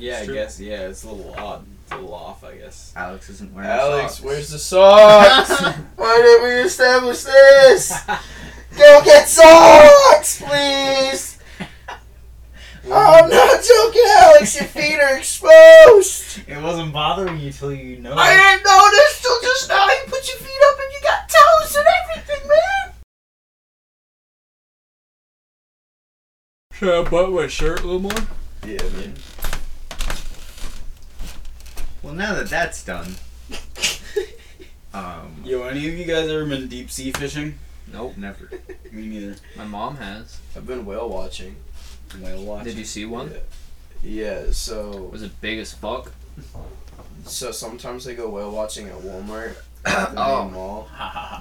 Yeah, 0.00 0.12
It's 0.14 0.22
I 0.22 0.24
true. 0.26 0.34
guess. 0.34 0.60
Yeah, 0.60 0.88
it's 0.88 1.04
a 1.04 1.10
little 1.10 1.34
odd. 1.38 1.66
It's 1.84 1.92
a 1.92 1.96
little 1.96 2.14
off, 2.14 2.44
I 2.44 2.54
guess. 2.56 2.92
Alex 2.96 3.28
isn't 3.30 3.54
wearing 3.54 3.68
Alex, 3.70 3.84
socks. 3.86 4.00
Alex, 4.00 4.20
where's 4.22 4.50
the 4.50 4.58
socks? 4.58 5.50
Why 5.96 6.16
didn't 6.22 6.44
we 6.44 6.50
establish 6.66 7.22
this? 7.22 7.92
Go 8.76 9.02
get 9.04 9.26
socks, 9.28 10.42
please. 10.42 11.38
I'm 12.90 13.28
not 13.28 13.62
joking, 13.62 14.02
Alex. 14.18 14.54
Your 14.56 14.64
feet 14.68 14.98
are 15.00 15.16
exposed. 15.18 16.40
It 16.48 16.62
wasn't 16.62 16.92
bothering 16.92 17.38
you 17.40 17.50
till 17.52 17.72
you 17.72 17.98
know. 18.00 18.14
I 18.16 18.34
didn't 18.34 18.64
notice 18.64 19.20
till 19.20 19.40
just 19.42 19.68
now. 19.68 19.86
You 19.88 20.02
put 20.06 20.26
your 20.28 20.38
feet 20.38 20.60
up 20.70 20.78
and 20.78 20.92
you 20.92 21.00
got 21.02 21.28
toes 21.28 21.76
and 21.76 21.86
everything, 22.02 22.48
man. 22.48 22.94
Should 26.72 27.06
I 27.06 27.10
button 27.10 27.34
my 27.34 27.46
shirt 27.48 27.80
a 27.80 27.84
little 27.86 28.00
more? 28.00 28.12
Yeah, 28.64 28.82
man. 28.96 29.14
Well, 32.08 32.16
now 32.16 32.32
that 32.36 32.48
that's 32.48 32.82
done, 32.82 33.16
um, 34.94 35.42
Yo, 35.44 35.64
any 35.64 35.86
of 35.86 35.94
you 35.94 36.06
guys 36.06 36.26
ever 36.30 36.46
been 36.46 36.66
deep 36.66 36.90
sea 36.90 37.12
fishing? 37.12 37.58
Nope. 37.92 38.16
never. 38.16 38.48
Me 38.92 39.06
neither. 39.08 39.36
My 39.58 39.66
mom 39.66 39.96
has. 39.98 40.40
I've 40.56 40.66
been 40.66 40.86
whale 40.86 41.10
watching. 41.10 41.56
Whale 42.18 42.42
watching. 42.44 42.64
Did 42.64 42.76
you 42.78 42.86
see 42.86 43.04
one? 43.04 43.30
Yeah. 44.02 44.44
yeah, 44.46 44.52
so 44.52 45.10
Was 45.12 45.22
it 45.22 45.38
big 45.42 45.58
as 45.58 45.74
fuck? 45.74 46.12
so 47.26 47.50
sometimes 47.52 48.08
I 48.08 48.14
go 48.14 48.30
whale 48.30 48.52
watching 48.52 48.88
at 48.88 48.94
Walmart, 48.94 49.56
at 49.84 50.14
the 50.14 50.18
Oh. 50.24 50.44
main 50.44 50.54
mall. 50.54 50.88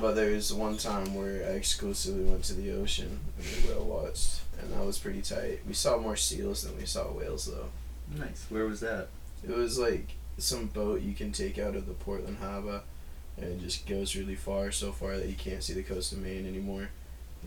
But 0.02 0.16
there's 0.16 0.52
one 0.53 0.75
time 0.75 1.16
where 1.16 1.45
I 1.47 1.52
exclusively 1.53 2.25
went 2.25 2.44
to 2.44 2.53
the 2.53 2.73
ocean 2.73 3.22
and 3.38 3.45
we 3.63 3.70
whale 3.70 3.86
watched, 3.86 4.41
and 4.59 4.73
that 4.73 4.86
was 4.86 4.97
pretty 4.97 5.22
tight. 5.22 5.59
We 5.66 5.73
saw 5.73 5.97
more 5.97 6.17
seals 6.17 6.63
than 6.63 6.75
we 6.77 6.86
saw 6.86 7.05
whales, 7.05 7.45
though. 7.45 7.70
Nice. 8.20 8.45
Where 8.49 8.66
was 8.66 8.81
that? 8.81 9.08
It 9.47 9.55
was 9.55 9.80
like 9.80 10.16
some 10.38 10.68
boat 10.68 11.02
you 11.02 11.14
can 11.14 11.32
take 11.32 11.58
out 11.58 11.76
of 11.76 11.88
the 11.88 11.94
Portland 11.94 12.38
Harbor, 12.39 12.81
and 13.38 13.45
it 13.45 13.61
just 13.61 13.88
goes 13.88 14.16
really 14.16 14.36
far, 14.36 14.72
so 14.72 14.92
far 14.92 15.17
that 15.17 15.28
you 15.28 15.36
can't 15.36 15.64
see 15.64 15.73
the 15.73 15.84
coast 15.84 16.11
of 16.14 16.20
Maine 16.20 16.48
anymore. 16.48 16.89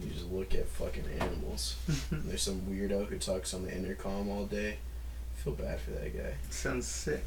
You 0.01 0.11
just 0.11 0.31
look 0.31 0.55
at 0.55 0.69
fucking 0.69 1.05
animals. 1.19 1.77
There's 2.11 2.43
some 2.43 2.61
weirdo 2.63 3.07
who 3.07 3.19
talks 3.19 3.53
on 3.55 3.65
the 3.65 3.77
intercom 3.77 4.29
all 4.29 4.45
day. 4.45 4.77
I 4.77 5.43
feel 5.43 5.53
bad 5.53 5.81
for 5.81 5.91
that 5.91 6.17
guy. 6.17 6.35
Sounds 6.51 6.87
sick. 6.87 7.25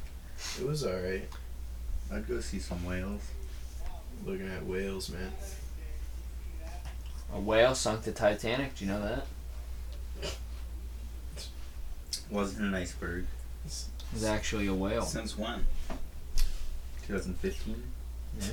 It 0.60 0.66
was 0.66 0.86
alright 0.86 1.28
I'd 2.12 2.28
go 2.28 2.40
see 2.42 2.60
some 2.60 2.86
whales. 2.86 3.22
looking 4.26 4.48
at 4.48 4.66
whales, 4.66 5.10
man. 5.10 5.32
A 7.34 7.40
whale 7.40 7.74
sunk 7.74 8.04
the 8.04 8.12
Titanic. 8.12 8.76
Do 8.76 8.86
you 8.86 8.92
know 8.92 9.02
that? 9.02 9.26
Wasn't 12.30 12.62
an 12.62 12.76
iceberg. 12.76 13.26
It 13.66 13.72
was 14.14 14.24
actually 14.24 14.68
a 14.68 14.74
whale. 14.74 15.04
Since 15.04 15.38
when? 15.38 15.66
2015. 17.08 17.84
Yeah. 18.40 18.48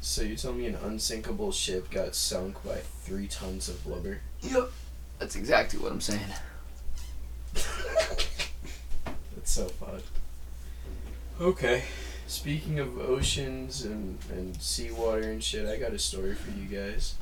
So 0.00 0.22
you 0.22 0.36
tell 0.36 0.52
me 0.52 0.66
an 0.66 0.76
unsinkable 0.76 1.50
ship 1.52 1.90
got 1.90 2.14
sunk 2.14 2.62
by 2.64 2.76
three 2.76 3.26
tons 3.26 3.68
of 3.68 3.82
blubber? 3.84 4.20
Yep. 4.40 4.70
That's 5.18 5.34
exactly 5.36 5.78
what 5.78 5.92
I'm 5.92 6.00
saying. 6.00 6.20
That's 7.54 7.66
so 9.44 9.66
fun. 9.66 10.00
Okay. 11.40 11.82
Speaking 12.28 12.78
of 12.78 12.98
oceans 12.98 13.84
and, 13.84 14.18
and 14.30 14.60
seawater 14.60 15.30
and 15.30 15.42
shit, 15.42 15.68
I 15.68 15.76
got 15.76 15.92
a 15.92 15.98
story 15.98 16.34
for 16.34 16.50
you 16.50 16.66
guys. 16.66 17.14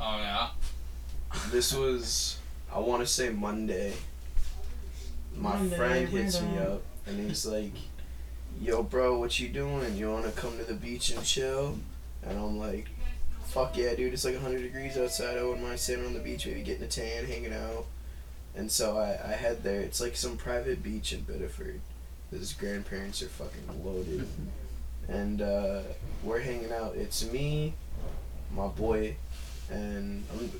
Oh 0.00 0.18
yeah. 0.18 0.48
This 1.50 1.72
was, 1.74 2.38
I 2.74 2.78
want 2.78 3.02
to 3.02 3.06
say 3.06 3.28
Monday. 3.28 3.92
My 5.36 5.56
Monday, 5.56 5.76
friend 5.76 6.08
hits 6.08 6.40
me 6.40 6.58
up 6.58 6.82
and 7.06 7.28
he's 7.28 7.44
like, 7.44 7.72
"Yo, 8.60 8.82
bro, 8.82 9.18
what 9.18 9.38
you 9.38 9.48
doing? 9.48 9.96
You 9.96 10.10
want 10.10 10.24
to 10.24 10.32
come 10.32 10.56
to 10.58 10.64
the 10.64 10.74
beach 10.74 11.10
and 11.10 11.24
chill?" 11.24 11.78
And 12.22 12.38
I'm 12.38 12.58
like, 12.58 12.88
"Fuck 13.44 13.76
yeah, 13.76 13.94
dude! 13.94 14.12
It's 14.12 14.24
like 14.24 14.34
100 14.34 14.62
degrees 14.62 14.96
outside. 14.96 15.36
I 15.36 15.42
wouldn't 15.42 15.62
mind 15.62 15.80
sitting 15.80 16.06
on 16.06 16.14
the 16.14 16.20
beach, 16.20 16.46
maybe 16.46 16.62
getting 16.62 16.84
a 16.84 16.88
tan, 16.88 17.26
hanging 17.26 17.52
out." 17.52 17.86
And 18.54 18.70
so 18.70 18.98
I, 18.98 19.18
I 19.24 19.32
head 19.32 19.62
there. 19.62 19.80
It's 19.80 20.00
like 20.00 20.16
some 20.16 20.36
private 20.36 20.82
beach 20.82 21.12
in 21.12 21.22
Biddeford. 21.22 21.80
His 22.30 22.52
grandparents 22.54 23.22
are 23.22 23.28
fucking 23.28 23.84
loaded, 23.84 24.26
and 25.08 25.42
uh, 25.42 25.80
we're 26.22 26.40
hanging 26.40 26.72
out. 26.72 26.94
It's 26.96 27.30
me, 27.30 27.74
my 28.54 28.68
boy, 28.68 29.16
and 29.70 30.24
I'm, 30.32 30.50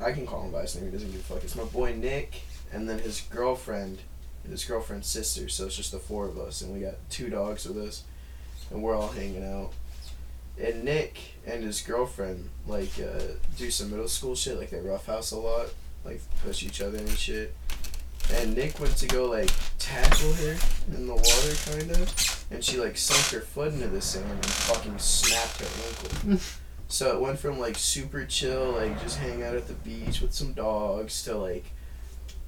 I 0.00 0.12
can 0.12 0.26
call 0.26 0.44
him 0.44 0.52
by 0.52 0.62
his 0.62 0.74
name. 0.76 0.86
He 0.86 0.90
doesn't 0.92 1.10
give 1.10 1.20
a 1.20 1.24
fuck. 1.24 1.42
It's 1.44 1.56
my 1.56 1.64
boy 1.64 1.94
Nick, 1.94 2.42
and 2.72 2.88
then 2.88 2.98
his 3.00 3.22
girlfriend, 3.22 3.98
and 4.44 4.52
his 4.52 4.64
girlfriend's 4.64 5.08
sister. 5.08 5.48
So 5.48 5.66
it's 5.66 5.76
just 5.76 5.92
the 5.92 5.98
four 5.98 6.26
of 6.26 6.38
us, 6.38 6.60
and 6.62 6.72
we 6.72 6.80
got 6.80 6.94
two 7.10 7.28
dogs 7.28 7.66
with 7.66 7.78
us, 7.78 8.04
and 8.70 8.82
we're 8.82 8.96
all 8.96 9.08
hanging 9.08 9.44
out. 9.44 9.72
And 10.60 10.84
Nick 10.84 11.18
and 11.46 11.62
his 11.62 11.80
girlfriend 11.80 12.48
like 12.66 12.90
uh, 12.98 13.22
do 13.56 13.70
some 13.70 13.90
middle 13.90 14.08
school 14.08 14.34
shit, 14.34 14.58
like 14.58 14.70
they 14.70 14.80
roughhouse 14.80 15.30
a 15.30 15.38
lot, 15.38 15.68
like 16.04 16.20
push 16.44 16.62
each 16.62 16.80
other 16.80 16.98
and 16.98 17.10
shit. 17.10 17.54
And 18.34 18.54
Nick 18.54 18.78
went 18.78 18.96
to 18.98 19.06
go 19.06 19.26
like 19.26 19.50
tackle 19.78 20.32
her 20.34 20.56
in 20.94 21.06
the 21.06 21.14
water, 21.14 21.54
kind 21.70 21.90
of, 21.92 22.46
and 22.50 22.62
she 22.62 22.76
like 22.78 22.96
sunk 22.96 23.40
her 23.40 23.46
foot 23.46 23.72
into 23.72 23.88
the 23.88 24.00
sand 24.00 24.30
and 24.30 24.46
fucking 24.46 24.98
snapped 24.98 25.60
her 25.60 26.28
ankle. 26.28 26.40
So 26.88 27.14
it 27.14 27.20
went 27.20 27.38
from 27.38 27.58
like 27.58 27.76
super 27.76 28.24
chill, 28.24 28.72
like 28.72 29.00
just 29.02 29.18
hang 29.18 29.42
out 29.42 29.54
at 29.54 29.68
the 29.68 29.74
beach 29.74 30.22
with 30.22 30.32
some 30.32 30.54
dogs, 30.54 31.22
to 31.24 31.36
like 31.36 31.66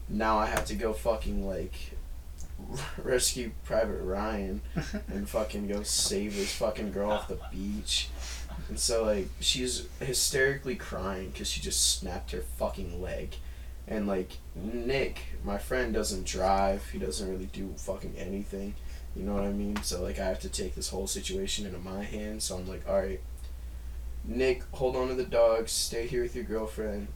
now 0.08 0.38
I 0.38 0.46
have 0.46 0.64
to 0.66 0.74
go 0.74 0.94
fucking 0.94 1.46
like 1.46 1.92
rescue 3.02 3.52
Private 3.64 4.02
Ryan 4.02 4.62
and 5.08 5.28
fucking 5.28 5.68
go 5.68 5.82
save 5.82 6.36
this 6.36 6.54
fucking 6.54 6.92
girl 6.92 7.12
off 7.12 7.28
the 7.28 7.38
beach. 7.52 8.08
And 8.68 8.78
so 8.78 9.04
like 9.04 9.28
she's 9.40 9.86
hysterically 10.00 10.76
crying 10.76 11.30
because 11.30 11.48
she 11.48 11.60
just 11.60 11.98
snapped 11.98 12.30
her 12.32 12.40
fucking 12.40 13.02
leg. 13.02 13.36
And 13.86 14.06
like 14.06 14.38
Nick, 14.54 15.20
my 15.44 15.58
friend, 15.58 15.92
doesn't 15.92 16.24
drive. 16.24 16.88
He 16.90 16.98
doesn't 16.98 17.28
really 17.28 17.46
do 17.52 17.74
fucking 17.76 18.14
anything. 18.16 18.74
You 19.14 19.24
know 19.24 19.34
what 19.34 19.44
I 19.44 19.52
mean? 19.52 19.82
So 19.82 20.02
like 20.02 20.18
I 20.18 20.24
have 20.24 20.40
to 20.40 20.48
take 20.48 20.74
this 20.74 20.88
whole 20.88 21.06
situation 21.06 21.66
into 21.66 21.78
my 21.78 22.04
hands. 22.04 22.44
So 22.44 22.56
I'm 22.56 22.68
like, 22.68 22.88
all 22.88 23.00
right, 23.00 23.20
Nick, 24.24 24.62
hold 24.72 24.96
on 24.96 25.08
to 25.08 25.14
the 25.14 25.24
dogs. 25.24 25.72
Stay 25.72 26.06
here 26.06 26.22
with 26.22 26.34
your 26.34 26.44
girlfriend. 26.44 27.08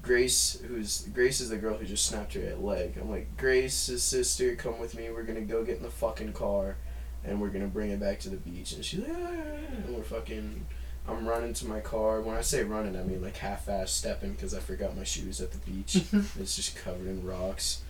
Grace, 0.00 0.60
who's 0.66 1.08
Grace 1.12 1.40
is 1.40 1.48
the 1.48 1.56
girl 1.56 1.76
who 1.76 1.84
just 1.84 2.06
snapped 2.06 2.34
her 2.34 2.54
leg. 2.56 2.96
I'm 3.00 3.10
like, 3.10 3.36
Grace's 3.36 4.02
sister, 4.02 4.54
come 4.54 4.78
with 4.78 4.96
me. 4.96 5.10
We're 5.10 5.24
gonna 5.24 5.40
go 5.40 5.64
get 5.64 5.78
in 5.78 5.82
the 5.82 5.90
fucking 5.90 6.32
car, 6.34 6.76
and 7.24 7.40
we're 7.40 7.48
gonna 7.48 7.66
bring 7.66 7.90
it 7.90 8.00
back 8.00 8.20
to 8.20 8.30
the 8.30 8.36
beach. 8.36 8.72
And 8.72 8.84
she's 8.84 9.00
like, 9.00 9.12
ah, 9.12 9.30
and 9.84 9.96
we're 9.96 10.02
fucking. 10.02 10.66
I'm 11.08 11.26
running 11.26 11.52
to 11.54 11.66
my 11.66 11.80
car. 11.80 12.20
When 12.20 12.36
I 12.36 12.42
say 12.42 12.62
running, 12.62 12.96
I 12.96 13.02
mean 13.02 13.22
like 13.22 13.36
half-ass 13.36 13.90
stepping 13.90 14.32
because 14.32 14.54
I 14.54 14.60
forgot 14.60 14.96
my 14.96 15.02
shoes 15.02 15.40
at 15.40 15.50
the 15.50 15.58
beach. 15.58 15.96
it's 16.38 16.54
just 16.54 16.76
covered 16.76 17.08
in 17.08 17.26
rocks. 17.26 17.82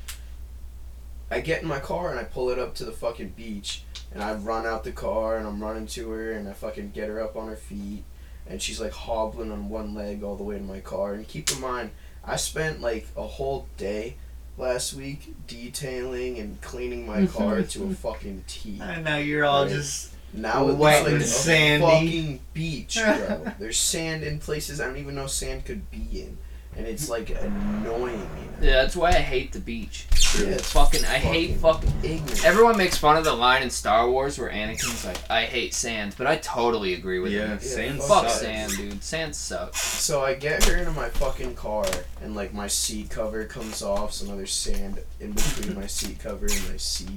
I 1.32 1.40
get 1.40 1.62
in 1.62 1.68
my 1.68 1.80
car 1.80 2.10
and 2.10 2.18
I 2.20 2.24
pull 2.24 2.50
it 2.50 2.58
up 2.58 2.74
to 2.76 2.84
the 2.84 2.92
fucking 2.92 3.30
beach, 3.30 3.82
and 4.12 4.22
I 4.22 4.34
run 4.34 4.66
out 4.66 4.84
the 4.84 4.92
car 4.92 5.36
and 5.38 5.46
I'm 5.46 5.62
running 5.62 5.86
to 5.88 6.10
her 6.10 6.32
and 6.32 6.48
I 6.48 6.52
fucking 6.52 6.90
get 6.92 7.08
her 7.08 7.20
up 7.20 7.36
on 7.36 7.48
her 7.48 7.56
feet, 7.56 8.04
and 8.46 8.60
she's 8.60 8.80
like 8.80 8.92
hobbling 8.92 9.50
on 9.50 9.68
one 9.68 9.94
leg 9.94 10.22
all 10.22 10.36
the 10.36 10.42
way 10.44 10.56
to 10.56 10.62
my 10.62 10.80
car. 10.80 11.14
And 11.14 11.26
keep 11.26 11.50
in 11.50 11.60
mind, 11.60 11.90
I 12.24 12.36
spent 12.36 12.80
like 12.80 13.06
a 13.16 13.26
whole 13.26 13.66
day 13.76 14.16
last 14.58 14.92
week 14.94 15.34
detailing 15.46 16.38
and 16.38 16.60
cleaning 16.60 17.06
my 17.06 17.26
car 17.26 17.62
to 17.62 17.84
a 17.84 17.90
fucking 17.94 18.44
T. 18.46 18.78
And 18.82 19.04
now 19.04 19.16
you're 19.16 19.44
all 19.44 19.62
Right. 19.64 19.72
just 19.72 20.12
Now 20.34 20.68
it 20.68 20.76
Wet 20.76 21.02
looks 21.02 21.04
like 21.04 21.12
and 21.14 21.22
a 21.22 21.26
sandy. 21.26 21.86
fucking 21.86 22.40
beach, 22.52 22.98
bro. 23.02 23.52
There's 23.58 23.78
sand 23.78 24.22
in 24.24 24.38
places 24.38 24.80
I 24.80 24.86
don't 24.86 24.98
even 24.98 25.14
know 25.14 25.26
sand 25.26 25.64
could 25.64 25.90
be 25.90 26.06
in, 26.22 26.36
and 26.76 26.86
it's 26.86 27.08
like 27.08 27.30
annoying 27.30 28.18
me. 28.20 28.40
Now. 28.60 28.66
Yeah, 28.66 28.72
that's 28.82 28.94
why 28.96 29.08
I 29.10 29.14
hate 29.14 29.52
the 29.52 29.58
beach. 29.60 30.06
Yeah, 30.38 30.46
it's 30.50 30.72
Fucking, 30.72 31.04
I 31.04 31.18
hate 31.18 31.56
fucking. 31.56 31.92
ignorant. 32.02 32.44
Everyone 32.44 32.78
makes 32.78 32.96
fun 32.96 33.16
of 33.18 33.24
the 33.24 33.34
line 33.34 33.62
in 33.62 33.68
Star 33.68 34.08
Wars 34.08 34.38
where 34.38 34.48
Anakin's 34.48 35.04
like, 35.04 35.18
"I 35.30 35.44
hate 35.44 35.74
sand," 35.74 36.14
but 36.16 36.26
I 36.26 36.36
totally 36.36 36.94
agree 36.94 37.18
with 37.18 37.32
yeah, 37.32 37.48
him. 37.48 37.58
sand 37.60 37.98
fuck 37.98 38.08
Fuck 38.08 38.30
sucks. 38.30 38.40
sand, 38.40 38.72
dude. 38.76 39.02
Sand 39.04 39.34
sucks. 39.36 39.80
So 39.82 40.22
I 40.22 40.32
get 40.34 40.64
her 40.64 40.76
into 40.76 40.92
my 40.92 41.08
fucking 41.10 41.54
car, 41.54 41.84
and 42.22 42.34
like 42.34 42.54
my 42.54 42.66
seat 42.66 43.10
cover 43.10 43.44
comes 43.44 43.82
off, 43.82 44.12
so 44.14 44.26
now 44.26 44.36
there's 44.36 44.52
sand 44.54 45.00
in 45.20 45.32
between 45.32 45.74
my 45.74 45.86
seat 45.98 46.18
cover 46.20 46.46
and 46.46 46.70
my 46.70 46.76
seat. 46.78 47.08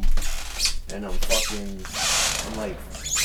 And 0.94 1.06
I'm 1.06 1.12
fucking, 1.14 1.82
I'm 2.52 2.58
like, 2.58 2.76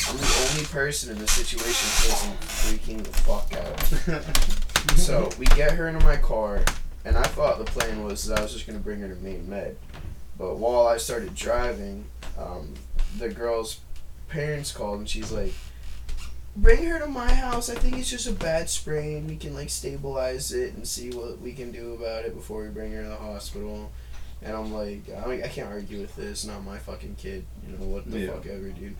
I'm 0.09 0.17
the 0.17 0.49
only 0.53 0.65
person 0.67 1.11
in 1.11 1.19
this 1.19 1.32
situation 1.32 1.88
who 1.99 2.12
isn't 2.15 2.41
freaking 2.41 3.03
the 3.05 3.12
fuck 3.12 3.53
out. 3.55 4.56
So 4.97 5.29
we 5.38 5.47
get 5.47 5.73
her 5.73 5.88
into 5.88 6.05
my 6.05 6.17
car, 6.17 6.62
and 7.05 7.17
I 7.17 7.23
thought 7.23 7.59
the 7.59 7.65
plan 7.65 8.05
was 8.05 8.25
that 8.27 8.38
I 8.38 8.43
was 8.43 8.53
just 8.53 8.67
gonna 8.67 8.79
bring 8.79 9.00
her 9.00 9.09
to 9.09 9.15
Maine 9.23 9.49
Med. 9.49 9.77
But 10.38 10.56
while 10.56 10.87
I 10.87 10.97
started 10.97 11.35
driving, 11.35 12.05
um, 12.38 12.75
the 13.19 13.29
girl's 13.29 13.81
parents 14.29 14.73
called, 14.73 15.00
and 15.00 15.09
she's 15.09 15.31
like, 15.32 15.53
bring 16.56 16.85
her 16.85 16.99
to 16.99 17.06
my 17.06 17.32
house. 17.32 17.69
I 17.71 17.75
think 17.75 17.99
it's 17.99 18.11
just 18.11 18.27
a 18.27 18.32
bad 18.32 18.69
sprain. 18.71 19.27
We 19.27 19.37
can 19.37 19.55
like 19.55 19.71
stabilize 19.71 20.53
it 20.53 20.75
and 20.75 20.87
see 20.87 21.11
what 21.11 21.41
we 21.41 21.53
can 21.53 21.73
do 21.73 21.94
about 21.94 22.25
it 22.25 22.35
before 22.35 22.62
we 22.62 22.69
bring 22.69 22.93
her 22.93 23.03
to 23.03 23.09
the 23.09 23.17
hospital. 23.17 23.91
And 24.43 24.56
I'm 24.56 24.73
like, 24.73 25.03
I, 25.27 25.43
I 25.44 25.49
can't 25.49 25.69
argue 25.71 26.00
with 26.00 26.17
this. 26.17 26.47
Not 26.47 26.65
my 26.65 26.79
fucking 26.79 27.17
kid. 27.17 27.44
You 27.69 27.77
know 27.77 27.85
what 27.85 28.11
the 28.11 28.21
Yeah. 28.21 28.32
fuck 28.32 28.47
ever, 28.47 28.69
dude. 28.71 28.97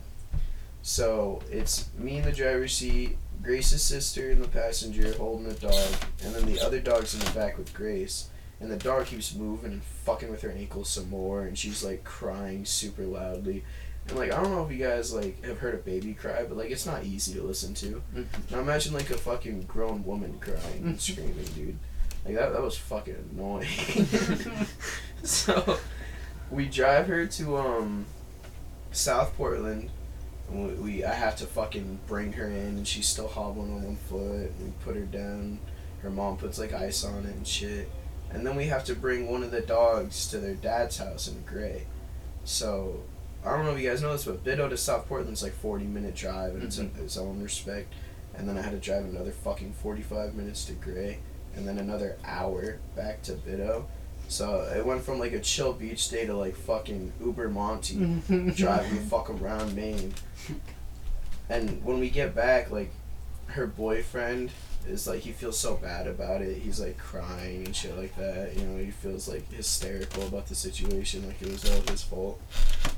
So 0.81 1.41
it's 1.51 1.89
me 1.97 2.17
in 2.17 2.23
the 2.23 2.31
driver's 2.31 2.73
seat, 2.73 3.17
Grace's 3.41 3.81
sister 3.81 4.31
in 4.31 4.41
the 4.41 4.47
passenger 4.47 5.13
holding 5.13 5.47
the 5.47 5.55
dog, 5.55 5.89
and 6.23 6.33
then 6.33 6.45
the 6.45 6.59
other 6.61 6.79
dog's 6.79 7.13
in 7.13 7.19
the 7.21 7.31
back 7.31 7.57
with 7.57 7.73
Grace. 7.73 8.29
And 8.59 8.69
the 8.69 8.77
dog 8.77 9.07
keeps 9.07 9.33
moving 9.33 9.71
and 9.71 9.83
fucking 9.83 10.29
with 10.29 10.43
her 10.43 10.51
ankles 10.51 10.89
some 10.89 11.09
more, 11.09 11.43
and 11.43 11.57
she's 11.57 11.83
like 11.83 12.03
crying 12.03 12.63
super 12.63 13.03
loudly. 13.03 13.63
And 14.07 14.17
like 14.17 14.31
I 14.31 14.41
don't 14.41 14.51
know 14.51 14.63
if 14.63 14.71
you 14.71 14.77
guys 14.77 15.13
like 15.13 15.43
have 15.45 15.59
heard 15.59 15.73
a 15.73 15.77
baby 15.77 16.13
cry, 16.13 16.43
but 16.43 16.57
like 16.57 16.69
it's 16.69 16.85
not 16.85 17.03
easy 17.03 17.33
to 17.35 17.43
listen 17.43 17.73
to. 17.75 18.01
Now 18.51 18.59
imagine 18.59 18.93
like 18.93 19.09
a 19.09 19.17
fucking 19.17 19.63
grown 19.63 20.03
woman 20.05 20.37
crying 20.39 20.83
and 20.83 21.01
screaming, 21.01 21.45
dude. 21.55 21.77
Like 22.25 22.35
that 22.35 22.53
that 22.53 22.61
was 22.61 22.77
fucking 22.77 23.15
annoying. 23.31 23.67
so 25.23 25.79
we 26.51 26.67
drive 26.67 27.07
her 27.07 27.25
to 27.25 27.57
um 27.57 28.05
South 28.91 29.35
Portland. 29.35 29.89
We, 30.51 30.65
we 30.73 31.05
I 31.05 31.13
have 31.13 31.35
to 31.37 31.45
fucking 31.45 31.99
bring 32.07 32.33
her 32.33 32.47
in, 32.47 32.77
and 32.77 32.87
she's 32.87 33.07
still 33.07 33.27
hobbling 33.27 33.71
on 33.73 33.83
one 33.83 33.95
foot. 33.95 34.51
And 34.59 34.65
we 34.65 34.71
put 34.83 34.95
her 34.95 35.05
down. 35.05 35.59
Her 36.01 36.09
mom 36.09 36.37
puts 36.37 36.59
like 36.59 36.73
ice 36.73 37.03
on 37.03 37.25
it 37.25 37.35
and 37.35 37.47
shit. 37.47 37.89
And 38.31 38.45
then 38.45 38.55
we 38.55 38.65
have 38.65 38.83
to 38.85 38.95
bring 38.95 39.29
one 39.29 39.43
of 39.43 39.51
the 39.51 39.61
dogs 39.61 40.27
to 40.29 40.39
their 40.39 40.55
dad's 40.55 40.97
house 40.97 41.27
in 41.27 41.43
Gray. 41.45 41.85
So 42.43 43.01
I 43.45 43.55
don't 43.55 43.65
know 43.65 43.71
if 43.71 43.79
you 43.79 43.89
guys 43.89 44.01
know 44.01 44.13
this, 44.13 44.25
but 44.25 44.43
Bido 44.43 44.69
to 44.69 44.77
South 44.77 45.07
Portland's 45.07 45.43
like 45.43 45.53
forty 45.53 45.85
minute 45.85 46.15
drive, 46.15 46.53
and 46.53 46.63
it's 46.63 46.77
in 46.77 46.89
mm-hmm. 46.89 47.03
its 47.03 47.17
own 47.17 47.41
respect. 47.41 47.93
And 48.33 48.47
then 48.47 48.57
I 48.57 48.61
had 48.61 48.71
to 48.71 48.79
drive 48.79 49.05
another 49.05 49.31
fucking 49.31 49.73
forty 49.73 50.01
five 50.01 50.35
minutes 50.35 50.65
to 50.65 50.73
Gray, 50.73 51.19
and 51.55 51.67
then 51.67 51.77
another 51.77 52.17
hour 52.23 52.79
back 52.95 53.21
to 53.23 53.33
Bido. 53.33 53.85
So 54.31 54.61
it 54.75 54.85
went 54.85 55.03
from 55.03 55.19
like 55.19 55.33
a 55.33 55.39
chill 55.41 55.73
beach 55.73 56.09
day 56.09 56.25
to 56.25 56.33
like 56.35 56.55
fucking 56.55 57.11
Uber 57.19 57.49
Monty 57.49 57.95
driving 58.55 58.95
the 58.95 59.01
fuck 59.09 59.29
around 59.29 59.75
Maine. 59.75 60.13
And 61.49 61.83
when 61.83 61.99
we 61.99 62.09
get 62.09 62.33
back, 62.33 62.71
like 62.71 62.91
her 63.47 63.67
boyfriend 63.67 64.51
is 64.87 65.05
like 65.05 65.19
he 65.19 65.31
feels 65.33 65.59
so 65.59 65.75
bad 65.75 66.07
about 66.07 66.41
it. 66.41 66.57
He's 66.57 66.79
like 66.79 66.97
crying 66.97 67.65
and 67.65 67.75
shit 67.75 67.97
like 67.97 68.15
that. 68.15 68.57
You 68.57 68.63
know, 68.65 68.77
he 68.83 68.89
feels 68.91 69.27
like 69.27 69.51
hysterical 69.51 70.25
about 70.27 70.47
the 70.47 70.55
situation, 70.55 71.27
like 71.27 71.41
it 71.41 71.49
was 71.51 71.69
all 71.69 71.81
his 71.91 72.01
fault. 72.01 72.39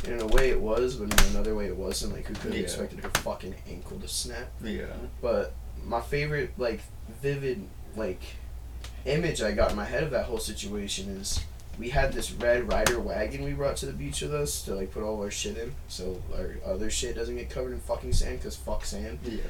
And 0.04 0.14
in 0.14 0.22
a 0.22 0.28
way 0.28 0.52
it 0.52 0.62
was, 0.62 0.96
but 0.98 1.12
in 1.20 1.32
another 1.32 1.56
way 1.56 1.66
it 1.66 1.76
wasn't. 1.76 2.14
Like 2.14 2.28
who 2.28 2.36
could 2.36 2.44
have 2.52 2.54
Yeah. 2.56 2.60
expected 2.60 3.00
her 3.00 3.10
fucking 3.22 3.56
ankle 3.68 4.00
to 4.00 4.08
snap? 4.08 4.52
Yeah. 4.64 4.86
But 5.20 5.54
my 5.84 6.00
favorite, 6.00 6.52
like, 6.58 6.80
vivid, 7.22 7.68
like, 7.98 8.22
image 9.06 9.42
I 9.42 9.52
got 9.52 9.72
in 9.72 9.76
my 9.78 9.86
head 9.86 10.04
of 10.04 10.12
that 10.12 10.26
whole 10.26 10.40
situation 10.40 11.10
is 11.18 11.40
we 11.80 11.90
had 11.90 12.14
this 12.14 12.32
red 12.32 12.72
rider 12.72 13.00
wagon 13.00 13.44
we 13.44 13.54
brought 13.54 13.78
to 13.78 13.86
the 13.86 13.94
beach 13.94 14.22
with 14.22 14.34
us 14.34 14.62
to, 14.64 14.76
like, 14.76 14.92
put 14.92 15.04
all 15.04 15.22
our 15.22 15.32
shit 15.32 15.58
in 15.58 15.74
so 15.88 16.22
our 16.36 16.56
other 16.66 16.90
shit 16.90 17.16
doesn't 17.16 17.36
get 17.36 17.50
covered 17.50 17.74
in 17.74 17.80
fucking 17.80 18.14
sand 18.14 18.40
because 18.40 18.56
fuck 18.56 18.86
sand. 18.86 19.20
Yeah. 19.24 19.42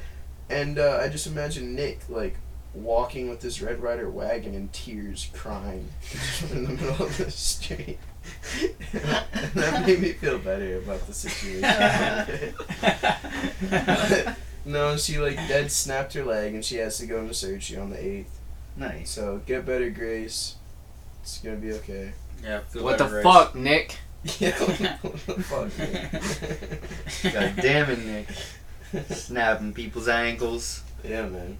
And 0.48 0.78
uh, 0.78 1.00
I 1.02 1.08
just 1.08 1.26
imagine 1.26 1.74
Nick, 1.74 2.00
like, 2.08 2.36
walking 2.74 3.28
with 3.28 3.40
this 3.40 3.60
red 3.62 3.82
rider 3.82 4.10
wagon 4.10 4.54
in 4.54 4.68
tears, 4.68 5.30
crying 5.32 5.88
in 6.50 6.64
the 6.64 6.70
middle 6.70 7.06
of 7.06 7.16
the 7.18 7.30
street. 7.30 7.98
and 8.62 9.52
that 9.54 9.86
made 9.86 10.00
me 10.00 10.12
feel 10.12 10.38
better 10.38 10.78
about 10.78 11.06
the 11.06 11.12
situation. 11.12 12.54
No, 14.66 14.96
she 14.96 15.18
like 15.18 15.36
dead 15.36 15.70
snapped 15.70 16.14
her 16.14 16.24
leg 16.24 16.54
and 16.54 16.64
she 16.64 16.76
has 16.76 16.96
to 16.98 17.06
go 17.06 17.20
into 17.20 17.34
surgery 17.34 17.76
on 17.76 17.90
the 17.90 18.02
eighth. 18.02 18.40
Nice. 18.76 19.10
So 19.10 19.40
get 19.46 19.64
better, 19.66 19.90
Grace. 19.90 20.56
It's 21.22 21.38
gonna 21.38 21.56
be 21.56 21.72
okay. 21.74 22.12
Yeah. 22.42 22.60
What 22.74 22.98
the 22.98 23.04
better, 23.04 23.22
fuck, 23.22 23.54
Nick? 23.54 23.98
Yeah. 24.38 24.58
what 24.58 24.78
the 25.26 25.42
fuck, 25.42 27.32
God 27.34 27.56
damn 27.56 27.90
it, 27.90 27.98
Nick. 28.04 28.28
Snapping 29.10 29.74
people's 29.74 30.08
ankles. 30.08 30.82
yeah, 31.02 31.26
man. 31.26 31.58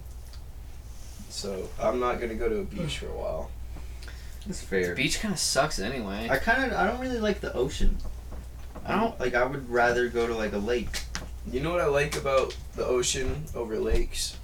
So 1.29 1.69
I'm 1.81 1.99
not 1.99 2.19
gonna 2.19 2.35
go 2.35 2.49
to 2.49 2.59
a 2.59 2.63
beach 2.63 2.99
for 2.99 3.07
a 3.07 3.15
while. 3.15 3.51
That's 4.45 4.61
fair. 4.61 4.95
Beach 4.95 5.19
kind 5.19 5.33
of 5.33 5.39
sucks 5.39 5.79
anyway. 5.79 6.27
I 6.29 6.37
kind 6.37 6.71
of 6.71 6.77
I 6.77 6.87
don't 6.87 6.99
really 6.99 7.19
like 7.19 7.41
the 7.41 7.53
ocean. 7.53 7.97
I 8.85 8.95
don't 8.95 9.19
like. 9.19 9.33
I 9.35 9.43
would 9.43 9.69
rather 9.69 10.07
go 10.09 10.27
to 10.27 10.35
like 10.35 10.53
a 10.53 10.57
lake. 10.57 11.01
You 11.51 11.59
know 11.61 11.71
what 11.71 11.81
I 11.81 11.87
like 11.87 12.15
about 12.15 12.55
the 12.75 12.85
ocean 12.85 13.45
over 13.55 13.77
lakes? 13.79 14.37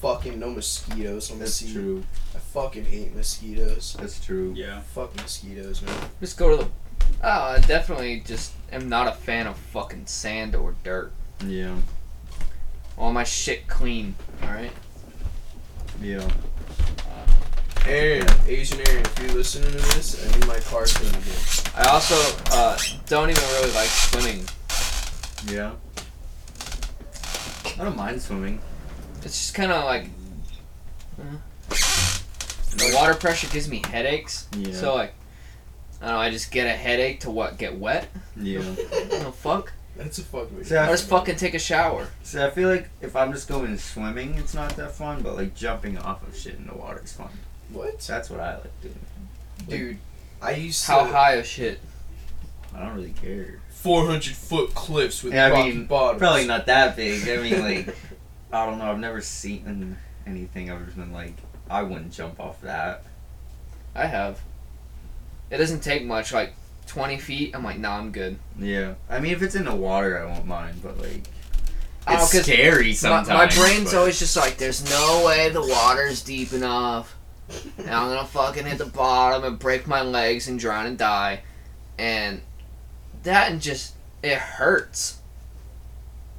Fucking 0.00 0.38
no 0.38 0.50
mosquitoes 0.50 1.30
on 1.30 1.38
the 1.38 1.44
That's 1.44 1.54
sea. 1.54 1.72
true. 1.72 2.04
I 2.34 2.38
fucking 2.38 2.84
hate 2.84 3.14
mosquitoes. 3.14 3.96
That's 3.98 4.24
true. 4.24 4.52
Yeah. 4.54 4.80
Fuck 4.80 5.16
mosquitoes, 5.16 5.82
man. 5.82 5.94
Just 6.20 6.36
go 6.36 6.50
to 6.56 6.64
the. 6.64 6.70
Oh, 7.22 7.28
I 7.54 7.58
definitely 7.60 8.20
just 8.24 8.52
am 8.72 8.88
not 8.88 9.08
a 9.08 9.12
fan 9.12 9.46
of 9.46 9.56
fucking 9.56 10.06
sand 10.06 10.54
or 10.54 10.74
dirt. 10.84 11.12
Yeah. 11.46 11.76
All 12.98 13.12
my 13.12 13.24
shit 13.24 13.68
clean. 13.68 14.14
All 14.42 14.50
right. 14.50 14.72
Yeah. 16.02 16.28
Aaron, 17.86 18.26
Asian 18.48 18.80
Aaron, 18.88 19.04
if 19.04 19.18
you're 19.20 19.32
listening 19.32 19.70
to 19.70 19.76
this, 19.76 20.26
I 20.26 20.38
need 20.38 20.46
my 20.48 20.58
car 20.58 20.84
cleaned 20.86 21.14
again. 21.14 21.72
I 21.76 21.88
also 21.88 22.16
uh, 22.50 22.76
don't 23.06 23.30
even 23.30 23.42
really 23.44 23.72
like 23.72 23.88
swimming. 23.88 24.44
Yeah. 25.46 25.72
I 27.80 27.84
don't 27.84 27.96
mind 27.96 28.20
swimming. 28.20 28.60
It's 29.26 29.36
just 29.38 29.54
kind 29.54 29.72
of 29.72 29.84
like. 29.84 30.04
uh, 31.18 31.24
the 32.76 32.92
water 32.94 33.14
pressure 33.14 33.48
gives 33.48 33.68
me 33.68 33.82
headaches. 33.90 34.46
Yeah. 34.56 34.72
So 34.72 34.94
like, 34.94 35.14
I 36.00 36.06
don't 36.06 36.14
know. 36.14 36.20
I 36.20 36.30
just 36.30 36.52
get 36.52 36.68
a 36.68 36.70
headache 36.76 37.20
to 37.20 37.30
what 37.30 37.58
get 37.58 37.76
wet. 37.76 38.08
Yeah. 38.36 38.60
What 38.96 39.10
the 39.10 39.32
fuck? 39.32 39.72
That's 39.96 40.18
a 40.18 40.22
fucking. 40.22 40.62
See, 40.62 40.76
I 40.76 40.86
just 40.88 41.08
fucking 41.08 41.36
take 41.36 41.54
a 41.54 41.58
shower. 41.58 42.06
See, 42.22 42.40
I 42.40 42.50
feel 42.50 42.68
like 42.68 42.88
if 43.00 43.16
I'm 43.16 43.32
just 43.32 43.48
going 43.48 43.76
swimming, 43.78 44.34
it's 44.34 44.54
not 44.54 44.76
that 44.76 44.92
fun. 44.92 45.22
But 45.22 45.34
like 45.36 45.56
jumping 45.56 45.98
off 45.98 46.22
of 46.26 46.36
shit 46.36 46.54
in 46.54 46.66
the 46.68 46.74
water 46.74 47.00
is 47.02 47.12
fun. 47.12 47.30
What? 47.72 47.98
That's 48.00 48.30
what 48.30 48.38
I 48.38 48.58
like 48.58 48.80
doing. 48.80 48.94
Dude, 49.68 49.98
I 50.40 50.52
used 50.52 50.84
to. 50.84 50.92
How 50.92 51.04
high 51.06 51.32
of 51.32 51.46
shit? 51.46 51.80
I 52.74 52.80
don't 52.84 52.94
really 52.94 53.14
care. 53.20 53.60
400 53.70 54.24
foot 54.34 54.74
cliffs 54.74 55.22
with 55.22 55.32
Yeah, 55.32 55.46
I 55.46 55.62
mean, 55.70 55.86
bottoms. 55.86 56.20
Probably 56.20 56.46
not 56.46 56.66
that 56.66 56.96
big. 56.96 57.28
I 57.28 57.42
mean, 57.42 57.60
like, 57.62 57.96
I 58.52 58.66
don't 58.66 58.78
know. 58.78 58.90
I've 58.90 58.98
never 58.98 59.20
seen 59.20 59.96
anything. 60.26 60.70
I've 60.70 60.84
just 60.84 60.96
been 60.96 61.12
like, 61.12 61.34
I 61.68 61.82
wouldn't 61.82 62.12
jump 62.12 62.38
off 62.40 62.60
that. 62.62 63.02
I 63.94 64.06
have. 64.06 64.40
It 65.50 65.58
doesn't 65.58 65.80
take 65.80 66.04
much, 66.04 66.32
like 66.32 66.52
20 66.86 67.18
feet. 67.18 67.54
I'm 67.56 67.64
like, 67.64 67.78
nah, 67.78 67.98
I'm 67.98 68.12
good. 68.12 68.38
Yeah. 68.58 68.94
I 69.10 69.20
mean, 69.20 69.32
if 69.32 69.42
it's 69.42 69.54
in 69.54 69.64
the 69.64 69.74
water, 69.74 70.18
I 70.18 70.24
won't 70.26 70.46
mind. 70.46 70.82
But 70.82 70.98
like, 70.98 71.28
I 72.06 72.12
don't 72.12 72.18
know, 72.18 72.22
it's 72.24 72.32
'cause 72.32 72.42
scary 72.42 72.88
My, 72.88 72.92
sometimes. 72.92 73.28
my 73.28 73.46
brain's 73.62 73.92
but- 73.92 73.98
always 73.98 74.18
just 74.18 74.36
like, 74.36 74.58
there's 74.58 74.88
no 74.88 75.24
way 75.26 75.48
the 75.48 75.60
water's 75.66 76.22
deep 76.22 76.52
enough. 76.52 77.14
And 77.78 77.88
I'm 77.90 78.08
gonna 78.08 78.26
fucking 78.26 78.64
hit 78.66 78.78
the 78.78 78.86
bottom 78.86 79.44
and 79.44 79.58
break 79.58 79.86
my 79.86 80.02
legs 80.02 80.48
and 80.48 80.58
drown 80.58 80.86
and 80.86 80.98
die. 80.98 81.40
And 81.98 82.40
that 83.22 83.50
and 83.52 83.60
just, 83.60 83.94
it 84.22 84.36
hurts. 84.38 85.18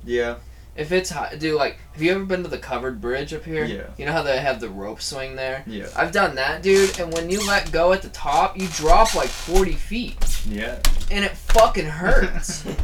Yeah. 0.06 0.36
If 0.78 0.92
it's 0.92 1.10
high, 1.10 1.36
dude, 1.36 1.56
like, 1.56 1.80
have 1.94 2.02
you 2.04 2.12
ever 2.14 2.24
been 2.24 2.44
to 2.44 2.50
the 2.50 2.58
covered 2.60 3.02
bridge 3.02 3.34
up 3.34 3.44
here? 3.44 3.66
Yeah. 3.66 3.88
You 3.98 4.06
know 4.06 4.12
how 4.12 4.22
they 4.22 4.38
have 4.40 4.60
the 4.62 4.70
rope 4.70 5.02
swing 5.02 5.36
there? 5.36 5.64
Yeah. 5.66 5.88
I've 5.96 6.12
done 6.12 6.36
that, 6.36 6.62
dude, 6.62 7.00
and 7.00 7.12
when 7.14 7.30
you 7.32 7.46
let 7.48 7.72
go 7.72 7.94
at 7.94 8.04
the 8.04 8.10
top, 8.10 8.58
you 8.60 8.68
drop 8.68 9.16
like 9.16 9.28
40 9.30 9.72
feet. 9.74 10.46
Yeah. 10.48 10.80
And 11.10 11.26
it 11.26 11.32
fucking 11.32 11.88
hurts. 11.88 12.64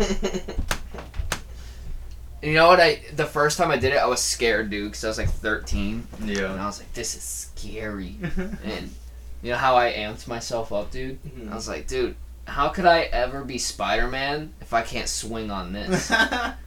And 2.41 2.51
you 2.51 2.57
know 2.57 2.67
what? 2.67 2.81
I 2.81 3.00
the 3.15 3.23
first 3.25 3.57
time 3.57 3.71
I 3.71 3.77
did 3.77 3.93
it, 3.93 3.97
I 4.00 4.05
was 4.05 4.19
scared, 4.21 4.69
dude, 4.69 4.91
because 4.91 5.05
I 5.05 5.07
was 5.07 5.17
like 5.17 5.29
13, 5.29 6.05
Yeah. 6.25 6.51
and 6.51 6.59
I 6.59 6.65
was 6.65 6.77
like, 6.79 6.91
"This 6.93 7.15
is 7.15 7.23
scary." 7.23 8.17
and 8.65 8.93
you 9.41 9.51
know 9.51 9.55
how 9.57 9.77
I 9.77 9.93
amped 9.93 10.27
myself 10.27 10.73
up, 10.73 10.91
dude? 10.91 11.23
Mm-hmm. 11.23 11.50
I 11.50 11.55
was 11.55 11.69
like, 11.69 11.88
"Dude, 11.88 12.15
how 12.45 12.67
could 12.67 12.85
I 12.85 13.03
ever 13.03 13.45
be 13.45 13.57
Spider-Man 13.57 14.53
if 14.59 14.73
I 14.73 14.81
can't 14.81 15.07
swing 15.07 15.51
on 15.51 15.71
this?" 15.71 16.12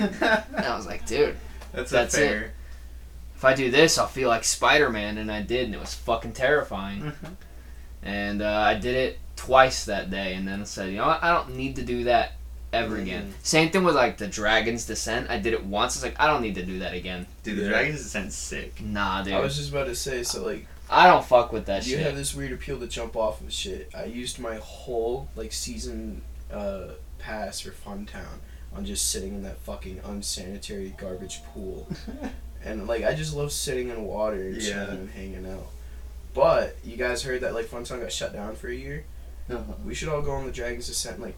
and 0.00 0.56
I 0.66 0.76
was 0.76 0.86
like, 0.86 1.06
"Dude, 1.06 1.36
That's, 1.72 1.90
That's 1.90 2.14
a 2.14 2.18
fair. 2.18 2.52
if 3.36 3.44
I 3.44 3.54
do 3.54 3.70
this, 3.70 3.98
I'll 3.98 4.06
feel 4.06 4.28
like 4.28 4.44
Spider-Man," 4.44 5.18
and 5.18 5.30
I 5.30 5.42
did, 5.42 5.66
and 5.66 5.74
it 5.74 5.80
was 5.80 5.94
fucking 5.94 6.32
terrifying. 6.32 7.12
And 8.02 8.42
uh, 8.42 8.48
I 8.48 8.74
did 8.74 8.94
it 8.96 9.18
twice 9.36 9.84
that 9.84 10.10
day, 10.10 10.34
and 10.34 10.46
then 10.46 10.60
I 10.60 10.64
said, 10.64 10.90
"You 10.90 10.96
know 10.96 11.06
what? 11.06 11.22
I 11.22 11.32
don't 11.32 11.56
need 11.56 11.76
to 11.76 11.82
do 11.82 12.04
that." 12.04 12.32
Ever 12.72 12.96
again. 12.96 13.34
Same 13.42 13.70
thing 13.70 13.84
with 13.84 13.94
like 13.94 14.16
the 14.16 14.26
Dragon's 14.26 14.86
Descent. 14.86 15.28
I 15.28 15.38
did 15.38 15.52
it 15.52 15.62
once. 15.62 15.94
I 15.94 15.98
was 15.98 16.04
like, 16.04 16.18
I 16.18 16.26
don't 16.26 16.40
need 16.40 16.54
to 16.54 16.64
do 16.64 16.78
that 16.78 16.94
again. 16.94 17.26
Dude, 17.42 17.58
the 17.58 17.68
Dragon's 17.68 18.02
Descent's 18.02 18.34
sick. 18.34 18.80
Nah, 18.80 19.22
dude. 19.22 19.34
I 19.34 19.40
was 19.40 19.58
just 19.58 19.68
about 19.70 19.88
to 19.88 19.94
say, 19.94 20.22
so 20.22 20.42
like, 20.42 20.66
I 20.88 21.06
don't 21.06 21.22
fuck 21.22 21.52
with 21.52 21.66
that 21.66 21.84
you 21.84 21.90
shit. 21.90 21.98
You 21.98 22.04
have 22.06 22.16
this 22.16 22.34
weird 22.34 22.50
appeal 22.52 22.80
to 22.80 22.86
jump 22.86 23.14
off 23.14 23.42
of 23.42 23.52
shit. 23.52 23.90
I 23.94 24.04
used 24.04 24.38
my 24.38 24.56
whole 24.56 25.28
like 25.36 25.52
season 25.52 26.22
uh, 26.50 26.92
pass 27.18 27.60
for 27.60 27.72
Funtown. 27.72 28.40
On 28.76 28.84
just 28.86 29.10
sitting 29.10 29.34
in 29.34 29.42
that 29.42 29.58
fucking 29.58 30.00
unsanitary 30.04 30.94
garbage 30.98 31.42
pool. 31.52 31.88
and 32.64 32.86
like 32.86 33.04
I 33.04 33.14
just 33.14 33.34
love 33.34 33.52
sitting 33.52 33.88
in 33.90 34.04
water 34.04 34.36
and 34.48 34.56
Yeah. 34.56 34.72
chilling 34.86 34.98
and 35.00 35.10
hanging 35.10 35.46
out. 35.50 35.66
But 36.34 36.76
you 36.84 36.96
guys 36.96 37.22
heard 37.22 37.42
that 37.42 37.54
like 37.54 37.66
Funtown 37.66 38.00
got 38.00 38.12
shut 38.12 38.32
down 38.32 38.54
for 38.56 38.68
a 38.68 38.74
year. 38.74 39.04
Uh-huh. 39.50 39.74
We 39.84 39.94
should 39.94 40.08
all 40.08 40.22
go 40.22 40.30
on 40.32 40.46
the 40.46 40.52
Dragon's 40.52 40.86
Descent 40.86 41.16
and 41.16 41.24
like 41.24 41.36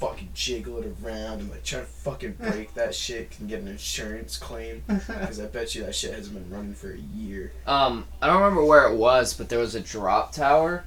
fucking 0.00 0.30
jiggle 0.34 0.78
it 0.82 0.92
around 1.04 1.38
and 1.38 1.48
like 1.50 1.62
try 1.62 1.78
to 1.78 1.84
fucking 1.86 2.32
break 2.32 2.74
that 2.74 2.92
shit 2.92 3.38
and 3.38 3.48
get 3.48 3.60
an 3.60 3.68
insurance 3.68 4.36
claim 4.36 4.82
because 4.88 5.38
I 5.38 5.46
bet 5.46 5.76
you 5.76 5.84
that 5.84 5.94
shit 5.94 6.12
hasn't 6.12 6.34
been 6.34 6.50
running 6.50 6.74
for 6.74 6.90
a 6.92 6.98
year. 6.98 7.52
Um, 7.68 8.06
I 8.20 8.26
don't 8.26 8.38
remember 8.42 8.64
where 8.64 8.88
it 8.88 8.96
was, 8.96 9.32
but 9.34 9.48
there 9.48 9.60
was 9.60 9.76
a 9.76 9.80
drop 9.80 10.32
tower 10.32 10.84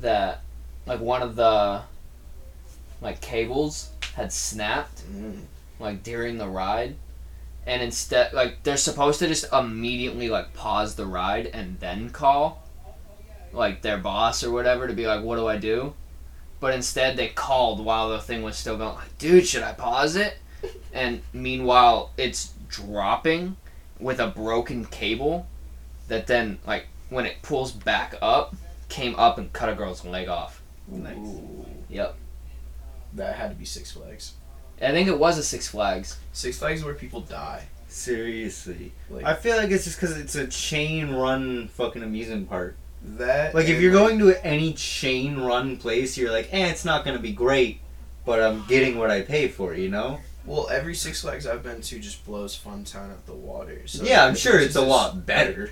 that, 0.00 0.40
like, 0.86 1.00
one 1.00 1.20
of 1.20 1.36
the, 1.36 1.82
like, 3.02 3.20
cables 3.20 3.90
had 4.14 4.32
snapped, 4.32 5.02
Mm. 5.12 5.42
like, 5.78 6.02
during 6.02 6.38
the 6.38 6.48
ride. 6.48 6.96
And 7.66 7.82
instead, 7.82 8.32
like, 8.32 8.62
they're 8.62 8.76
supposed 8.76 9.18
to 9.20 9.28
just 9.28 9.50
immediately, 9.52 10.28
like, 10.28 10.52
pause 10.54 10.94
the 10.96 11.06
ride 11.06 11.46
and 11.46 11.78
then 11.80 12.10
call, 12.10 12.62
like, 13.52 13.82
their 13.82 13.98
boss 13.98 14.42
or 14.44 14.50
whatever 14.50 14.86
to 14.86 14.92
be 14.94 15.06
like, 15.06 15.22
what 15.22 15.36
do 15.36 15.46
I 15.48 15.56
do? 15.56 15.94
But 16.60 16.74
instead, 16.74 17.16
they 17.16 17.28
called 17.28 17.84
while 17.84 18.08
the 18.10 18.18
thing 18.20 18.42
was 18.42 18.56
still 18.56 18.76
going, 18.76 18.94
like, 18.94 19.16
dude, 19.18 19.46
should 19.46 19.62
I 19.62 19.72
pause 19.72 20.16
it? 20.16 20.38
And 20.92 21.22
meanwhile, 21.32 22.10
it's 22.16 22.52
dropping 22.68 23.56
with 23.98 24.20
a 24.20 24.28
broken 24.28 24.84
cable 24.84 25.46
that 26.08 26.26
then, 26.28 26.58
like, 26.66 26.86
when 27.10 27.26
it 27.26 27.42
pulls 27.42 27.72
back 27.72 28.14
up, 28.22 28.54
came 28.88 29.14
up 29.16 29.36
and 29.38 29.52
cut 29.52 29.68
a 29.68 29.74
girl's 29.74 30.04
leg 30.04 30.28
off. 30.28 30.62
Nice. 30.86 31.16
Ooh. 31.16 31.66
Yep. 31.88 32.14
That 33.14 33.36
had 33.36 33.50
to 33.50 33.56
be 33.56 33.64
Six 33.64 33.92
Flags. 33.92 34.34
I 34.82 34.90
think 34.90 35.08
it 35.08 35.18
was 35.18 35.38
a 35.38 35.42
Six 35.42 35.68
Flags. 35.68 36.18
Six 36.32 36.58
Flags 36.58 36.80
is 36.80 36.84
where 36.84 36.94
people 36.94 37.20
die. 37.20 37.66
Seriously. 37.88 38.92
Like 39.08 39.24
I 39.24 39.34
feel 39.34 39.56
like 39.56 39.70
it's 39.70 39.84
just 39.84 40.00
because 40.00 40.16
it's 40.18 40.34
a 40.34 40.46
chain 40.48 41.12
run 41.12 41.68
fucking 41.68 42.02
amusement 42.02 42.48
park. 42.48 42.76
that. 43.04 43.54
Like 43.54 43.68
if 43.68 43.80
you're 43.80 43.92
going 43.92 44.18
to 44.18 44.44
any 44.44 44.72
chain 44.72 45.38
run 45.38 45.76
place, 45.76 46.18
you're 46.18 46.32
like, 46.32 46.48
eh, 46.52 46.70
it's 46.70 46.84
not 46.84 47.04
gonna 47.04 47.20
be 47.20 47.32
great, 47.32 47.80
but 48.24 48.42
I'm 48.42 48.64
getting 48.66 48.98
what 48.98 49.10
I 49.10 49.22
pay 49.22 49.46
for, 49.48 49.74
you 49.74 49.88
know? 49.88 50.18
Well, 50.44 50.68
every 50.70 50.94
Six 50.94 51.22
Flags 51.22 51.46
I've 51.46 51.62
been 51.62 51.80
to 51.82 51.98
just 52.00 52.24
blows 52.26 52.58
Funtown 52.58 53.12
out 53.12 53.26
the 53.26 53.34
water. 53.34 53.82
So 53.86 54.04
yeah, 54.04 54.26
I'm 54.26 54.34
sure 54.34 54.58
it's 54.58 54.76
a 54.76 54.80
lot 54.82 55.24
better. 55.24 55.70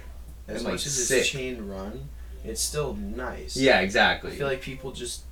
As 0.48 0.56
and, 0.56 0.64
much 0.64 0.72
like, 0.72 0.86
as 0.86 1.08
sick. 1.08 1.20
it's 1.20 1.28
chain 1.28 1.66
run, 1.68 2.08
it's 2.44 2.60
still 2.60 2.94
nice. 2.94 3.56
Yeah, 3.56 3.80
exactly. 3.80 4.32
I 4.32 4.34
feel 4.34 4.46
like 4.46 4.60
people 4.62 4.92
just. 4.92 5.22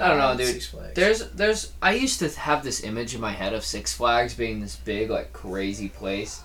I 0.00 0.08
don't 0.08 0.18
know, 0.18 0.28
um, 0.28 0.36
dude. 0.36 0.46
Six 0.48 0.66
Flags. 0.66 0.94
There's, 0.94 1.30
there's. 1.30 1.72
I 1.80 1.94
used 1.94 2.18
to 2.20 2.28
have 2.28 2.64
this 2.64 2.82
image 2.82 3.14
in 3.14 3.20
my 3.20 3.32
head 3.32 3.52
of 3.52 3.64
Six 3.64 3.94
Flags 3.94 4.34
being 4.34 4.60
this 4.60 4.76
big, 4.76 5.10
like, 5.10 5.32
crazy 5.32 5.88
place. 5.88 6.42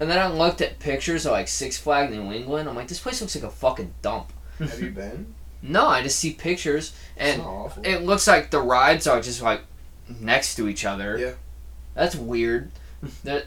And 0.00 0.10
then 0.10 0.18
I 0.18 0.26
looked 0.26 0.60
at 0.60 0.78
pictures 0.78 1.26
of, 1.26 1.32
like, 1.32 1.48
Six 1.48 1.78
Flags 1.78 2.12
New 2.12 2.32
England. 2.32 2.68
I'm 2.68 2.74
like, 2.74 2.88
this 2.88 3.00
place 3.00 3.20
looks 3.20 3.34
like 3.34 3.44
a 3.44 3.50
fucking 3.50 3.94
dump. 4.02 4.32
Have 4.58 4.80
you 4.82 4.90
been? 4.90 5.34
No, 5.64 5.86
I 5.86 6.02
just 6.02 6.18
see 6.18 6.32
pictures, 6.32 6.92
and 7.16 7.40
it 7.84 8.02
looks 8.02 8.26
like 8.26 8.50
the 8.50 8.60
rides 8.60 9.06
are 9.06 9.20
just, 9.20 9.40
like, 9.42 9.60
next 10.08 10.56
to 10.56 10.66
each 10.66 10.84
other. 10.84 11.16
Yeah. 11.16 11.32
That's 11.94 12.16
weird. 12.16 12.72
That 13.22 13.46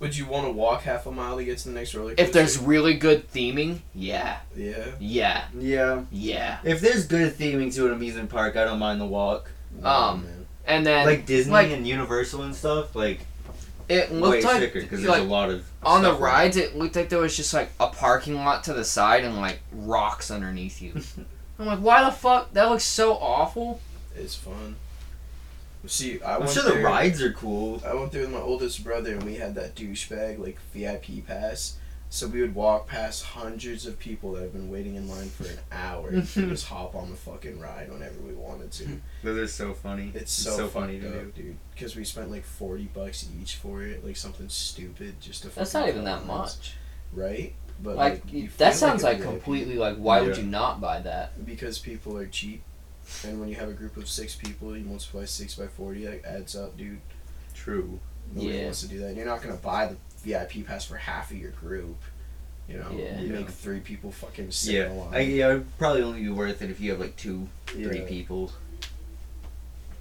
Would 0.00 0.16
you 0.16 0.24
want 0.26 0.46
to 0.46 0.52
walk 0.52 0.82
half 0.82 1.06
a 1.06 1.12
mile 1.12 1.36
to 1.36 1.44
get 1.44 1.58
to 1.58 1.68
the 1.68 1.74
next 1.74 1.94
roller 1.94 2.10
coaster? 2.10 2.24
if 2.24 2.32
there's 2.32 2.58
really 2.58 2.94
good 2.94 3.30
theming, 3.32 3.80
yeah, 3.94 4.38
Yeah. 4.56 4.86
yeah, 4.98 5.44
yeah. 5.56 6.02
yeah. 6.10 6.58
If 6.64 6.80
there's 6.80 7.06
good 7.06 7.34
theming 7.34 7.72
to 7.74 7.86
an 7.86 7.92
amusement 7.92 8.30
park, 8.30 8.56
I 8.56 8.64
don't 8.64 8.78
mind 8.78 9.00
the 9.00 9.06
walk. 9.06 9.50
Um, 9.84 10.24
man. 10.24 10.46
And 10.66 10.86
then 10.86 11.06
like 11.06 11.26
Disney 11.26 11.52
like- 11.52 11.70
and 11.70 11.86
Universal 11.86 12.42
and 12.42 12.54
stuff, 12.54 12.96
like 12.96 13.20
it 13.88 14.10
way 14.10 14.18
looked 14.18 14.44
like 14.44 14.60
sicker 14.60 14.80
because 14.80 15.02
there's 15.02 15.18
a 15.18 15.22
lot 15.24 15.50
of 15.50 15.64
on 15.82 16.02
the 16.02 16.08
stuff 16.10 16.20
around. 16.20 16.32
rides, 16.32 16.56
it 16.56 16.76
looked 16.76 16.96
like 16.96 17.08
there 17.08 17.18
was 17.18 17.36
just 17.36 17.52
like 17.52 17.70
a 17.78 17.88
parking 17.88 18.36
lot 18.36 18.64
to 18.64 18.72
the 18.72 18.84
side 18.84 19.24
and 19.24 19.36
like 19.36 19.60
rocks 19.72 20.30
underneath 20.30 20.80
you. 20.80 20.94
I'm 21.58 21.66
like, 21.66 21.80
why 21.80 22.04
the 22.04 22.10
fuck? 22.12 22.52
That 22.54 22.70
looks 22.70 22.84
so 22.84 23.14
awful. 23.14 23.80
It's 24.16 24.34
fun. 24.34 24.76
See, 25.86 26.20
I 26.22 26.34
I'm 26.34 26.40
went 26.40 26.52
sure 26.52 26.62
the 26.64 26.70
there- 26.72 26.84
rides 26.84 27.22
are 27.22 27.32
cool. 27.32 27.82
I 27.86 27.94
went 27.94 28.12
there 28.12 28.22
with 28.22 28.30
my 28.32 28.38
oldest 28.40 28.84
brother, 28.84 29.12
and 29.14 29.22
we 29.22 29.36
had 29.36 29.54
that 29.54 29.74
douchebag 29.74 30.38
like 30.38 30.58
VIP 30.74 31.26
pass. 31.26 31.76
So 32.12 32.26
we 32.26 32.40
would 32.40 32.56
walk 32.56 32.88
past 32.88 33.22
hundreds 33.24 33.86
of 33.86 33.96
people 34.00 34.32
that 34.32 34.42
have 34.42 34.52
been 34.52 34.68
waiting 34.68 34.96
in 34.96 35.08
line 35.08 35.28
for 35.28 35.44
an 35.44 35.58
hour 35.70 36.08
and 36.08 36.26
just 36.26 36.66
hop 36.66 36.96
on 36.96 37.08
the 37.08 37.14
fucking 37.16 37.60
ride 37.60 37.88
whenever 37.88 38.18
we 38.20 38.32
wanted 38.32 38.72
to. 38.72 39.00
Those 39.22 39.38
are 39.38 39.46
so 39.46 39.74
funny. 39.74 40.10
It's 40.12 40.32
so, 40.32 40.66
funny 40.66 40.98
to 40.98 41.08
do, 41.08 41.32
dude. 41.36 41.56
Because 41.72 41.94
we 41.94 42.02
spent 42.04 42.28
like 42.30 42.44
forty 42.44 42.86
bucks 42.92 43.28
each 43.40 43.54
for 43.56 43.82
it, 43.84 44.04
like 44.04 44.16
something 44.16 44.48
stupid, 44.48 45.20
just 45.20 45.42
to. 45.44 45.50
That's 45.50 45.72
not 45.72 45.88
even 45.88 46.02
that 46.04 46.22
on 46.22 46.26
much. 46.26 46.74
right? 47.12 47.54
But 47.82 47.96
Like, 47.96 48.30
you 48.32 48.50
that 48.58 48.74
sounds 48.74 49.02
a 49.04 49.06
like 49.06 49.22
completely 49.22 49.76
like 49.76 49.96
why 49.96 50.20
would 50.20 50.36
you 50.36 50.42
not 50.42 50.80
buy 50.82 51.00
that? 51.00 51.46
because 51.46 51.78
people 51.78 52.18
are 52.18 52.26
cheap, 52.26 52.62
and 53.24 53.38
when 53.40 53.48
you 53.48 53.56
have 53.56 53.68
a 53.68 53.72
group 53.72 53.96
of 53.96 54.08
six 54.08 54.34
people, 54.34 54.76
you 54.76 54.84
multiply 54.84 55.24
six 55.24 55.54
by 55.54 55.66
forty, 55.66 56.04
that 56.06 56.24
adds 56.24 56.54
up, 56.56 56.76
dude. 56.76 57.00
True. 57.54 57.98
Nobody 58.34 58.56
Yeah. 58.58 58.64
wants 58.64 58.80
to 58.82 58.88
do 58.88 58.98
that. 59.00 59.14
You're 59.16 59.26
not 59.26 59.42
gonna 59.42 59.56
buy 59.56 59.86
the 59.88 59.96
VIP 60.22 60.62
pass 60.62 60.84
for 60.84 60.96
half 60.96 61.30
of 61.30 61.36
your 61.36 61.50
group. 61.52 61.96
You 62.68 62.78
know, 62.78 62.90
Yeah. 62.92 63.20
you 63.20 63.32
Yeah. 63.32 63.40
make 63.40 63.50
three 63.50 63.80
people 63.80 64.12
fucking 64.12 64.52
sit 64.52 64.74
Yeah, 64.74 64.86
in 64.86 64.92
a 64.92 64.94
line. 64.94 65.14
I, 65.14 65.18
yeah, 65.20 65.48
it'd 65.50 65.78
probably 65.78 66.02
only 66.02 66.22
be 66.22 66.28
worth 66.30 66.62
it 66.62 66.70
if 66.70 66.80
you 66.80 66.90
have 66.92 67.00
like 67.00 67.16
two, 67.16 67.48
three 67.66 68.00
Yeah. 68.00 68.06
people. 68.06 68.52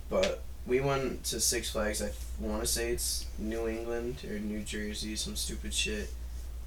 But 0.09 0.41
we 0.65 0.79
went 0.79 1.23
to 1.25 1.39
Six 1.39 1.69
Flags. 1.71 2.01
I 2.01 2.11
want 2.39 2.61
to 2.61 2.67
say 2.67 2.91
it's 2.91 3.25
New 3.37 3.67
England 3.67 4.23
or 4.29 4.37
New 4.39 4.61
Jersey, 4.61 5.15
some 5.15 5.35
stupid 5.35 5.73
shit. 5.73 6.11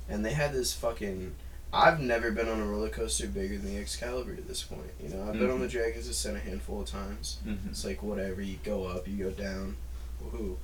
And 0.09 0.25
they 0.25 0.33
had 0.33 0.53
this 0.53 0.73
fucking. 0.73 1.35
I've 1.75 2.00
never 2.00 2.31
been 2.31 2.49
on 2.49 2.61
a 2.61 2.67
roller 2.67 2.91
coaster 2.91 3.26
bigger 3.26 3.57
than 3.57 3.75
the 3.75 3.81
Excalibur 3.81 4.37
to 4.37 4.43
this 4.43 4.62
point. 4.62 4.91
You 5.02 5.09
know, 5.09 5.23
I've 5.23 5.33
been 5.33 5.50
on 5.50 5.61
the 5.61 5.67
mm-hmm. 5.67 5.79
Dragon's 5.79 6.07
Descent 6.07 6.37
a 6.37 6.41
handful 6.41 6.83
of 6.83 6.87
times. 6.88 7.38
Mm-hmm. 7.47 7.71
It's 7.71 7.85
like 7.85 8.02
whatever. 8.02 8.43
You 8.43 8.59
go 8.62 8.85
up, 8.85 9.09
you 9.09 9.25
go 9.25 9.31
down, 9.31 9.76
woohoo. 10.23 10.57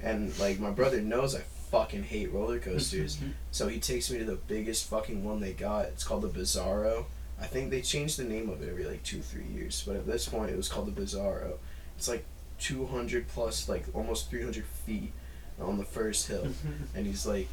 And 0.00 0.36
like 0.38 0.58
my 0.60 0.70
brother 0.70 1.02
knows 1.02 1.34
I 1.34 1.40
fucking 1.70 2.04
hate 2.04 2.32
roller 2.32 2.58
coasters, 2.58 3.16
mm-hmm. 3.16 3.30
so 3.50 3.68
he 3.68 3.78
takes 3.78 4.10
me 4.10 4.18
to 4.18 4.24
the 4.24 4.36
biggest 4.36 4.88
fucking 4.88 5.22
one 5.22 5.40
they 5.40 5.52
got. 5.52 5.86
It's 5.86 6.04
called 6.04 6.22
the 6.22 6.28
Bizarro. 6.28 7.04
I 7.38 7.46
think 7.46 7.70
they 7.70 7.82
changed 7.82 8.18
the 8.18 8.24
name 8.24 8.48
of 8.48 8.62
it 8.62 8.70
every 8.70 8.84
like 8.84 9.02
two 9.02 9.20
three 9.20 9.46
years, 9.46 9.82
but 9.86 9.96
at 9.96 10.06
this 10.06 10.28
point 10.28 10.50
it 10.50 10.56
was 10.56 10.68
called 10.68 10.94
the 10.94 11.00
Bizarro. 11.00 11.54
It's 11.98 12.08
like 12.08 12.24
two 12.58 12.86
hundred 12.86 13.28
plus, 13.28 13.68
like 13.68 13.84
almost 13.92 14.30
three 14.30 14.42
hundred 14.42 14.64
feet 14.64 15.12
on 15.60 15.76
the 15.76 15.84
first 15.84 16.26
hill, 16.26 16.44
mm-hmm. 16.44 16.96
and 16.96 17.06
he's 17.06 17.26
like. 17.26 17.48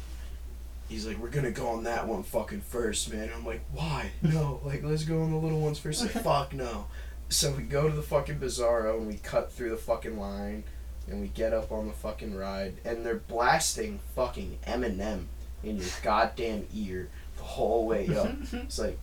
He's 0.92 1.06
like, 1.06 1.16
we're 1.16 1.30
gonna 1.30 1.50
go 1.50 1.68
on 1.68 1.84
that 1.84 2.06
one 2.06 2.22
fucking 2.22 2.60
first, 2.60 3.10
man. 3.10 3.22
And 3.22 3.32
I'm 3.32 3.46
like, 3.46 3.62
why? 3.72 4.10
No, 4.20 4.60
like 4.64 4.82
let's 4.82 5.04
go 5.04 5.22
on 5.22 5.30
the 5.30 5.38
little 5.38 5.58
ones 5.60 5.78
first. 5.78 6.02
Like, 6.02 6.10
fuck 6.10 6.52
no. 6.52 6.86
So 7.30 7.50
we 7.52 7.62
go 7.62 7.88
to 7.88 7.96
the 7.96 8.02
fucking 8.02 8.38
Bizarro 8.38 8.98
and 8.98 9.06
we 9.06 9.14
cut 9.14 9.50
through 9.50 9.70
the 9.70 9.78
fucking 9.78 10.18
line 10.18 10.64
and 11.08 11.22
we 11.22 11.28
get 11.28 11.54
up 11.54 11.72
on 11.72 11.86
the 11.86 11.94
fucking 11.94 12.36
ride 12.36 12.74
and 12.84 13.06
they're 13.06 13.14
blasting 13.16 14.00
fucking 14.14 14.58
Eminem 14.66 15.24
in 15.64 15.78
your 15.78 15.88
goddamn 16.02 16.66
ear 16.74 17.08
the 17.38 17.42
whole 17.42 17.86
way 17.86 18.14
up. 18.14 18.30
It's 18.52 18.78
like, 18.78 18.98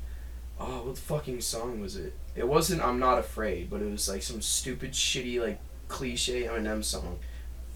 oh, 0.59 0.83
what 0.83 0.97
fucking 0.99 1.41
song 1.41 1.79
was 1.79 1.95
it? 1.95 2.13
It 2.35 2.47
wasn't 2.47 2.83
I'm 2.83 2.99
Not 2.99 3.17
Afraid, 3.17 3.67
but 3.71 3.81
it 3.81 3.89
was 3.89 4.07
like 4.07 4.21
some 4.21 4.41
stupid, 4.41 4.91
shitty, 4.91 5.41
like 5.41 5.59
cliche 5.87 6.43
Eminem 6.43 6.83
song. 6.83 7.17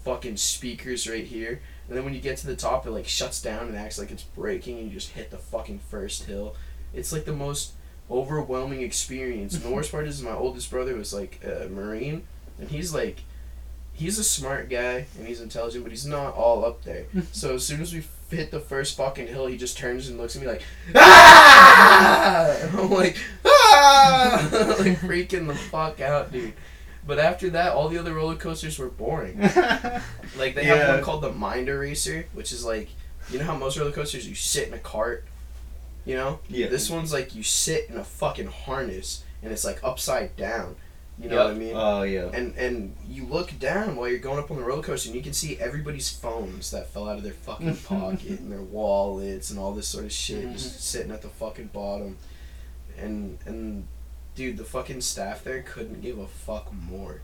Fucking 0.04 0.36
speakers 0.36 1.08
right 1.08 1.26
here. 1.26 1.60
And 1.88 1.96
then 1.96 2.04
when 2.04 2.14
you 2.14 2.20
get 2.20 2.38
to 2.38 2.46
the 2.46 2.56
top, 2.56 2.86
it 2.86 2.90
like 2.90 3.06
shuts 3.06 3.42
down 3.42 3.68
and 3.68 3.76
acts 3.76 3.98
like 3.98 4.10
it's 4.10 4.22
breaking 4.22 4.78
and 4.78 4.88
you 4.88 4.94
just 4.94 5.10
hit 5.10 5.30
the 5.30 5.38
fucking 5.38 5.80
first 5.90 6.24
hill. 6.24 6.56
It's 6.94 7.12
like 7.12 7.24
the 7.24 7.34
most 7.34 7.72
overwhelming 8.10 8.82
experience. 8.82 9.54
And 9.54 9.62
the 9.62 9.70
worst 9.70 9.90
part 9.90 10.06
is 10.06 10.22
my 10.22 10.32
oldest 10.32 10.70
brother 10.70 10.94
was 10.94 11.12
like 11.12 11.40
a 11.44 11.68
Marine, 11.68 12.26
and 12.58 12.68
he's 12.68 12.94
like, 12.94 13.20
he's 13.92 14.18
a 14.18 14.24
smart 14.24 14.68
guy 14.68 15.06
and 15.18 15.26
he's 15.26 15.40
intelligent, 15.40 15.84
but 15.84 15.90
he's 15.92 16.06
not 16.06 16.34
all 16.34 16.64
up 16.64 16.82
there. 16.84 17.06
so 17.32 17.54
as 17.54 17.66
soon 17.66 17.80
as 17.80 17.92
we 17.92 18.04
hit 18.30 18.50
the 18.50 18.60
first 18.60 18.96
fucking 18.96 19.26
hill, 19.26 19.46
he 19.46 19.56
just 19.56 19.78
turns 19.78 20.08
and 20.08 20.18
looks 20.18 20.36
at 20.36 20.42
me 20.42 20.48
like, 20.48 20.62
ah! 20.94 22.56
And 22.60 22.78
I'm 22.78 22.90
like, 22.90 23.16
ah! 23.44 24.48
like 24.78 24.98
freaking 24.98 25.46
the 25.46 25.54
fuck 25.54 26.00
out, 26.00 26.32
dude. 26.32 26.52
But 27.06 27.18
after 27.18 27.50
that, 27.50 27.72
all 27.72 27.88
the 27.88 27.98
other 27.98 28.14
roller 28.14 28.36
coasters 28.36 28.78
were 28.78 28.88
boring. 28.88 29.38
Like 30.36 30.54
they 30.54 30.64
have 30.64 30.88
one 30.88 31.02
called 31.04 31.22
the 31.22 31.32
Mind 31.32 31.68
Eraser, 31.68 32.26
which 32.32 32.50
is 32.50 32.64
like, 32.64 32.88
you 33.30 33.38
know 33.38 33.44
how 33.44 33.56
most 33.56 33.78
roller 33.78 33.92
coasters 33.92 34.28
you 34.28 34.34
sit 34.34 34.66
in 34.66 34.74
a 34.74 34.78
cart, 34.78 35.24
you 36.04 36.16
know. 36.16 36.40
yeah. 36.48 36.66
This 36.66 36.90
one's 36.90 37.12
like 37.12 37.34
you 37.34 37.42
sit 37.42 37.88
in 37.88 37.96
a 37.96 38.04
fucking 38.04 38.48
harness 38.48 39.22
and 39.42 39.52
it's 39.52 39.64
like 39.64 39.82
upside 39.84 40.36
down. 40.36 40.76
You 41.16 41.28
know 41.28 41.44
what 41.44 41.54
I 41.54 41.54
mean? 41.54 41.72
Oh 41.76 42.02
yeah. 42.02 42.30
and 42.34 42.56
and 42.56 42.96
you 43.08 43.24
look 43.26 43.56
down 43.60 43.94
while 43.94 44.08
you're 44.08 44.18
going 44.18 44.40
up 44.40 44.50
on 44.50 44.56
the 44.56 44.64
roller 44.64 44.82
coaster 44.82 45.08
and 45.08 45.16
you 45.16 45.22
can 45.22 45.32
see 45.32 45.56
everybody's 45.58 46.10
phones 46.10 46.72
that 46.72 46.88
fell 46.88 47.08
out 47.08 47.18
of 47.18 47.22
their 47.22 47.32
fucking 47.32 47.76
pocket 47.88 48.40
and 48.40 48.50
their 48.50 48.62
wallets 48.62 49.50
and 49.50 49.60
all 49.60 49.72
this 49.72 49.86
sort 49.86 50.04
of 50.04 50.12
shit 50.12 50.50
just 50.52 50.70
mm-hmm. 50.70 50.78
sitting 50.78 51.12
at 51.12 51.22
the 51.22 51.28
fucking 51.28 51.68
bottom. 51.68 52.16
And 52.98 53.38
and 53.46 53.86
dude, 54.34 54.56
the 54.56 54.64
fucking 54.64 55.00
staff 55.00 55.44
there 55.44 55.62
couldn't 55.62 56.00
give 56.02 56.18
a 56.18 56.26
fuck 56.26 56.72
more. 56.72 57.20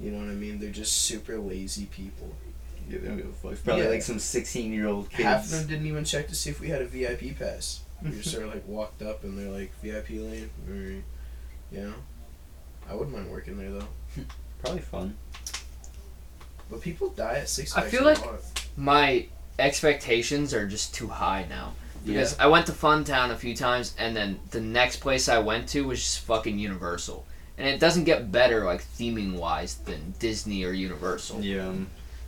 You 0.00 0.10
know 0.12 0.18
what 0.18 0.28
I 0.30 0.34
mean? 0.34 0.58
They're 0.60 0.70
just 0.70 0.92
super 0.92 1.38
lazy 1.38 1.86
people. 1.86 2.34
Yeah, 2.88 2.98
they 2.98 3.08
don't 3.08 3.16
give 3.16 3.26
a 3.28 3.32
fuck. 3.32 3.52
It's 3.52 3.60
probably 3.62 3.84
Yeah. 3.84 3.90
like 3.90 4.02
some 4.02 4.18
16 4.18 4.72
year 4.72 4.86
old 4.86 5.10
kids. 5.10 5.22
Half 5.24 5.44
of 5.46 5.50
them 5.50 5.66
didn't 5.66 5.86
even 5.86 6.04
check 6.04 6.28
to 6.28 6.34
see 6.34 6.50
if 6.50 6.60
we 6.60 6.68
had 6.68 6.82
a 6.82 6.86
VIP 6.86 7.32
pass. 7.38 7.80
We 8.02 8.10
just 8.10 8.30
sort 8.30 8.44
of 8.44 8.52
like 8.54 8.66
walked 8.68 9.02
up 9.02 9.24
and 9.24 9.36
they're 9.38 9.50
like 9.50 9.72
VIP 9.82 10.10
lane. 10.20 10.50
Alright. 10.68 11.02
You 11.72 11.80
know? 11.88 11.94
I 12.88 12.94
wouldn't 12.94 13.16
mind 13.16 13.30
working 13.30 13.56
there 13.58 13.70
though. 13.72 13.88
Probably 14.62 14.82
fun. 14.82 15.16
But 16.70 16.80
people 16.80 17.08
die 17.10 17.38
at 17.38 17.48
Six 17.48 17.76
I 17.76 17.88
feel 17.88 18.04
like- 18.04 18.18
My 18.76 19.26
expectations 19.58 20.52
are 20.52 20.66
just 20.66 20.94
too 20.94 21.08
high 21.08 21.46
now. 21.48 21.72
Because 22.06 22.38
I 22.38 22.46
went 22.46 22.66
to 22.66 22.72
Funtown 22.72 23.30
a 23.30 23.36
few 23.36 23.54
times, 23.56 23.94
and 23.98 24.14
then 24.16 24.38
the 24.50 24.60
next 24.60 24.98
place 24.98 25.28
I 25.28 25.38
went 25.38 25.68
to 25.70 25.86
was 25.86 25.98
just 25.98 26.20
fucking 26.20 26.58
Universal. 26.58 27.26
And 27.58 27.66
it 27.68 27.80
doesn't 27.80 28.04
get 28.04 28.30
better, 28.30 28.64
like, 28.64 28.82
theming 28.82 29.34
wise, 29.34 29.74
than 29.76 30.14
Disney 30.18 30.64
or 30.64 30.72
Universal. 30.72 31.40
Yeah. 31.42 31.72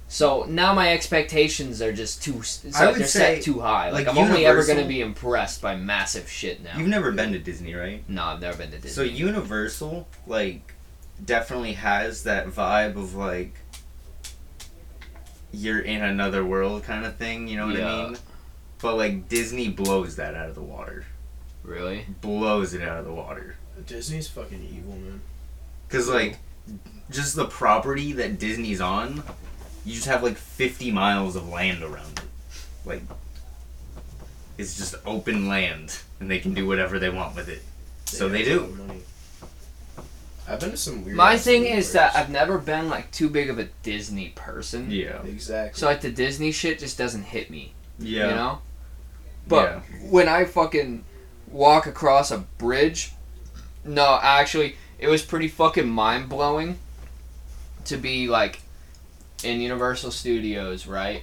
So 0.08 0.44
now 0.49 0.73
my 0.75 0.94
expectations 0.94 1.82
are 1.82 1.92
just 1.92 2.23
too. 2.23 2.42
I 2.75 2.87
like 2.87 2.92
would 2.92 3.00
they're 3.02 3.06
say, 3.06 3.35
set 3.37 3.44
too 3.44 3.61
high. 3.61 3.90
Like, 3.90 4.06
like, 4.06 4.16
I'm 4.16 4.23
only 4.25 4.47
ever 4.47 4.64
going 4.64 4.78
to 4.78 4.88
be 4.88 5.02
impressed 5.02 5.61
by 5.61 5.76
massive 5.76 6.30
shit 6.30 6.64
now. 6.64 6.78
You've 6.78 6.88
never 6.88 7.12
been 7.12 7.32
to 7.32 7.38
Disney, 7.38 7.75
right? 7.75 8.02
no, 8.08 8.25
I've 8.25 8.40
never 8.40 8.56
been 8.56 8.70
to 8.70 8.78
Disney. 8.78 8.90
So 8.90 9.02
Universal, 9.02 10.08
like, 10.26 10.75
definitely 11.25 11.75
has 11.75 12.23
that 12.25 12.47
vibe 12.47 12.97
of 12.97 13.14
like 13.14 13.52
you're 15.52 15.80
in 15.80 16.02
another 16.02 16.44
world 16.44 16.85
kind 16.85 17.04
of 17.04 17.16
thing. 17.16 17.49
You 17.49 17.56
know 17.56 17.66
what 17.66 17.76
Yeah. 17.76 17.92
I 17.94 18.06
mean? 18.06 18.16
But 18.80 18.97
like 18.97 19.28
Disney 19.28 19.68
blows 19.68 20.16
that 20.16 20.35
out 20.35 20.49
of 20.49 20.54
the 20.54 20.62
water. 20.62 21.06
really? 21.62 22.06
Blows 22.20 22.75
it 22.75 22.82
out 22.82 22.99
of 22.99 23.04
the 23.04 23.12
water. 23.12 23.56
Disney's 23.87 24.28
fucking 24.28 24.62
evil, 24.73 24.92
man. 24.94 25.20
Cause 25.88 26.08
like, 26.08 26.38
just 27.11 27.37
the 27.37 27.47
property 27.47 28.12
that 28.12 28.38
Disney's 28.38 28.80
on, 28.80 29.23
you 29.85 29.94
just 29.94 30.06
have 30.06 30.23
like 30.23 30.37
50 30.37 30.90
miles 30.90 31.37
of 31.37 31.49
land 31.49 31.82
around 31.82 32.18
it. 32.18 32.25
Like, 32.85 33.02
it's 34.58 34.76
just 34.76 34.94
open 35.06 35.49
land, 35.49 36.00
and 36.20 36.30
they 36.30 36.38
can 36.40 36.52
do 36.52 36.66
whatever 36.66 36.99
they 36.99 37.11
want 37.11 37.37
with 37.37 37.49
it. 37.49 37.62
So 38.06 38.28
they 38.28 38.42
do. 38.42 38.61
lot 38.61 38.68
of 38.70 38.87
money. 38.88 39.00
I've 40.49 40.61
been 40.61 40.70
to 40.70 40.76
some 40.76 41.04
weird. 41.04 41.16
My 41.16 41.37
thing 41.37 41.64
theme 41.64 41.78
is 41.78 41.92
that. 41.92 42.16
I've 42.16 42.30
never 42.30 42.58
been, 42.58 42.88
like, 42.88 43.11
too 43.11 43.28
big 43.28 43.50
of 43.50 43.58
a 43.58 43.68
Disney 43.82 44.30
person. 44.30 44.90
Yeah. 44.90 45.23
exactly. 45.23 45.78
So, 45.78 45.87
like, 45.87 46.00
the 46.00 46.11
Disney 46.11 46.52
shit 46.52 46.78
just 46.78 46.97
doesn't 46.97 47.25
hit 47.25 47.50
me. 47.50 47.75
Yeah. 47.99 48.30
You 48.30 48.35
know? 48.35 48.58
But 49.49 49.83
yeah. 49.90 50.11
when 50.11 50.28
I 50.28 50.45
fucking 50.45 51.05
walk 51.50 51.87
across 51.87 52.31
a 52.31 52.38
bridge, 52.59 53.12
no, 53.85 54.19
actually, 54.23 54.76
it 54.99 55.09
was 55.09 55.23
pretty 55.23 55.49
fucking 55.49 55.88
mind 55.88 56.28
blowing 56.28 56.78
to 57.87 57.97
be 57.97 58.28
like 58.28 58.61
in 59.43 59.61
Universal 59.61 60.11
Studios, 60.11 60.87
right? 60.87 61.23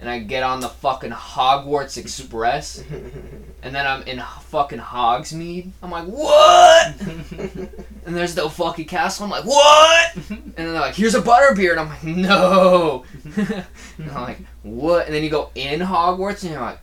And 0.00 0.10
I 0.10 0.18
get 0.18 0.42
on 0.42 0.60
the 0.60 0.68
fucking 0.68 1.12
Hogwarts 1.12 1.96
Express, 1.96 2.82
and 3.62 3.74
then 3.74 3.86
I'm 3.86 4.02
in 4.02 4.20
fucking 4.20 4.80
Hogsmeade. 4.80 5.70
I'm 5.82 5.90
like, 5.90 6.06
what? 6.06 6.94
And 8.06 8.14
there's 8.14 8.36
no 8.36 8.50
fucking 8.50 8.84
castle. 8.84 9.24
I'm 9.24 9.30
like, 9.30 9.46
what? 9.46 10.14
And 10.28 10.54
then 10.54 10.72
they're 10.72 10.80
like, 10.80 10.94
here's 10.94 11.14
a 11.14 11.22
butterbeer. 11.22 11.70
And 11.70 11.80
I'm 11.80 11.88
like, 11.88 12.04
no. 12.04 13.04
and 13.34 14.10
I'm 14.10 14.22
like, 14.22 14.38
what? 14.62 15.06
And 15.06 15.14
then 15.14 15.24
you 15.24 15.30
go 15.30 15.50
in 15.54 15.80
Hogwarts, 15.80 16.42
and 16.42 16.52
you're 16.52 16.60
like, 16.60 16.80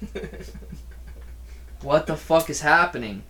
what 1.82 2.06
the 2.06 2.16
fuck 2.16 2.50
is 2.50 2.60
happening? 2.60 3.22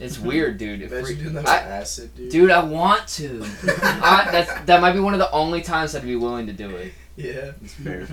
It's 0.00 0.18
weird, 0.30 0.58
dude. 0.58 0.82
It 0.82 0.86
Imagine 0.90 1.04
freak- 1.04 1.18
doing 1.20 1.34
that 1.34 1.48
I- 1.48 1.64
on 1.64 1.72
acid, 1.72 2.14
dude. 2.14 2.30
dude, 2.30 2.50
I 2.50 2.64
want 2.64 3.06
to. 3.08 3.44
I, 3.82 4.28
that's, 4.30 4.60
that 4.66 4.80
might 4.80 4.92
be 4.92 5.00
one 5.00 5.14
of 5.14 5.20
the 5.20 5.30
only 5.30 5.62
times 5.62 5.94
I'd 5.94 6.02
be 6.02 6.16
willing 6.16 6.46
to 6.46 6.52
do 6.52 6.70
it. 6.70 6.92
Yeah. 7.16 7.52
It's 7.62 7.74
fair. 7.74 8.08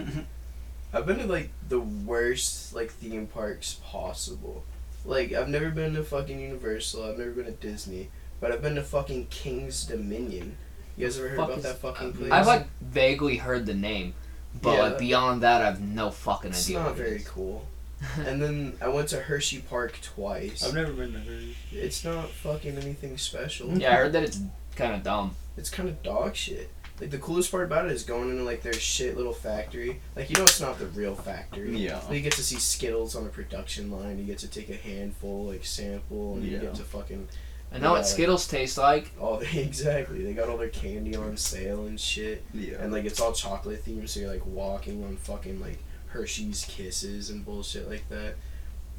I've 0.93 1.05
been 1.05 1.19
to 1.19 1.25
like 1.25 1.49
the 1.69 1.79
worst 1.79 2.75
like 2.75 2.91
theme 2.91 3.25
parks 3.27 3.79
possible. 3.83 4.63
Like 5.05 5.31
I've 5.33 5.47
never 5.49 5.69
been 5.71 5.95
to 5.95 6.03
fucking 6.03 6.39
Universal. 6.39 7.03
I've 7.09 7.17
never 7.17 7.31
been 7.31 7.45
to 7.45 7.51
Disney, 7.51 8.09
but 8.39 8.51
I've 8.51 8.61
been 8.61 8.75
to 8.75 8.83
fucking 8.83 9.27
King's 9.27 9.85
Dominion. 9.85 10.57
You 10.97 11.07
guys 11.07 11.17
ever 11.17 11.29
heard 11.29 11.37
Fuck 11.37 11.45
about 11.47 11.57
is- 11.59 11.63
that 11.63 11.77
fucking 11.79 12.13
place? 12.13 12.31
I've 12.31 12.45
like 12.45 12.67
vaguely 12.81 13.37
heard 13.37 13.65
the 13.65 13.73
name, 13.73 14.13
but 14.61 14.73
Yeah. 14.73 14.81
like 14.83 14.97
beyond 14.99 15.41
that, 15.43 15.61
I've 15.63 15.81
no 15.81 16.11
fucking 16.11 16.51
idea. 16.51 16.59
It's 16.59 16.67
idea. 16.67 16.77
not 16.79 16.85
what 16.89 16.99
it 16.99 17.03
very 17.03 17.15
is. 17.15 17.27
cool. 17.27 17.65
and 18.25 18.41
then 18.41 18.73
I 18.81 18.87
went 18.87 19.09
to 19.09 19.17
Hershey 19.21 19.59
Park 19.59 19.99
twice. 20.01 20.63
I've 20.63 20.73
never 20.73 20.91
been 20.93 21.13
to 21.13 21.19
Hershey. 21.19 21.55
It's 21.71 22.03
not 22.03 22.29
fucking 22.29 22.77
anything 22.77 23.17
special. 23.17 23.77
Yeah, 23.77 23.91
I 23.91 23.95
heard 23.95 24.13
that 24.13 24.23
it's 24.23 24.39
kind 24.75 24.93
of 24.93 25.03
dumb. 25.03 25.35
It's 25.57 25.69
kind 25.69 25.87
of 25.89 26.01
dog 26.01 26.35
shit. 26.35 26.69
Like 26.99 27.09
the 27.11 27.17
coolest 27.17 27.49
part 27.51 27.63
about 27.63 27.85
it 27.87 27.91
is 27.91 28.03
going 28.03 28.29
into 28.29 28.43
like 28.43 28.61
their 28.61 28.73
shit 28.73 29.17
little 29.17 29.33
factory. 29.33 29.99
Like 30.15 30.29
you 30.29 30.35
know 30.37 30.43
it's 30.43 30.61
not 30.61 30.77
the 30.79 30.85
real 30.87 31.15
factory. 31.15 31.75
Yeah. 31.77 31.99
But 32.07 32.15
you 32.15 32.21
get 32.21 32.33
to 32.33 32.43
see 32.43 32.57
Skittles 32.57 33.15
on 33.15 33.25
a 33.25 33.29
production 33.29 33.91
line. 33.91 34.19
You 34.19 34.23
get 34.25 34.37
to 34.39 34.47
take 34.47 34.69
a 34.69 34.75
handful, 34.75 35.45
like 35.47 35.65
sample, 35.65 36.35
and 36.35 36.43
you 36.43 36.51
Yeah. 36.57 36.59
get 36.61 36.75
to 36.75 36.83
fucking 36.83 37.27
I 37.73 37.77
know 37.79 37.87
Yeah. 37.87 37.91
what 37.99 38.07
Skittles 38.07 38.47
taste 38.47 38.77
like. 38.77 39.11
all 39.19 39.37
the 39.37 39.59
exactly. 39.61 40.23
They 40.23 40.33
got 40.33 40.49
all 40.49 40.57
their 40.57 40.69
candy 40.69 41.15
on 41.15 41.37
sale 41.37 41.85
and 41.85 41.99
shit, 41.99 42.43
Yeah. 42.53 42.75
and 42.81 42.91
like 42.91 43.05
it's 43.05 43.19
all 43.19 43.31
chocolate 43.33 43.83
themed. 43.85 44.07
So 44.09 44.19
you're 44.19 44.29
like 44.31 44.45
walking 44.45 45.03
on 45.03 45.17
fucking 45.17 45.59
like 45.59 45.79
Hershey's 46.11 46.65
Kisses 46.65 47.29
and 47.29 47.45
bullshit 47.45 47.89
like 47.89 48.07
that. 48.09 48.35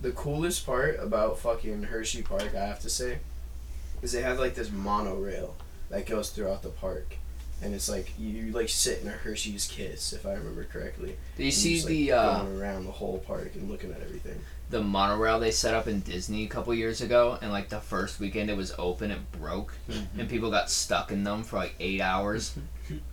The 0.01 0.13
coolest 0.13 0.67
part 0.67 0.99
about 1.01 1.39
fucking 1.39 1.85
Hershey 1.85 2.23
Park, 2.23 2.55
I 2.55 2.65
have 2.67 2.81
to 2.81 2.91
say, 2.91 3.19
is 4.03 4.13
they 4.13 4.23
have 4.23 4.39
like 4.39 4.55
this 4.55 4.71
monorail 4.71 5.55
that 5.91 6.07
goes 6.07 6.31
throughout 6.31 6.63
the 6.63 6.71
park. 6.71 7.17
And 7.63 7.73
it's 7.75 7.89
like 7.89 8.13
you, 8.19 8.29
you 8.31 8.53
like 8.53 8.69
sit 8.69 9.03
in 9.03 9.07
a 9.09 9.13
Hershey's 9.13 9.69
Kiss, 9.69 10.13
if 10.13 10.27
I 10.27 10.33
remember 10.33 10.65
correctly. 10.65 11.17
Do 11.37 11.45
you 11.45 11.49
And 11.49 11.55
see 11.55 11.75
just, 11.75 11.85
like, 11.87 11.91
the 11.93 12.13
uh, 12.13 12.43
going 12.43 12.61
around 12.61 12.85
the 12.87 12.91
whole 12.91 13.19
park 13.19 13.53
and 13.55 13.71
looking 13.71 13.93
at 13.93 14.01
everything? 14.01 14.41
the 14.71 14.83
monorail 14.83 15.39
they 15.39 15.51
set 15.51 15.75
up 15.75 15.87
in 15.87 16.01
Disney 16.01 16.45
a 16.45 16.49
couple 16.49 16.73
years 16.73 17.03
ago? 17.03 17.39
And 17.43 17.53
like 17.53 17.69
the 17.69 17.79
first 17.79 18.19
weekend 18.19 18.49
it 18.51 18.57
was 18.57 18.73
open, 18.79 19.11
it 19.11 19.31
broke, 19.31 19.75
and 20.19 20.29
people 20.31 20.51
got 20.51 20.71
stuck 20.71 21.13
in 21.13 21.23
them 21.25 21.45
for 21.45 21.57
like 21.57 21.75
eight 21.79 22.01
hours. 22.01 22.57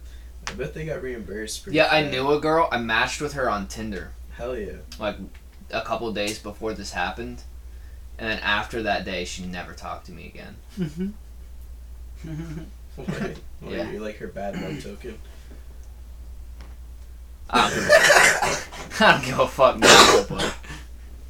I 0.50 0.54
bet 0.54 0.74
they 0.74 0.86
got 0.86 1.02
reimbursed. 1.02 1.64
Pretty 1.64 1.78
Yeah, 1.78 1.88
I 1.92 2.04
knew 2.04 2.32
a 2.32 2.40
girl. 2.40 2.68
I 2.72 2.78
matched 2.80 3.22
with 3.22 3.34
her 3.34 3.50
on 3.50 3.68
Tinder 3.68 4.12
Hell 4.32 4.58
yeah. 4.58 4.78
like 5.00 5.18
a 5.72 5.82
couple 5.82 6.12
days 6.12 6.40
before 6.40 6.74
this 6.74 6.92
happened, 6.92 7.44
and 8.18 8.30
then 8.30 8.40
after 8.40 8.84
that 8.84 9.06
day, 9.06 9.26
she 9.26 9.46
never 9.46 9.74
talked 9.74 10.06
to 10.08 10.12
me 10.12 10.28
again. 10.28 11.14
What? 12.96 13.08
What, 13.08 13.38
Yeah. 13.72 13.92
You're 13.92 14.02
like 14.02 14.18
her 14.18 14.28
bad 14.28 14.60
luck 14.62 14.82
token. 14.82 15.20
I 17.50 17.70
don't, 17.70 19.02
I 19.02 19.12
don't 19.12 19.26
give 19.26 19.40
a 19.40 19.48
fuck 19.48 19.80
now, 19.80 20.26
but 20.30 20.56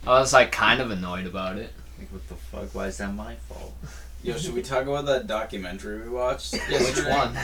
I 0.06 0.20
was 0.20 0.34
like 0.34 0.52
kind 0.52 0.82
of 0.82 0.92
annoyed 0.92 1.26
about 1.26 1.58
it. 1.58 1.74
Like, 1.98 2.12
what 2.12 2.28
the 2.28 2.36
fuck? 2.36 2.76
Why 2.76 2.88
is 2.88 2.98
that 2.98 3.14
my 3.14 3.36
fault? 3.36 3.74
Yo, 4.22 4.36
should 4.38 4.54
we 4.54 4.62
talk 4.62 4.84
about 4.84 5.06
that 5.06 5.28
documentary 5.28 6.02
we 6.02 6.10
watched? 6.10 6.54
Yeah, 6.70 6.80
which 6.84 7.04
one? 7.06 7.38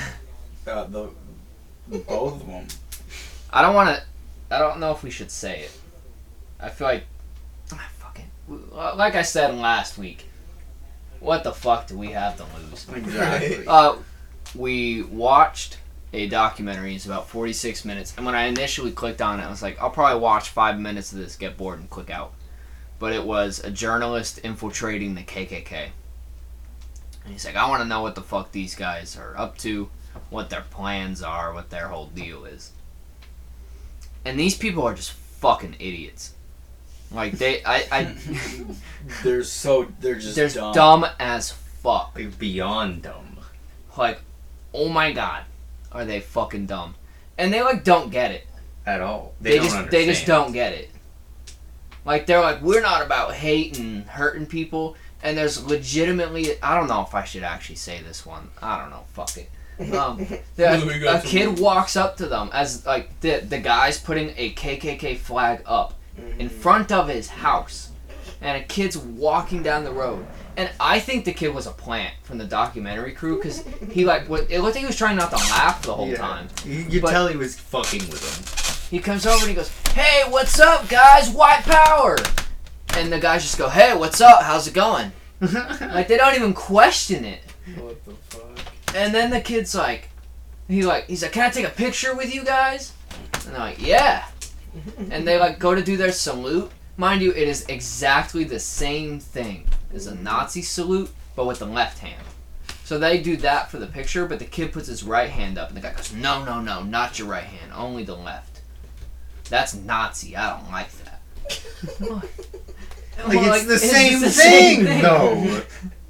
Uh, 0.68 0.84
the 0.86 1.10
both 1.88 2.42
of 2.42 2.48
them. 2.48 2.68
I 3.52 3.62
don't 3.62 3.76
want 3.76 3.96
to. 3.96 4.04
I 4.56 4.60
don't 4.60 4.80
know 4.80 4.92
if 4.92 5.04
we 5.04 5.10
should 5.10 5.32
say 5.32 5.62
it. 5.62 5.72
I 6.60 6.70
feel 6.70 6.88
like, 6.88 7.04
ah, 7.74 7.90
fucking, 7.98 8.30
like 8.48 9.16
I 9.16 9.22
said 9.22 9.56
last 9.56 9.98
week. 9.98 10.26
What 11.20 11.44
the 11.44 11.54
fuck 11.54 11.88
do 11.88 11.98
we 11.98 12.12
have 12.12 12.38
to 12.38 12.46
lose? 12.58 12.88
Exactly. 12.94 13.66
Uh, 13.68 13.98
we 14.54 15.02
watched 15.04 15.78
a 16.14 16.28
documentary. 16.28 16.96
It's 16.96 17.06
about 17.06 17.28
46 17.30 17.84
minutes. 17.86 18.14
And 18.16 18.26
when 18.26 18.36
I 18.36 18.46
initially 18.46 18.92
clicked 18.92 19.22
on 19.22 19.40
it, 19.40 19.44
I 19.44 19.50
was 19.50 19.62
like, 19.62 19.82
I'll 19.82 19.90
probably 19.90 20.22
watch 20.22 20.50
five 20.50 20.80
minutes 20.80 21.12
of 21.12 21.18
this, 21.18 21.36
get 21.36 21.58
bored, 21.58 21.80
and 21.80 21.90
click 21.90 22.10
out. 22.10 22.34
But 23.00 23.14
it 23.14 23.26
was 23.26 23.60
a 23.60 23.72
journalist 23.72 24.40
infiltrating 24.44 25.16
the 25.16 25.24
KKK. 25.24 25.90
And 27.24 27.34
he's 27.34 27.46
like, 27.46 27.56
I 27.56 27.68
want 27.70 27.82
to 27.82 27.88
know 27.88 28.02
what 28.02 28.16
the 28.16 28.22
fuck 28.22 28.52
these 28.52 28.76
guys 28.76 29.18
are 29.18 29.36
up 29.38 29.58
to, 29.60 29.90
what 30.30 30.50
their 30.50 30.66
plans 30.70 31.22
are, 31.22 31.54
what 31.54 31.70
their 31.70 31.88
whole 31.88 32.08
deal 32.08 32.46
is. 32.46 32.72
And 34.24 34.40
these 34.40 34.58
people 34.58 34.84
are 34.84 34.94
just 34.96 35.12
fucking 35.12 35.76
idiots. 35.80 36.34
Like, 37.12 37.34
they, 37.34 37.64
I, 37.64 37.84
I, 37.92 38.16
They're 39.24 39.44
so 39.44 39.88
they're 40.00 40.16
just 40.16 40.36
they're 40.36 40.50
dumb. 40.50 40.74
dumb 40.74 41.06
as 41.20 41.52
fuck. 41.52 42.14
Like, 42.16 42.38
beyond 42.40 43.04
dumb. 43.04 43.38
Like, 43.98 44.20
oh 44.74 44.90
my 44.90 45.12
god, 45.14 45.44
are 45.92 46.04
they 46.04 46.20
fucking 46.20 46.66
dumb? 46.66 46.96
And 47.38 47.54
they 47.54 47.62
like 47.62 47.84
don't 47.84 48.10
get 48.12 48.32
it. 48.32 48.48
At 48.86 49.02
all. 49.02 49.34
They, 49.42 49.52
They, 49.52 49.56
don't 49.58 49.64
just 49.66 49.76
understand. 49.78 49.94
they 50.02 50.06
just 50.14 50.26
don't 50.28 50.52
get 50.52 50.74
it. 50.74 50.90
Like 52.06 52.26
they're 52.28 52.42
like 52.42 52.62
we're 52.62 52.82
not 52.82 53.04
about 53.04 53.34
hate 53.34 53.80
and 53.80 54.04
hurting 54.06 54.46
people. 54.48 54.96
And 55.24 55.38
there's 55.38 55.64
legitimately 55.66 56.62
I 56.62 56.78
don't 56.78 56.88
know 56.88 57.02
if 57.02 57.16
I 57.16 57.24
should 57.24 57.44
actually 57.44 57.78
say 57.78 58.02
this 58.02 58.26
one. 58.26 58.50
I 58.62 58.80
don't 58.80 58.90
know. 58.92 59.06
Fuck 59.14 59.38
it. 59.38 59.50
Um, 59.80 60.18
the- 60.56 60.64
Well, 60.64 60.88
we 60.88 61.00
got 61.00 61.24
a 61.24 61.28
kid 61.28 61.60
walks 61.60 61.96
up 61.96 62.18
to 62.18 62.28
them 62.28 62.50
as 62.54 62.86
like 62.86 63.20
the 63.22 63.40
the 63.40 63.58
guy's 63.60 63.98
putting 64.00 64.34
a 64.38 64.54
KKK 64.54 65.18
flag 65.18 65.62
up 65.66 65.94
in 66.40 66.50
Mhm. 66.50 66.52
front 66.52 66.92
of 66.92 67.08
his 67.10 67.28
house, 67.28 67.90
and 68.42 68.58
a 68.62 68.64
kid's 68.66 68.98
walking 68.98 69.64
down 69.64 69.84
the 69.84 69.92
road. 69.92 70.26
And 70.58 70.70
I 70.80 71.02
think 71.02 71.26
the 71.26 71.34
kid 71.34 71.54
was 71.54 71.68
a 71.68 71.72
plant 71.72 72.14
from 72.24 72.38
the 72.38 72.46
documentary 72.46 73.12
crew 73.12 73.36
because 73.36 73.64
he 73.92 74.06
like 74.06 74.30
what 74.30 74.50
it 74.50 74.62
looked 74.62 74.76
like 74.76 74.82
he 74.82 74.86
was 74.88 74.96
trying 74.96 75.18
not 75.18 75.30
to 75.32 75.36
laugh 75.38 75.82
the 75.82 75.94
whole 75.94 76.08
Yeah. 76.08 76.18
time. 76.18 76.48
You, 76.66 76.86
you 76.90 77.02
But- 77.02 77.12
tell 77.12 77.28
he 77.28 77.36
was 77.36 77.56
fucking 77.60 78.08
with 78.10 78.24
him. 78.24 78.90
He 78.90 79.00
comes 79.00 79.26
over 79.26 79.40
and 79.40 79.50
he 79.50 79.54
goes, 79.56 79.70
"Hey, 79.94 80.24
what's 80.30 80.60
up, 80.60 80.88
guys? 80.88 81.30
White 81.30 81.64
power!" 81.64 82.18
And 82.96 83.12
the 83.12 83.20
guys 83.20 83.42
just 83.42 83.58
go, 83.58 83.68
"Hey, 83.68 83.94
what's 83.94 84.22
up? 84.22 84.42
How's 84.44 84.68
it 84.68 84.74
going?" 84.74 85.12
Like 85.42 86.08
they 86.08 86.16
don't 86.16 86.36
even 86.36 86.54
question 86.54 87.26
it. 87.26 87.42
What 87.78 87.98
the 88.06 88.14
fuck? 88.30 88.44
And 89.02 89.14
then 89.14 89.30
the 89.30 89.42
kid's 89.42 89.76
like, 89.76 90.10
he 90.68 90.84
like 90.84 91.08
he's 91.08 91.22
like, 91.22 91.34
"Can 91.34 91.44
I 91.44 91.50
take 91.50 91.66
a 91.66 91.70
picture 91.70 92.16
with 92.16 92.34
you 92.34 92.44
guys?" 92.44 92.94
And 93.46 93.54
they're 93.54 93.60
like, 93.60 93.86
"Yeah." 93.86 94.26
And 95.12 95.28
they 95.28 95.38
like 95.38 95.60
go 95.60 95.76
to 95.76 95.84
do 95.84 95.98
their 95.98 96.12
salute. 96.12 96.72
Mind 96.98 97.22
you, 97.22 97.32
it 97.32 97.48
is 97.48 97.66
exactly 97.68 98.44
the 98.46 98.60
same 98.60 99.20
thing 99.20 99.68
as 99.94 100.08
a 100.08 100.16
Nazi 100.16 100.62
salute, 100.62 101.10
but 101.36 101.46
with 101.46 101.60
the 101.60 101.66
left 101.66 102.00
hand. 102.00 102.24
So 102.86 102.98
they 102.98 103.20
do 103.22 103.36
that 103.38 103.70
for 103.70 103.80
the 103.80 103.88
picture, 103.88 104.26
but 104.26 104.40
the 104.40 104.46
kid 104.46 104.72
puts 104.72 104.88
his 104.88 105.04
right 105.04 105.30
hand 105.30 105.58
up, 105.58 105.68
and 105.70 105.78
the 105.78 105.82
guy 105.82 105.94
goes, 105.94 106.14
"No, 106.14 106.44
no, 106.46 106.62
no, 106.62 106.82
not 106.84 107.20
your 107.20 107.28
right 107.28 107.44
hand, 107.44 107.72
only 107.76 108.04
the 108.04 108.16
left." 108.16 108.62
That's 109.50 109.74
Nazi. 109.76 110.36
I 110.36 110.58
don't 110.58 110.72
like 110.72 110.90
that. 111.04 111.22
Like, 113.18 113.30
Well, 113.40 113.54
it's 113.54 113.66
the 113.66 113.74
just 113.76 113.90
same 113.90 114.20
the 114.20 114.30
thing, 114.30 114.84
thing. 114.86 115.02
though. 115.02 115.62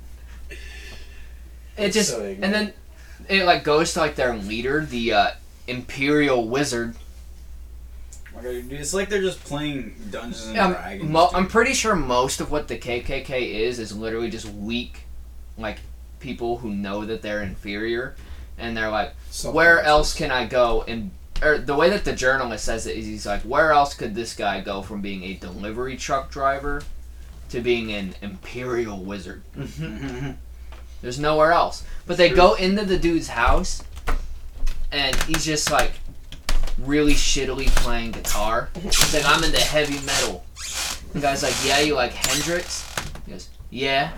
It 1.77 1.91
just 1.91 2.11
So 2.11 2.23
and 2.23 2.53
then 2.53 2.73
it 3.29 3.43
like 3.45 3.63
goes 3.63 3.93
to 3.93 3.99
like 3.99 4.15
their 4.15 4.35
leader, 4.35 4.85
the 4.85 5.13
uh, 5.13 5.31
Imperial 5.67 6.47
Wizard. 6.47 6.95
Oh 8.37 8.41
God, 8.41 8.71
it's 8.71 8.93
like 8.93 9.09
they're 9.09 9.21
just 9.21 9.43
playing 9.43 9.95
Dungeons 10.11 10.47
and 10.47 10.59
Um, 10.59 10.71
Dragons. 10.73 11.09
mo- 11.09 11.29
I'm 11.33 11.47
pretty 11.47 11.73
sure 11.73 11.95
most 11.95 12.41
of 12.41 12.51
what 12.51 12.67
the 12.67 12.77
KKK 12.77 13.53
is 13.53 13.79
is 13.79 13.95
literally 13.95 14.29
just 14.29 14.45
weak, 14.45 15.03
like 15.57 15.77
people 16.19 16.57
who 16.57 16.69
know 16.73 17.05
that 17.05 17.21
they're 17.21 17.41
inferior, 17.41 18.15
and 18.57 18.75
they're 18.75 18.89
like, 18.91 19.13
where 19.51 19.79
else 19.81 20.13
can 20.13 20.31
I 20.31 20.45
go? 20.47 20.83
And 20.87 21.11
or 21.41 21.57
the 21.57 21.75
way 21.75 21.89
that 21.89 22.05
the 22.05 22.13
journalist 22.13 22.65
says 22.65 22.87
it 22.87 22.95
is, 22.97 23.05
he's 23.05 23.25
like, 23.25 23.41
where 23.43 23.71
else 23.71 23.93
could 23.93 24.15
this 24.15 24.33
guy 24.35 24.61
go 24.61 24.81
from 24.81 25.01
being 25.01 25.23
a 25.23 25.33
delivery 25.33 25.95
truck 25.97 26.29
driver 26.31 26.81
to 27.49 27.61
being 27.61 27.91
an 27.93 28.15
Imperial 28.21 28.99
Wizard? 28.99 29.43
There's 31.05 31.19
nowhere 31.19 31.51
else. 31.51 31.83
But 32.07 32.17
they 32.17 32.29
True. 32.29 32.35
go 32.35 32.53
into 32.55 32.83
the 32.83 32.97
dude's 32.97 33.27
house, 33.27 33.83
and 34.91 35.15
he's 35.27 35.45
just 35.45 35.69
like 35.69 35.91
really 36.79 37.13
shittily 37.13 37.67
playing 37.67 38.09
guitar. 38.09 38.71
He's 38.81 39.13
like, 39.13 39.23
I'm 39.23 39.43
into 39.43 39.59
heavy 39.59 40.03
metal. 40.03 40.43
The 41.13 41.19
guy's 41.19 41.43
like, 41.43 41.53
Yeah, 41.63 41.81
you 41.81 41.93
like 41.93 42.11
Hendrix? 42.11 42.91
He 43.23 43.33
goes, 43.33 43.49
Yeah. 43.69 44.13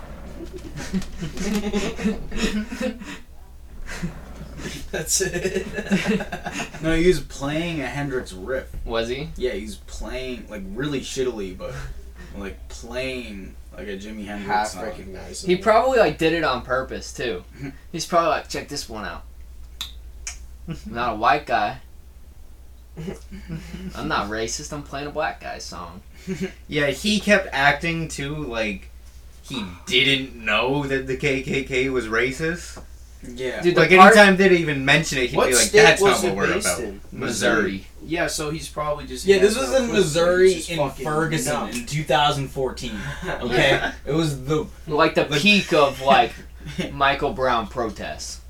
That's 4.90 5.20
it. 5.20 5.66
no, 6.82 6.96
he 6.96 7.06
was 7.06 7.20
playing 7.20 7.82
a 7.82 7.86
Hendrix 7.86 8.32
riff. 8.32 8.74
Was 8.86 9.10
he? 9.10 9.28
Yeah, 9.36 9.52
he's 9.52 9.76
playing 9.76 10.46
like 10.48 10.62
really 10.72 11.02
shittily, 11.02 11.54
but 11.54 11.74
like 12.34 12.66
playing 12.70 13.56
like 13.78 13.88
a 13.88 13.96
Jimi 13.96 14.24
Hendrix 14.24 14.46
Half 14.46 14.68
song. 14.68 14.82
recognizable. 14.82 15.48
He 15.48 15.56
probably 15.56 15.98
like 15.98 16.18
did 16.18 16.32
it 16.32 16.42
on 16.44 16.62
purpose 16.62 17.12
too. 17.12 17.44
He's 17.92 18.04
probably 18.06 18.30
like, 18.30 18.48
check 18.48 18.68
this 18.68 18.88
one 18.88 19.04
out. 19.04 19.22
I'm 20.68 20.76
not 20.86 21.12
a 21.14 21.16
white 21.16 21.46
guy. 21.46 21.78
I'm 23.94 24.08
not 24.08 24.28
racist. 24.28 24.72
I'm 24.72 24.82
playing 24.82 25.06
a 25.06 25.10
black 25.10 25.40
guy's 25.40 25.64
song. 25.64 26.02
Yeah, 26.68 26.88
he 26.88 27.20
kept 27.20 27.48
acting 27.52 28.08
too 28.08 28.34
like 28.36 28.90
he 29.42 29.64
didn't 29.86 30.34
know 30.36 30.86
that 30.86 31.06
the 31.06 31.16
KKK 31.16 31.90
was 31.90 32.06
racist. 32.06 32.82
Yeah. 33.26 33.60
Dude, 33.62 33.76
Like 33.76 33.90
part- 33.90 34.16
anytime 34.16 34.36
they'd 34.36 34.52
even 34.52 34.84
mention 34.84 35.18
it, 35.18 35.30
he'd 35.30 35.36
what 35.36 35.48
be 35.48 35.54
like, 35.56 35.70
"That's 35.70 36.00
not 36.02 36.22
what 36.22 36.36
we're 36.36 36.58
about." 36.58 36.80
in? 36.80 37.00
Missouri. 37.12 37.86
Yeah, 38.04 38.26
so 38.28 38.50
he's 38.50 38.68
probably 38.68 39.06
just. 39.06 39.26
yeah, 39.26 39.38
this 39.38 39.56
was 39.58 39.72
in. 39.74 39.92
Missouri 39.92 40.54
in 40.68 40.90
Ferguson 40.90 41.52
numb. 41.52 41.70
in 41.70 41.84
2014. 41.86 42.92
Okay, 43.40 43.90
it 44.06 44.12
was 44.12 44.44
the 44.44 44.66
Like 44.86 45.14
the 45.14 45.24
Like- 45.24 45.40
peak 45.40 45.72
of 45.72 46.00
like 46.00 46.32
Michael 46.92 47.32
Brown 47.32 47.66
protests. 47.66 48.40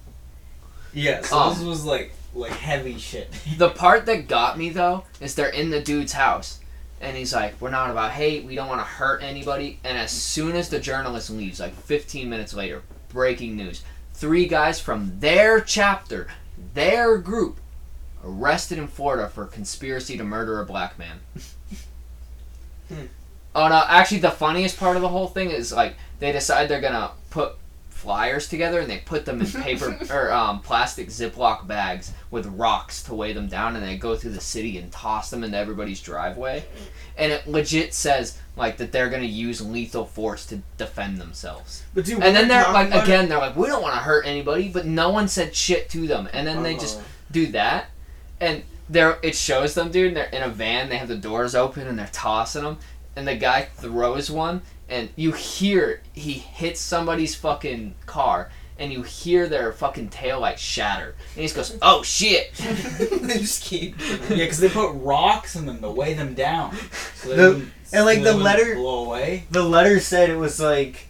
yeah. 0.93 1.23
So 1.23 1.39
Um, 1.39 1.55
this 1.55 1.63
was 1.65 1.85
like 1.85 2.13
like 2.35 2.53
heavy 2.53 2.99
shit. 2.99 3.33
The 3.57 3.71
part 3.85 4.07
that 4.07 4.29
got 4.29 4.59
me 4.59 4.69
though 4.71 5.05
is 5.21 5.35
they're 5.35 5.49
in 5.49 5.71
the 5.71 5.81
dude's 5.81 6.13
house, 6.13 6.59
and 7.01 7.17
he's 7.17 7.35
like, 7.35 7.59
"We're 7.61 7.71
not 7.71 7.91
about 7.91 8.11
hate. 8.13 8.45
We 8.45 8.55
don't 8.55 8.69
want 8.69 8.81
to 8.81 8.85
hurt 8.87 9.23
anybody." 9.23 9.81
And 9.83 9.97
as 9.97 10.11
soon 10.11 10.55
as 10.57 10.69
the 10.69 10.79
journalist 10.79 11.31
leaves, 11.31 11.59
like 11.59 11.75
15 11.75 12.29
minutes 12.29 12.53
later, 12.55 12.83
breaking 13.09 13.57
news: 13.57 13.83
three 14.19 14.47
guys 14.47 14.81
from 14.81 15.21
their 15.21 15.61
chapter, 15.61 16.29
their 16.75 17.19
group, 17.19 17.61
arrested 18.25 18.77
in 18.77 18.89
Florida 18.89 19.29
for 19.29 19.47
conspiracy 19.47 20.19
to 20.19 20.25
murder 20.25 20.61
a 20.61 20.67
black 20.67 20.99
man. 20.99 21.21
Hmm. 22.89 22.95
Oh 23.55 23.67
no! 23.67 23.83
Actually, 23.89 24.19
the 24.21 24.31
funniest 24.31 24.79
part 24.79 24.95
of 24.95 25.03
the 25.03 25.09
whole 25.09 25.27
thing 25.27 25.51
is 25.51 25.73
like 25.73 25.97
they 26.21 26.31
decide 26.31 26.69
they're 26.69 26.83
gonna 26.83 27.11
put 27.31 27.57
flyers 27.99 28.49
together 28.49 28.79
and 28.79 28.89
they 28.89 28.99
put 28.99 29.25
them 29.25 29.41
in 29.41 29.47
paper 29.49 29.99
or 30.11 30.33
um, 30.33 30.61
plastic 30.61 31.09
Ziploc 31.09 31.67
bags 31.67 32.13
with 32.31 32.47
rocks 32.47 33.03
to 33.03 33.15
weigh 33.15 33.33
them 33.33 33.49
down, 33.49 33.75
and 33.75 33.85
they 33.85 33.97
go 33.97 34.15
through 34.15 34.31
the 34.31 34.41
city 34.41 34.79
and 34.79 34.93
toss 34.93 35.31
them 35.31 35.43
into 35.43 35.57
everybody's 35.57 36.01
driveway. 36.01 36.65
And 37.17 37.33
it 37.33 37.49
legit 37.49 37.93
says 37.93 38.39
like 38.57 38.77
that 38.77 38.93
they're 38.93 39.09
gonna 39.11 39.25
use 39.25 39.61
lethal 39.61 40.05
force 40.05 40.47
to 40.47 40.63
defend 40.77 41.19
themselves. 41.19 41.83
But 41.93 42.05
dude, 42.05 42.23
And 42.23 42.37
then 42.37 42.47
they're 42.47 42.73
like 42.73 42.89
about 42.89 43.05
again, 43.05 43.29
they're 43.29 43.39
like, 43.39 43.57
we 43.57 43.67
don't 43.67 43.83
want 43.83 43.95
to 43.95 44.01
hurt 44.01 44.27
anybody, 44.27 44.69
but 44.69 44.87
no 44.87 45.11
one 45.11 45.27
said 45.27 45.55
shit 45.55 45.89
to 45.91 46.07
them. 46.07 46.29
And 46.33 46.47
then 46.47 46.63
they 46.63 46.75
just 46.77 47.01
do 47.33 47.49
that, 47.49 47.87
and 48.41 48.63
there 48.89 49.19
it 49.23 49.35
shows 49.35 49.75
them, 49.75 49.91
dude. 49.91 50.15
They're 50.15 50.27
in 50.27 50.43
a 50.43 50.49
van. 50.49 50.89
They 50.89 50.97
have 50.99 51.09
the 51.09 51.17
doors 51.17 51.57
open 51.57 51.89
and 51.89 51.99
they're 51.99 52.09
tossing 52.13 52.63
them, 52.63 52.79
and 53.17 53.27
the 53.27 53.35
guy 53.35 53.63
throws 53.63 54.31
one, 54.31 54.63
and 54.89 55.09
you 55.17 55.33
hear 55.33 56.01
he 56.13 56.33
hits 56.35 56.81
somebody's 56.81 57.35
fucking 57.35 57.95
car, 58.07 58.51
and 58.79 58.93
you 58.93 59.03
hear 59.03 59.49
their 59.49 59.73
fucking 59.73 60.09
taillight 60.11 60.59
shatter, 60.59 61.15
and 61.35 61.37
he 61.37 61.43
just 61.43 61.55
goes, 61.57 61.79
"Oh 61.83 62.03
shit!" 62.03 62.53
they 62.99 63.39
just 63.39 63.63
keep. 63.65 63.97
Yeah, 64.01 64.37
because 64.37 64.59
they 64.61 64.69
put 64.69 64.93
rocks 64.95 65.57
in 65.57 65.67
them 65.67 65.81
to 65.81 65.91
weigh 65.91 66.15
them 66.15 66.35
down. 66.35 66.77
So 67.15 67.29
The- 67.35 67.49
wouldn't- 67.55 67.73
and, 67.93 68.05
like, 68.05 68.23
the 68.23 68.35
letter- 68.35 68.75
blow 68.75 69.05
away. 69.07 69.45
The 69.51 69.63
letter 69.63 69.99
said 70.01 70.29
it 70.29 70.37
was 70.37 70.61
like 70.61 71.07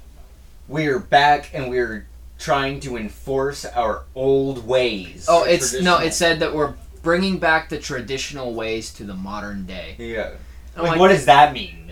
we're 0.68 0.98
back 1.00 1.50
and 1.52 1.68
we're 1.70 2.06
trying 2.38 2.78
to 2.78 2.96
enforce 2.96 3.64
our 3.64 4.02
old 4.14 4.64
ways. 4.66 5.26
Oh, 5.28 5.42
it's 5.44 5.80
no, 5.80 5.98
it 5.98 6.14
said 6.14 6.38
that 6.40 6.54
we're 6.54 6.74
bringing 7.02 7.38
back 7.38 7.68
the 7.68 7.78
traditional 7.78 8.54
ways 8.54 8.92
to 8.94 9.02
the 9.04 9.14
modern 9.14 9.66
day. 9.66 9.96
yeah. 9.98 10.30
Like, 10.76 10.90
like, 10.92 11.00
what 11.00 11.08
does 11.08 11.24
that 11.24 11.52
mean? 11.52 11.87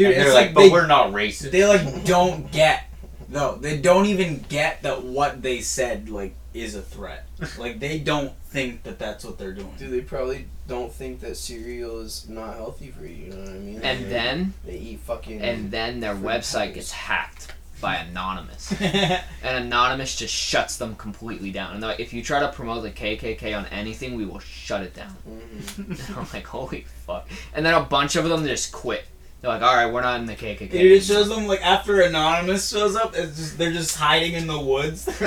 Dude, 0.00 0.12
And 0.12 0.22
it's 0.22 0.24
they're 0.26 0.34
like, 0.34 0.46
like, 0.46 0.54
but 0.54 0.60
they, 0.62 0.68
we're 0.70 0.86
not 0.86 1.12
racist. 1.12 1.50
they 1.50 1.66
like 1.66 2.04
don't 2.04 2.50
get 2.52 2.84
no, 3.28 3.54
they 3.56 3.76
don't 3.80 4.06
even 4.06 4.44
get 4.48 4.82
that 4.82 5.04
what 5.04 5.40
they 5.42 5.60
said 5.60 6.08
like 6.08 6.34
is 6.52 6.74
a 6.74 6.82
threat. 6.82 7.26
Like 7.58 7.78
they 7.78 8.00
don't 8.00 8.32
think 8.46 8.82
that 8.82 8.98
that's 8.98 9.24
what 9.24 9.38
they're 9.38 9.52
doing. 9.52 9.72
Dude, 9.78 9.92
they 9.92 10.00
probably 10.00 10.46
don't 10.66 10.92
think 10.92 11.20
that 11.20 11.36
cereal 11.36 12.00
is 12.00 12.28
not 12.28 12.54
healthy 12.56 12.90
for 12.90 13.06
you. 13.06 13.26
You 13.26 13.30
know 13.30 13.40
what 13.42 13.48
I 13.50 13.52
mean? 13.52 13.80
And 13.82 14.04
They- 14.04 14.08
then 14.08 14.54
they 14.66 14.76
eat 14.78 15.00
fucking. 15.00 15.40
and 15.42 15.70
then 15.70 16.00
their 16.00 16.14
website 16.16 16.58
peppers. 16.70 16.74
gets 16.74 16.90
hacked 16.90 17.54
by 17.80 17.96
anonymous. 17.96 18.72
and 18.80 19.22
anonymous 19.44 20.16
just 20.16 20.34
shuts 20.34 20.76
them 20.76 20.96
completely 20.96 21.52
down. 21.52 21.72
And 21.74 21.82
they're 21.82 21.90
like, 21.90 22.00
if 22.00 22.12
you 22.12 22.22
try 22.24 22.40
to 22.40 22.48
promote 22.48 22.82
the 22.82 22.90
KKK 22.90 23.56
on 23.56 23.64
anything, 23.66 24.16
we 24.16 24.24
will 24.26 24.40
shut 24.40 24.82
it 24.82 24.92
down. 24.92 25.14
Mhm. 25.28 25.78
And 26.10 26.16
I'm 26.18 26.26
like, 26.34 26.46
holy 26.48 26.84
fuck! 27.06 27.28
And 27.54 27.64
then 27.64 27.74
a 27.74 27.80
bunch 27.84 28.16
of 28.16 28.28
them 28.28 28.44
just 28.44 28.72
quit. 28.72 29.04
They're 29.40 29.50
like, 29.50 29.62
all 29.62 29.74
right, 29.74 29.90
we're 29.90 30.02
not 30.02 30.20
in 30.20 30.26
the 30.26 30.34
KKK. 30.36 30.70
Dude, 30.70 30.92
it 30.92 31.02
shows 31.02 31.28
them 31.30 31.46
like 31.46 31.62
after 31.62 32.02
Anonymous 32.02 32.68
shows 32.68 32.94
up, 32.94 33.14
it's 33.16 33.36
just 33.36 33.58
they're 33.58 33.72
just 33.72 33.96
hiding 33.96 34.34
in 34.34 34.46
the 34.46 34.60
woods 34.60 35.06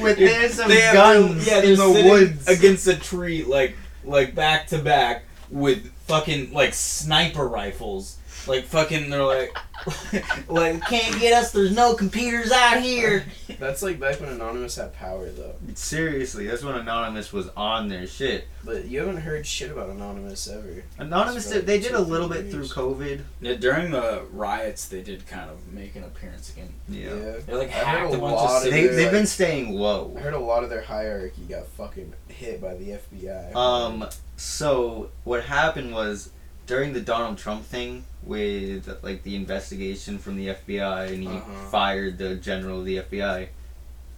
With 0.00 0.18
Dude, 0.18 0.28
there's 0.28 0.54
some 0.54 0.68
they 0.68 0.80
have- 0.80 0.94
guns 0.94 1.46
yeah, 1.46 1.60
they're 1.60 1.70
in 1.72 1.78
the 1.78 2.08
woods. 2.10 2.48
against 2.48 2.86
a 2.88 2.96
tree, 2.96 3.44
like 3.44 3.76
like 4.04 4.34
back 4.34 4.66
to 4.68 4.78
back 4.80 5.24
with 5.50 5.92
fucking 6.06 6.52
like 6.52 6.74
sniper 6.74 7.46
rifles. 7.46 8.16
Like 8.46 8.64
fucking, 8.64 9.08
they're 9.10 9.22
like, 9.22 9.56
like 10.48 10.80
can't 10.86 11.18
get 11.20 11.32
us. 11.32 11.52
There's 11.52 11.74
no 11.74 11.94
computers 11.94 12.50
out 12.50 12.82
here. 12.82 13.24
That's 13.60 13.82
like 13.82 14.00
back 14.00 14.20
when 14.20 14.30
Anonymous 14.30 14.76
had 14.76 14.92
power, 14.94 15.28
though. 15.30 15.54
Seriously, 15.74 16.46
that's 16.46 16.64
when 16.64 16.74
Anonymous 16.74 17.32
was 17.32 17.48
on 17.56 17.88
their 17.88 18.06
shit. 18.06 18.48
But 18.64 18.86
you 18.86 18.98
haven't 19.00 19.18
heard 19.18 19.46
shit 19.46 19.70
about 19.70 19.90
Anonymous 19.90 20.48
ever. 20.48 20.82
Anonymous, 20.98 21.48
did, 21.48 21.66
they 21.66 21.78
did 21.78 21.92
a 21.92 22.00
little 22.00 22.28
three 22.28 22.42
bit 22.42 22.50
through 22.50 22.60
years. 22.62 22.72
COVID. 22.72 23.20
Yeah, 23.40 23.54
during 23.54 23.90
the 23.92 24.24
riots, 24.32 24.88
they 24.88 25.02
did 25.02 25.26
kind 25.28 25.48
of 25.50 25.72
make 25.72 25.94
an 25.94 26.02
appearance 26.04 26.50
again. 26.50 26.72
Yeah. 26.88 27.36
They 27.46 27.54
like 27.54 27.68
I 27.68 27.72
heard 27.72 27.84
hacked 27.84 28.14
a 28.14 28.16
a 28.16 28.20
bunch 28.20 28.34
lot 28.34 28.50
of 28.50 28.56
of 28.56 28.62
cities. 28.62 28.72
They, 28.72 28.86
their, 28.86 28.96
they've 28.96 29.04
like- 29.06 29.12
been 29.12 29.26
staying 29.26 29.72
low. 29.74 30.14
I 30.16 30.20
heard 30.20 30.34
a 30.34 30.38
lot 30.40 30.64
of 30.64 30.70
their 30.70 30.82
hierarchy 30.82 31.42
got 31.48 31.66
fucking 31.68 32.12
hit 32.28 32.60
by 32.60 32.74
the 32.74 32.98
FBI. 33.14 33.54
Um, 33.54 34.08
so 34.36 35.10
what 35.24 35.44
happened 35.44 35.92
was 35.94 36.30
during 36.66 36.92
the 36.92 37.00
Donald 37.00 37.38
Trump 37.38 37.64
thing 37.64 38.04
with 38.22 38.88
like 39.02 39.22
the 39.24 39.34
investigation 39.36 40.18
from 40.18 40.36
the 40.36 40.48
FBI 40.48 41.12
and 41.12 41.22
he 41.22 41.28
Uh-huh. 41.28 41.68
fired 41.70 42.18
the 42.18 42.36
general 42.36 42.80
of 42.80 42.84
the 42.86 42.98
FBI, 42.98 43.48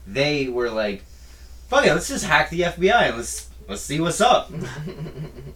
they 0.07 0.49
were 0.49 0.71
like, 0.71 1.03
"Fuck 1.69 1.87
it, 1.87 1.93
let's 1.95 2.09
just 2.09 2.25
hack 2.27 2.51
the 2.51 2.63
FBI 2.63 3.09
and 3.09 3.17
let's 3.17 3.49
let's 3.69 3.81
see 3.83 4.01
what's 4.01 4.21
up." 4.21 4.51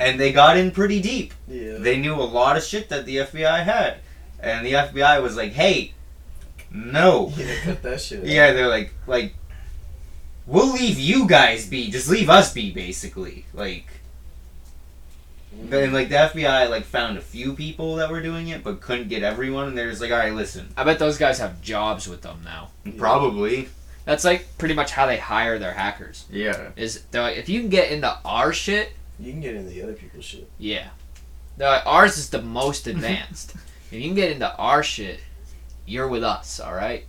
And 0.01 0.19
they 0.21 0.33
got 0.33 0.57
in 0.57 0.71
pretty 0.71 1.01
deep. 1.01 1.35
yeah. 1.49 1.77
They 1.79 1.97
knew 1.99 2.15
a 2.15 2.23
lot 2.23 2.57
of 2.57 2.63
shit 2.63 2.89
that 2.89 3.05
the 3.05 3.17
FBI 3.19 3.65
had, 3.65 3.97
and 4.41 4.65
the 4.65 4.73
FBI 4.75 5.21
was 5.21 5.37
like, 5.37 5.53
"Hey, 5.53 5.93
no." 6.71 7.33
yeah, 7.37 7.55
cut 7.65 7.83
that 7.83 8.01
shit. 8.01 8.25
Yeah, 8.25 8.53
they're 8.53 8.69
like 8.69 8.95
like 9.07 9.35
we'll 10.47 10.73
leave 10.73 10.99
you 10.99 11.27
guys 11.27 11.67
be. 11.67 11.91
Just 11.91 12.09
leave 12.09 12.31
us 12.31 12.53
be 12.53 12.71
basically. 12.71 13.45
Like. 13.53 13.87
And 15.71 15.93
like 15.93 16.09
the 16.09 16.15
FBI 16.17 16.69
like 16.71 16.85
found 16.85 17.19
a 17.19 17.21
few 17.21 17.55
people 17.55 17.97
that 17.97 18.11
were 18.11 18.21
doing 18.23 18.49
it 18.49 18.63
but 18.63 18.81
couldn't 18.81 19.09
get 19.09 19.23
everyone 19.23 19.69
and 19.69 19.77
they're 19.79 19.91
just 19.91 20.01
like, 20.01 20.11
"All 20.13 20.19
right, 20.19 20.33
listen." 20.35 20.69
I 20.77 20.85
bet 20.85 20.99
those 20.99 21.19
guys 21.19 21.39
have 21.39 21.61
jobs 21.63 22.09
with 22.09 22.23
them 22.23 22.41
now. 22.45 22.71
Probably. 22.97 23.69
That's 24.05 24.25
like 24.25 24.47
pretty 24.59 24.75
much 24.75 24.93
how 24.93 25.07
they 25.07 25.19
hire 25.19 25.59
their 25.59 25.73
hackers. 25.75 26.25
Yeah. 26.31 26.71
Is 26.77 27.03
they're 27.11 27.23
like, 27.23 27.37
if 27.37 27.49
you 27.49 27.61
can 27.61 27.69
get 27.69 27.91
into 27.93 28.17
our 28.25 28.53
shit, 28.53 28.93
You 29.21 29.33
can 29.33 29.41
get 29.41 29.55
into 29.55 29.69
the 29.71 29.83
other 29.83 29.93
people's 29.95 30.25
shit. 30.25 30.49
yeah. 30.59 30.89
They're 31.57 31.69
like, 31.69 31.87
ours 31.87 32.17
is 32.19 32.31
the 32.31 32.41
most 32.41 32.87
advanced. 32.87 33.55
if 33.91 33.93
you 33.93 34.03
can 34.03 34.15
get 34.15 34.31
into 34.31 34.55
our 34.57 34.83
shit, 34.83 35.19
you're 35.87 36.07
with 36.07 36.23
us, 36.23 36.61
all 36.61 36.73
right? 36.73 37.05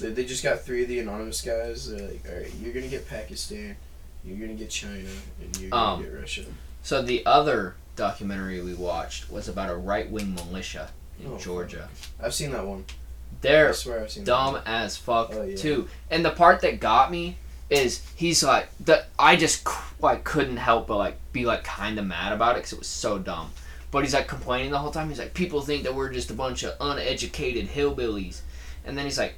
They, 0.00 0.08
they 0.10 0.24
just 0.24 0.42
got 0.42 0.60
three 0.62 0.82
of 0.82 0.88
the 0.88 0.98
anonymous 0.98 1.42
guys. 1.42 1.90
They're 1.90 2.08
like, 2.08 2.24
all 2.28 2.36
right, 2.38 2.50
you're 2.60 2.72
gonna 2.72 2.88
get 2.88 3.06
Pakistan, 3.08 3.76
you're 4.24 4.38
gonna 4.38 4.54
get 4.58 4.70
China, 4.70 5.10
and 5.42 5.56
you're 5.60 5.70
gonna 5.70 5.92
Um, 5.96 6.02
get 6.02 6.12
Russia. 6.14 6.44
So 6.86 7.02
the 7.02 7.26
other 7.26 7.74
documentary 7.96 8.60
we 8.60 8.72
watched 8.74 9.28
was 9.28 9.48
about 9.48 9.70
a 9.70 9.74
right 9.74 10.08
wing 10.08 10.36
militia 10.36 10.90
in 11.20 11.32
Oh, 11.32 11.36
Georgia. 11.36 11.88
I've 12.22 12.32
seen 12.32 12.52
that 12.52 12.64
one. 12.64 12.84
They're 13.40 13.72
swear 13.72 14.02
I've 14.04 14.10
seen 14.12 14.22
dumb 14.22 14.54
that. 14.54 14.68
as 14.68 14.96
fuck 14.96 15.30
Oh, 15.34 15.42
yeah. 15.42 15.56
too. 15.56 15.88
And 16.12 16.24
the 16.24 16.30
part 16.30 16.60
that 16.60 16.78
got 16.78 17.10
me 17.10 17.38
is 17.70 18.02
he's 18.14 18.44
like 18.44 18.68
the 18.78 19.04
I 19.18 19.34
just 19.34 19.66
like 20.00 20.22
couldn't 20.22 20.58
help 20.58 20.86
but 20.86 20.98
like 20.98 21.18
be 21.32 21.44
like 21.44 21.64
kind 21.64 21.98
of 21.98 22.06
mad 22.06 22.32
about 22.32 22.52
it 22.52 22.58
because 22.58 22.74
it 22.74 22.78
was 22.78 22.86
so 22.86 23.18
dumb. 23.18 23.50
But 23.90 24.04
he's 24.04 24.14
like 24.14 24.28
complaining 24.28 24.70
the 24.70 24.78
whole 24.78 24.92
time. 24.92 25.08
He's 25.08 25.18
like, 25.18 25.34
people 25.34 25.62
think 25.62 25.82
that 25.82 25.94
we're 25.96 26.12
just 26.12 26.30
a 26.30 26.34
bunch 26.34 26.62
of 26.62 26.74
uneducated 26.80 27.68
hillbillies, 27.68 28.42
and 28.84 28.96
then 28.96 29.06
he's 29.06 29.18
like, 29.18 29.34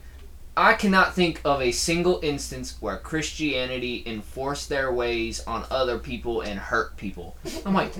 I 0.59 0.75
cannot 0.75 1.15
think 1.15 1.41
of 1.45 1.63
a 1.63 1.71
single 1.71 2.19
instance 2.21 2.77
where 2.81 2.97
Christianity 2.97 4.03
enforced 4.05 4.69
their 4.69 4.93
ways 4.93 5.41
on 5.47 5.65
other 5.71 5.99
people 5.99 6.41
and 6.41 6.59
hurt 6.59 6.97
people. 6.97 7.37
I'm 7.65 7.75
like, 7.75 7.93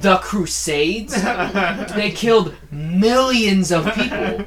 the 0.00 0.18
Crusades. 0.22 1.12
They 1.94 2.10
killed 2.10 2.54
millions 2.70 3.70
of 3.70 3.84
people. 3.92 4.46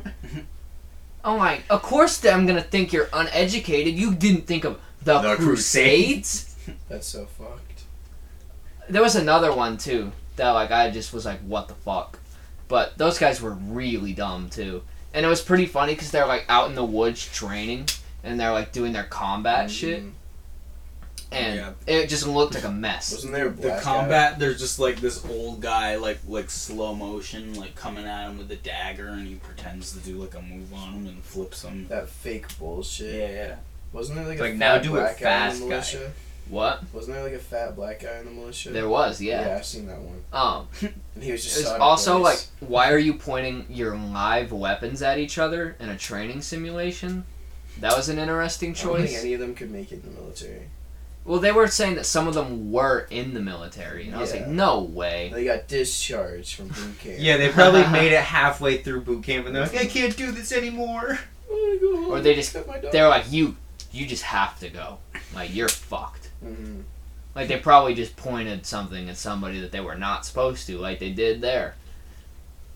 I'm 1.24 1.38
like, 1.38 1.64
of 1.70 1.84
course 1.84 2.26
I'm 2.26 2.48
gonna 2.48 2.64
think 2.64 2.92
you're 2.92 3.10
uneducated. 3.14 3.94
You 3.94 4.16
didn't 4.16 4.48
think 4.48 4.64
of 4.64 4.80
the, 5.04 5.20
The 5.20 5.36
Crusades. 5.36 6.56
That's 6.90 7.06
so 7.06 7.28
fucked. 7.28 7.84
There 8.90 9.04
was 9.04 9.16
another 9.16 9.54
one 9.54 9.78
too 9.78 10.12
that 10.38 10.50
like 10.50 10.72
I 10.72 10.90
just 10.90 11.14
was 11.14 11.26
like, 11.26 11.40
what 11.42 11.68
the 11.68 11.76
fuck? 11.76 12.18
But 12.68 12.98
those 12.98 13.20
guys 13.20 13.42
were 13.42 13.52
really 13.52 14.14
dumb 14.14 14.50
too, 14.50 14.82
and 15.14 15.26
it 15.26 15.30
was 15.30 15.42
pretty 15.42 15.66
funny 15.66 15.94
because 15.94 16.12
they're 16.12 16.28
like 16.28 16.46
out 16.50 16.70
in 16.70 16.76
the 16.76 16.84
woods 16.86 17.26
training 17.32 17.88
and 18.24 18.40
they're 18.40 18.52
like 18.54 18.72
doing 18.72 18.94
their 18.94 19.04
combat 19.06 19.70
shit, 19.72 20.04
Mm. 20.04 20.12
and 21.32 21.56
Yeah. 21.56 21.72
it 21.88 22.08
just 22.08 22.28
looked 22.28 22.54
like 22.56 22.64
a 22.66 22.72
mess. 22.72 23.12
Wasn't 23.12 23.34
there 23.34 23.48
a 23.48 23.50
The 23.50 23.62
black 23.62 23.82
combat, 23.82 24.38
there's 24.40 24.60
just 24.60 24.80
like 24.80 24.98
this 25.02 25.24
old 25.26 25.62
guy, 25.62 25.96
like 25.96 26.20
like 26.28 26.50
slow 26.50 26.94
motion, 26.94 27.54
like 27.56 27.76
coming 27.76 28.06
at 28.06 28.28
him 28.28 28.38
with 28.38 28.52
a 28.52 28.56
dagger, 28.58 29.08
and 29.08 29.28
he 29.28 29.36
pretends 29.36 29.94
to 29.94 30.00
do 30.00 30.18
like 30.18 30.36
a 30.36 30.42
move 30.42 30.74
on 30.74 30.94
him 30.94 31.08
and 31.08 31.24
flips 31.24 31.64
him. 31.64 31.88
That 31.88 32.10
fake 32.10 32.58
bullshit. 32.60 33.16
Yeah, 33.16 33.30
yeah. 33.48 33.56
Wasn't 33.94 34.18
there 34.18 34.28
like 34.28 34.40
Like, 34.40 34.54
a 34.54 34.56
now 34.56 34.76
fat 34.76 34.84
do 34.84 34.96
it 34.96 35.00
black 35.00 35.18
guy 35.20 35.24
fast, 35.24 35.62
in 35.62 35.70
guy. 35.70 35.76
Militia? 36.50 36.80
What? 36.84 36.94
Wasn't 36.94 37.16
there 37.16 37.24
like 37.24 37.34
a 37.34 37.40
fat 37.40 37.76
black 37.76 38.02
guy 38.02 38.18
in 38.20 38.26
the 38.26 38.32
militia? 38.32 38.72
There 38.72 38.90
was, 38.90 39.22
yeah. 39.22 39.48
Yeah, 39.48 39.56
I've 39.58 39.66
seen 39.66 39.88
that 39.88 40.00
one. 40.00 40.22
Um, 40.34 40.68
And 41.16 41.24
he 41.24 41.32
was 41.32 41.44
just. 41.44 41.58
It's 41.60 41.68
shot 41.68 41.76
at 41.76 41.82
also 41.82 42.18
like, 42.20 42.40
why 42.60 42.92
are 42.92 42.98
you 42.98 43.14
pointing 43.14 43.66
your 43.70 43.96
live 43.98 44.52
weapons 44.52 45.02
at 45.02 45.18
each 45.18 45.38
other 45.38 45.76
in 45.80 45.90
a 45.90 45.98
training 45.98 46.42
simulation? 46.42 47.26
That 47.80 47.96
was 47.96 48.10
an 48.10 48.20
interesting 48.20 48.72
I 48.72 48.74
don't 48.84 48.98
think 48.98 49.10
choice. 49.10 49.22
any 49.22 49.34
of 49.34 49.40
them 49.40 49.56
could 49.56 49.72
make 49.72 49.92
it 49.92 50.04
in 50.04 50.14
the 50.14 50.22
military. 50.22 50.70
Well, 51.24 51.40
they 51.40 51.52
were 51.52 51.68
saying 51.68 51.96
that 51.96 52.06
some 52.08 52.28
of 52.28 52.34
them 52.34 52.72
were 52.72 53.06
in 53.12 53.36
the 53.36 53.42
military, 53.42 54.08
and 54.08 54.16
I 54.16 54.20
was 54.22 54.34
like, 54.34 54.48
no 54.48 54.82
way. 54.82 55.30
They 55.32 55.46
got 55.46 55.68
discharged 55.68 56.56
from 56.56 56.70
boot 56.70 56.98
camp. 57.00 57.18
Yeah, 57.20 57.38
they 57.38 57.50
probably 57.50 57.86
made 57.92 58.12
it 58.12 58.22
halfway 58.22 58.78
through 58.80 59.02
boot 59.02 59.24
camp 59.24 59.46
and 59.46 59.56
they're 59.56 59.64
like, 59.68 59.76
I 59.78 59.86
can't 59.86 60.18
do 60.18 60.32
this 60.32 60.52
anymore. 60.52 61.20
I 61.50 61.80
wanna 61.82 62.08
Or 62.08 62.20
they 62.22 62.34
just- 62.34 62.54
pet 62.54 62.68
my 62.68 62.80
dog. 62.80 62.92
They 62.92 63.02
were 63.02 63.10
like, 63.10 63.32
you, 63.32 63.56
you 63.92 64.08
just 64.08 64.24
have 64.24 64.60
to 64.62 64.70
go. 64.70 64.98
Like 65.36 65.54
you're 65.56 65.70
fucked. 65.70 66.21
Mhm. 66.44 66.84
Like 67.36 67.48
they 67.48 67.58
probably 67.58 67.94
just 67.94 68.16
pointed 68.18 68.66
something 68.66 69.10
at 69.10 69.18
somebody 69.18 69.60
that 69.62 69.72
they 69.72 69.80
were 69.80 69.96
not 69.96 70.26
supposed 70.26 70.68
to, 70.68 70.78
like 70.78 71.00
they 71.00 71.12
did 71.12 71.42
there. 71.42 71.76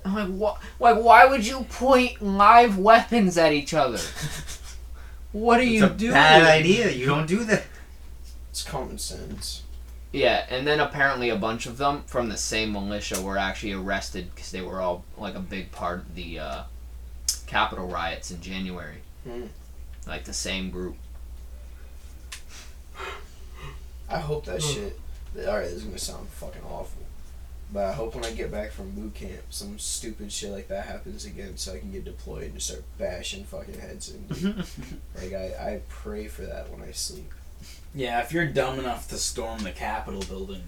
I'm 0.05 0.13
like, 0.15 0.27
what? 0.27 0.61
Like, 0.79 1.03
why 1.03 1.25
would 1.25 1.45
you 1.47 1.63
point 1.63 2.21
live 2.21 2.77
weapons 2.77 3.37
at 3.37 3.53
each 3.53 3.73
other? 3.73 3.99
What 5.31 5.59
are 5.59 5.63
It's 5.63 5.71
you 5.73 5.85
a 5.85 5.89
doing? 5.89 6.13
bad 6.13 6.43
idea. 6.43 6.89
You 6.91 7.07
don't 7.07 7.25
do 7.27 7.43
that. 7.43 7.65
It's 8.51 8.63
common 8.63 8.97
sense. 8.97 9.63
Yeah, 10.13 10.45
and 10.49 10.65
then 10.65 10.79
apparently 10.79 11.29
a 11.29 11.35
bunch 11.35 11.65
of 11.65 11.77
them 11.77 12.03
from 12.05 12.29
the 12.29 12.37
same 12.37 12.71
militia 12.71 13.19
were 13.21 13.37
actually 13.37 13.73
arrested 13.73 14.33
because 14.33 14.51
they 14.51 14.61
were 14.61 14.79
all 14.79 15.03
like 15.17 15.35
a 15.35 15.41
big 15.41 15.73
part 15.73 15.97
of 15.99 16.15
the 16.15 16.39
uh, 16.39 16.63
Capitol 17.47 17.85
riots 17.89 18.31
in 18.31 18.39
January. 18.39 18.99
Hmm. 19.27 19.47
Like 20.07 20.23
the 20.23 20.31
same 20.33 20.69
group. 20.69 20.95
I 24.09 24.19
hope 24.19 24.45
that 24.45 24.61
hmm. 24.61 24.73
shit. 24.73 24.99
All 25.47 25.55
right, 25.55 25.63
this 25.63 25.73
is 25.73 25.83
gonna 25.83 25.97
sound 25.97 26.29
fucking 26.29 26.61
awful, 26.63 27.03
but 27.73 27.85
I 27.85 27.91
hope 27.93 28.15
when 28.15 28.23
I 28.23 28.31
get 28.31 28.51
back 28.51 28.71
from 28.71 28.91
boot 28.91 29.15
camp, 29.15 29.41
some 29.49 29.77
stupid 29.77 30.31
shit 30.31 30.51
like 30.51 30.69
that 30.69 30.85
happens 30.85 31.25
again, 31.25 31.57
so 31.57 31.73
I 31.73 31.79
can 31.79 31.91
get 31.91 32.05
deployed 32.05 32.43
and 32.43 32.53
just 32.53 32.67
start 32.67 32.83
bashing 32.97 33.43
fucking 33.43 33.79
heads 33.79 34.13
in. 34.13 34.55
like 35.15 35.33
I, 35.33 35.45
I 35.73 35.81
pray 35.89 36.27
for 36.27 36.43
that 36.43 36.71
when 36.71 36.87
I 36.87 36.91
sleep. 36.91 37.31
Yeah, 37.93 38.21
if 38.21 38.31
you're 38.31 38.45
dumb 38.45 38.79
enough 38.79 39.09
to 39.09 39.17
storm 39.17 39.63
the 39.63 39.71
Capitol 39.71 40.23
building 40.27 40.63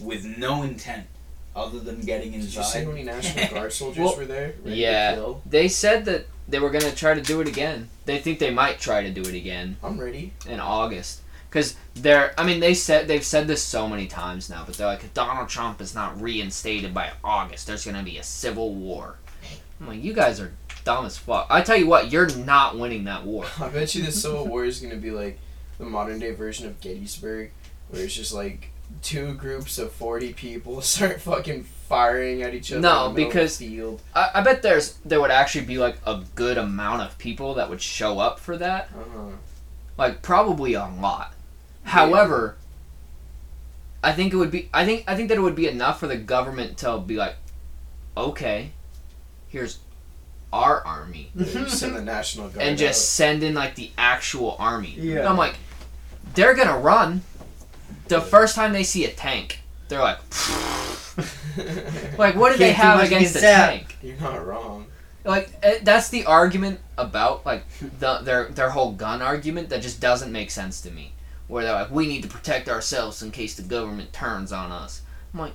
with 0.00 0.24
no 0.24 0.62
intent 0.62 1.06
other 1.54 1.80
than 1.80 2.00
getting 2.00 2.32
Did 2.32 2.40
you 2.40 2.46
inside. 2.46 2.62
see 2.62 2.84
how 2.84 2.90
many 2.90 3.02
National 3.04 3.48
Guard 3.54 3.72
soldiers 3.72 3.98
Well, 4.04 4.16
were 4.16 4.24
there? 4.24 4.54
ready 4.62 4.70
to 4.70 4.76
yeah. 4.76 5.14
kill? 5.14 5.42
They 5.44 5.68
said 5.68 6.04
that 6.06 6.26
they 6.48 6.58
were 6.58 6.70
gonna 6.70 6.92
try 6.92 7.14
to 7.14 7.20
do 7.20 7.40
it 7.40 7.48
again. 7.48 7.88
They 8.04 8.18
think 8.18 8.38
they 8.38 8.50
might 8.50 8.78
try 8.78 9.02
to 9.02 9.10
do 9.10 9.22
it 9.22 9.34
again 9.34 9.76
I'm 9.82 9.98
ready. 9.98 10.32
in 10.48 10.60
August. 10.60 11.21
Cause 11.52 11.76
they're, 11.94 12.32
I 12.38 12.44
mean, 12.46 12.60
they 12.60 12.72
said 12.72 13.06
they've 13.06 13.22
said 13.24 13.46
this 13.46 13.62
so 13.62 13.86
many 13.86 14.06
times 14.06 14.48
now, 14.48 14.64
but 14.66 14.74
they're 14.74 14.86
like, 14.86 15.04
if 15.04 15.12
Donald 15.12 15.48
Trump 15.50 15.82
is 15.82 15.94
not 15.94 16.18
reinstated 16.20 16.94
by 16.94 17.10
August, 17.22 17.66
there's 17.66 17.84
gonna 17.84 18.02
be 18.02 18.16
a 18.16 18.22
civil 18.22 18.74
war. 18.74 19.18
I'm 19.78 19.88
like, 19.88 20.02
you 20.02 20.12
guys 20.14 20.40
are 20.40 20.52
dumb 20.84 21.04
as 21.04 21.18
fuck. 21.18 21.46
I 21.50 21.60
tell 21.60 21.76
you 21.76 21.86
what, 21.86 22.10
you're 22.10 22.34
not 22.36 22.78
winning 22.78 23.04
that 23.04 23.24
war. 23.24 23.44
I 23.60 23.68
bet 23.68 23.94
you 23.94 24.02
the 24.02 24.12
Civil 24.12 24.46
War 24.46 24.64
is 24.64 24.80
gonna 24.80 24.96
be 24.96 25.10
like 25.10 25.38
the 25.78 25.84
modern 25.84 26.18
day 26.20 26.32
version 26.32 26.66
of 26.66 26.80
Gettysburg, 26.80 27.50
where 27.90 28.02
it's 28.04 28.14
just 28.14 28.32
like 28.32 28.70
two 29.02 29.34
groups 29.34 29.78
of 29.78 29.92
forty 29.92 30.32
people 30.32 30.80
start 30.82 31.20
fucking 31.20 31.64
firing 31.64 32.42
at 32.42 32.54
each 32.54 32.72
other. 32.72 32.80
No, 32.80 32.88
in 32.88 32.94
the 32.94 32.94
middle 32.94 33.06
of 33.10 33.14
the 33.16 33.24
because- 33.26 33.56
field. 33.58 34.02
I, 34.14 34.30
I 34.36 34.40
bet 34.40 34.62
there's 34.62 34.94
there 35.04 35.20
would 35.20 35.30
actually 35.30 35.66
be 35.66 35.78
like 35.78 35.96
a 36.06 36.22
good 36.34 36.56
amount 36.58 37.02
of 37.02 37.18
people 37.18 37.54
that 37.54 37.68
would 37.68 37.82
show 37.82 38.18
up 38.18 38.38
for 38.38 38.56
that. 38.56 38.88
Uh-huh. 38.96 39.32
Like 39.98 40.22
probably 40.22 40.74
a 40.74 40.86
lot. 40.86 41.34
However, 41.84 42.56
I 44.02 44.12
think 44.12 44.32
it 44.32 44.36
would 44.36 44.50
be 44.50 44.68
I 44.72 44.84
think 44.84 45.04
I 45.06 45.14
think 45.16 45.28
that 45.28 45.38
it 45.38 45.42
would 45.42 45.56
be 45.56 45.68
enough 45.68 46.00
for 46.00 46.06
the 46.06 46.16
government 46.16 46.78
to 46.78 46.98
be 46.98 47.16
like, 47.16 47.36
okay, 48.16 48.70
here's 49.48 49.78
our 50.52 50.84
army. 50.86 51.30
Send 51.68 51.96
the 51.96 52.02
National 52.02 52.48
Guard 52.48 52.66
and 52.66 52.78
just 52.78 53.12
send 53.14 53.42
in 53.42 53.54
like 53.54 53.74
the 53.74 53.90
actual 53.96 54.56
army. 54.58 54.94
Yeah. 54.98 55.28
I'm 55.28 55.36
like, 55.36 55.54
they're 56.34 56.54
gonna 56.54 56.78
run. 56.78 57.22
The 58.08 58.18
Yeah. 58.18 58.24
first 58.24 58.54
time 58.54 58.72
they 58.72 58.82
see 58.84 59.04
a 59.04 59.10
tank, 59.10 59.60
they're 59.88 60.00
like, 60.00 60.18
like 62.18 62.34
what 62.36 62.52
do 62.52 62.58
they 62.58 62.72
have 62.72 63.00
against 63.02 63.36
a 63.36 63.38
against 63.38 63.42
tank? 63.44 63.96
You're 64.02 64.16
not 64.16 64.44
wrong. 64.46 64.86
Like 65.24 65.52
eh, 65.62 65.78
that's 65.82 66.08
the 66.08 66.24
argument 66.26 66.80
about 66.98 67.46
like 67.46 67.64
the, 68.00 68.18
their 68.18 68.48
their 68.48 68.70
whole 68.70 68.92
gun 68.92 69.22
argument 69.22 69.68
that 69.68 69.80
just 69.80 70.00
doesn't 70.00 70.32
make 70.32 70.50
sense 70.50 70.80
to 70.82 70.90
me. 70.90 71.12
Where 71.48 71.64
they're 71.64 71.74
like, 71.74 71.90
we 71.90 72.06
need 72.06 72.22
to 72.22 72.28
protect 72.28 72.68
ourselves 72.68 73.22
in 73.22 73.30
case 73.30 73.54
the 73.54 73.62
government 73.62 74.12
turns 74.12 74.52
on 74.52 74.70
us. 74.72 75.02
I'm 75.34 75.40
like, 75.40 75.52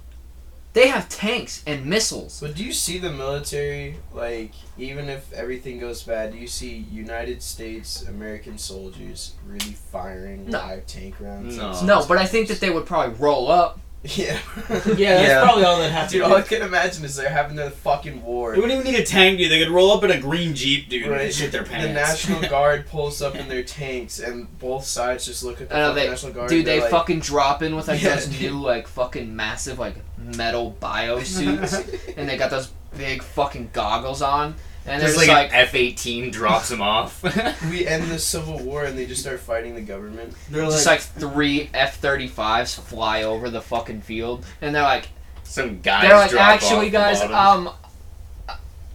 they 0.74 0.90
have 0.90 1.10
tanks 1.10 1.64
and 1.66 1.88
missiles. 1.88 2.40
But 2.40 2.54
do 2.56 2.64
you 2.64 2.72
see 2.72 3.00
the 3.00 3.10
military 3.12 3.96
like 4.14 4.52
even 4.78 5.10
if 5.10 5.32
everything 5.34 5.80
goes 5.80 6.04
bad? 6.04 6.34
Do 6.34 6.38
you 6.38 6.46
see 6.48 6.86
United 6.92 7.42
States 7.42 8.04
American 8.04 8.60
soldiers 8.60 9.34
really 9.48 9.72
firing 9.74 10.46
No. 10.50 10.60
live 10.60 10.86
tank 10.86 11.16
rounds? 11.20 11.58
No. 11.58 11.82
No, 11.84 12.06
but 12.06 12.18
I 12.18 12.28
think 12.28 12.48
that 12.50 12.60
they 12.60 12.70
would 12.70 12.86
probably 12.86 13.16
roll 13.16 13.50
up, 13.50 13.80
Yeah. 14.16 14.40
Yeah, 14.70 14.78
that's 14.78 15.00
Yeah. 15.00 15.44
probably 15.44 15.64
all 15.66 15.78
that 15.80 15.92
happened. 15.92 16.12
Dude, 16.12 16.22
all 16.22 16.36
I 16.36 16.42
can 16.42 16.62
imagine 16.62 17.04
is 17.06 17.16
they're 17.16 17.30
having 17.30 17.56
their 17.56 17.70
fucking 17.70 18.24
war. 18.24 18.54
They 18.54 18.60
wouldn't 18.62 18.80
even 18.80 18.92
need 18.92 19.00
a 19.00 19.06
tank, 19.06 19.38
dude. 19.38 19.52
They 19.52 19.60
could 19.64 19.72
roll 19.72 19.92
up 19.92 20.04
in 20.04 20.12
a 20.12 20.20
green 20.20 20.56
jeep, 20.56 20.90
dude, 20.90 21.08
Right. 21.08 21.22
and 21.22 21.34
shit 21.34 21.52
their 21.52 21.64
pants. 21.64 21.88
The. 21.88 21.94
National 21.94 22.50
Guard 22.50 22.88
pulls 22.88 23.22
up 23.22 23.36
in 23.36 23.50
their 23.50 23.64
tanks, 23.64 24.20
and 24.20 24.48
both 24.60 24.86
sides 24.86 25.26
just 25.26 25.44
look 25.44 25.60
at 25.62 25.70
the 25.70 25.76
know 25.76 25.94
they, 25.94 26.08
National 26.10 26.32
Guard. 26.34 26.50
dude. 26.50 26.66
they're 26.66 26.76
They 26.78 26.82
like, 26.82 26.92
fucking 26.92 27.20
drop 27.20 27.62
in 27.64 27.76
with 27.76 27.88
like 27.88 28.02
Yeah, 28.04 28.16
those 28.16 28.28
dude. 28.28 28.42
new 28.54 28.62
like 28.62 28.88
fucking 28.88 29.36
massive 29.36 29.78
like 29.80 29.96
metal 30.18 30.72
bio 30.80 31.20
suits, 31.24 31.74
and 32.16 32.30
they 32.30 32.38
got 32.38 32.50
those 32.50 32.70
big 32.98 33.22
fucking 33.22 33.70
goggles 33.74 34.22
on, 34.22 34.56
and 34.88 35.02
they're 35.02 35.10
Just 35.10 35.16
just 35.20 35.28
like, 35.28 35.52
like, 35.52 35.54
an 35.54 35.68
F 35.68 35.76
eighteen 35.76 36.32
drops 36.32 36.70
them 36.70 36.82
off. 36.82 37.22
we 37.70 37.86
end 37.86 38.10
the 38.10 38.18
Civil 38.18 38.60
War, 38.60 38.86
and 38.86 38.98
they 38.98 39.06
just 39.06 39.22
start 39.22 39.40
fighting 39.40 39.76
the 39.76 39.82
government. 39.82 40.34
They're 40.50 40.64
just 40.66 40.86
like 40.86 41.02
three 41.02 41.70
F 41.74 41.98
thirty 41.98 42.28
fives 42.28 42.74
fly 42.76 43.24
over 43.24 43.50
the 43.50 43.62
fucking 43.62 44.02
field, 44.02 44.46
and 44.62 44.74
they're 44.74 44.84
like, 44.84 45.10
Some 45.44 45.82
guys. 45.82 46.04
they're 46.04 46.16
like, 46.18 46.32
drop 46.32 46.48
actually, 46.48 46.88
off 46.88 46.92
guys, 46.94 47.22
um, 47.22 47.70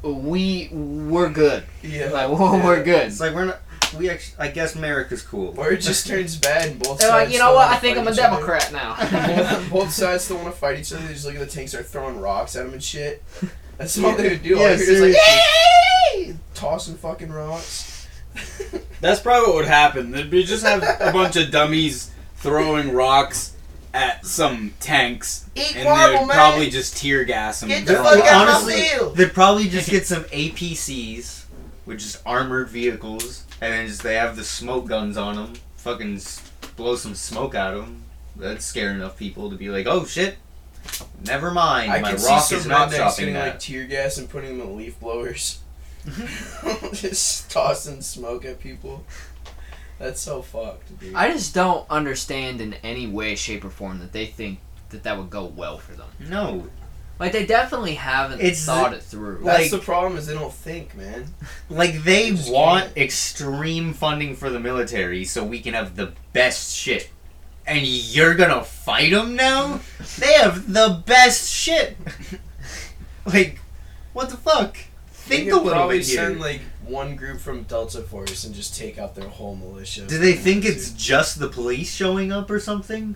we 0.03 0.69
we're 0.73 1.29
good. 1.31 1.65
Yeah. 1.83 2.11
Like 2.11 2.31
we're 2.65 2.83
good. 2.83 3.07
It's 3.09 3.21
like 3.21 3.35
we're 3.35 3.45
not. 3.47 3.61
We 3.97 4.09
actually. 4.09 4.39
I 4.39 4.49
guess 4.51 4.75
America's 4.75 5.23
cool. 5.23 5.55
Or 5.59 5.71
it 5.73 5.83
just 5.83 6.07
turns 6.07 6.37
bad, 6.37 6.69
and 6.71 6.83
both 6.83 6.99
They're 6.99 7.11
sides. 7.11 7.27
like, 7.27 7.33
you 7.35 7.39
know 7.39 7.53
what? 7.55 7.69
I 7.69 7.77
think 7.77 7.99
I'm 7.99 8.09
a 8.09 8.13
each 8.13 8.19
other. 8.19 8.37
Democrat 8.37 8.73
now. 8.73 8.97
both, 9.61 9.71
both 9.71 9.91
sides 9.93 10.25
still 10.25 10.39
want 10.39 10.49
to 10.49 10.59
fight 10.59 10.79
each 10.81 10.93
other. 10.95 11.07
They 11.07 11.13
just 11.13 11.27
look 11.27 11.35
at 11.35 11.41
the 11.41 11.47
tanks, 11.47 11.73
start 11.73 11.85
throwing 11.87 12.19
rocks 12.19 12.57
at 12.57 12.65
them 12.65 12.73
and 12.73 12.83
shit. 12.83 13.23
That's 13.77 14.03
all 14.03 14.17
they 14.17 14.31
would 14.31 14.43
do. 14.43 14.57
All 14.57 14.63
Yeah, 14.63 14.71
you 14.71 14.77
hear 14.77 14.77
like, 14.79 14.87
seriously. 14.87 15.11
"Yay!" 15.11 15.41
Tossing 16.62 16.94
fucking 16.96 17.31
rocks. 17.33 18.07
That's 19.01 19.20
probably 19.20 19.48
what 19.48 19.57
would 19.57 19.66
happen. 19.66 20.11
They'd 20.12 20.31
be 20.31 20.44
just 20.44 20.64
have 20.64 20.83
a 20.83 21.12
bunch 21.12 21.37
of 21.37 21.51
dummies 21.51 22.11
throwing 22.37 22.92
rocks 22.92 23.55
at 23.92 24.25
some 24.25 24.72
tanks, 24.81 25.44
Eat 25.55 25.75
and 25.77 25.85
marble, 25.85 26.20
they'd 26.20 26.27
man. 26.29 26.37
probably 26.37 26.70
just 26.70 26.96
tear 26.96 27.25
gas 27.25 27.61
them. 27.61 27.68
Get 27.68 27.85
the 27.85 27.92
They're- 27.94 28.03
fuck 28.05 28.14
out 28.14 28.18
of 28.20 28.25
my 28.25 28.53
honestly, 28.55 28.83
field. 28.85 29.16
They'd 29.16 29.35
probably 29.35 29.68
just 29.68 29.90
get 29.90 30.07
some 30.07 30.25
APCs, 30.25 31.42
which 31.85 32.03
is 32.03 32.18
armored 32.25 32.70
vehicles, 32.70 33.44
and 33.61 33.72
then 33.75 33.87
just 33.88 34.03
they 34.03 34.14
have 34.14 34.37
the 34.37 34.44
smoke 34.44 34.87
guns 34.88 35.16
on 35.18 35.35
them. 35.37 35.55
Fucking 35.77 36.16
s- 36.16 36.40
blow 36.77 36.94
some 36.96 37.14
smoke 37.14 37.55
at 37.55 37.72
them. 37.72 38.05
That'd 38.37 38.62
scare 38.62 38.92
enough 38.92 39.18
people 39.18 39.51
to 39.51 39.57
be 39.57 39.68
like, 39.68 39.87
"Oh 39.87 40.07
shit, 40.07 40.37
never 41.27 41.51
mind. 41.51 41.92
I 41.92 42.01
My 42.01 42.11
can 42.11 42.18
see 42.18 42.29
rock 42.29 42.44
some 42.44 42.59
is 42.61 42.66
not 42.66 42.88
rednecks 42.88 42.94
stopping 42.94 43.16
getting 43.18 43.35
that." 43.35 43.46
like 43.46 43.59
tear 43.61 43.85
gas 43.85 44.16
and 44.16 44.31
putting 44.31 44.59
them 44.59 44.68
in 44.68 44.77
leaf 44.79 44.98
blowers. 45.01 45.59
just 46.93 47.51
tossing 47.51 48.01
smoke 48.03 48.45
at 48.45 48.61
people. 48.61 49.05
That's 49.99 50.21
so 50.21 50.43
fucked, 50.43 50.99
dude. 50.99 51.15
I 51.15 51.31
just 51.33 51.55
don't 51.55 51.88
understand 51.88 52.61
in 52.61 52.75
any 52.83 53.07
way, 53.07 53.35
shape, 53.37 53.65
or 53.65 53.71
form 53.71 54.01
that 54.01 54.12
they 54.12 54.27
think 54.27 54.59
that 54.91 55.05
that 55.05 55.17
would 55.17 55.31
go 55.31 55.45
well 55.45 55.79
for 55.79 55.93
them. 55.93 56.09
no, 56.29 56.67
Like 57.21 57.31
they 57.33 57.47
definitely 57.47 57.95
haven't 57.95 58.41
It's 58.41 58.65
thought 58.65 58.91
the- 58.91 58.97
it 58.97 59.03
through. 59.05 59.38
like- 59.43 59.59
That's 59.59 59.71
the 59.71 59.79
problem 59.79 60.19
is 60.19 60.27
they 60.27 60.35
don't 60.35 60.53
think, 60.53 60.97
man. 60.97 61.33
like 61.71 62.03
they 62.03 62.31
Just 62.31 62.51
want 62.53 62.87
can't. 62.87 62.97
extreme 62.99 63.93
funding 63.95 64.35
for 64.35 64.51
the 64.51 64.59
military 64.61 65.25
so 65.25 65.45
we 65.45 65.61
can 65.61 65.75
have 65.75 65.95
the 65.97 66.12
best 66.33 66.75
shit. 66.77 67.09
And 67.65 67.87
you're 67.87 68.35
gonna 68.35 68.65
fight 68.65 69.12
them 69.12 69.37
now? 69.37 69.81
They 70.19 70.33
have 70.33 70.73
the 70.73 71.01
best 71.07 71.49
shit. 71.49 71.97
like, 73.25 73.61
what 74.15 74.31
the 74.31 74.37
fuck? 74.37 74.77
They 75.29 75.37
Think 75.39 75.51
could 75.51 75.55
a 75.55 75.63
little 75.63 75.73
probably 75.73 75.99
bit 75.99 76.07
here. 76.07 76.17
send 76.17 76.41
like 76.41 76.61
one 76.85 77.15
group 77.17 77.39
from 77.41 77.63
Delta 77.63 78.03
Force 78.03 78.45
and 78.45 78.55
just 78.55 78.77
take 78.77 78.99
out 78.99 79.15
their 79.15 79.29
whole 79.29 79.55
militia. 79.57 80.07
Do 80.07 80.19
they 80.19 80.33
think 80.33 80.65
it's 80.65 80.91
just 80.91 81.39
the 81.39 81.49
police 81.49 81.95
showing 81.95 82.33
up 82.33 82.51
or 82.51 82.59
something? 82.59 83.15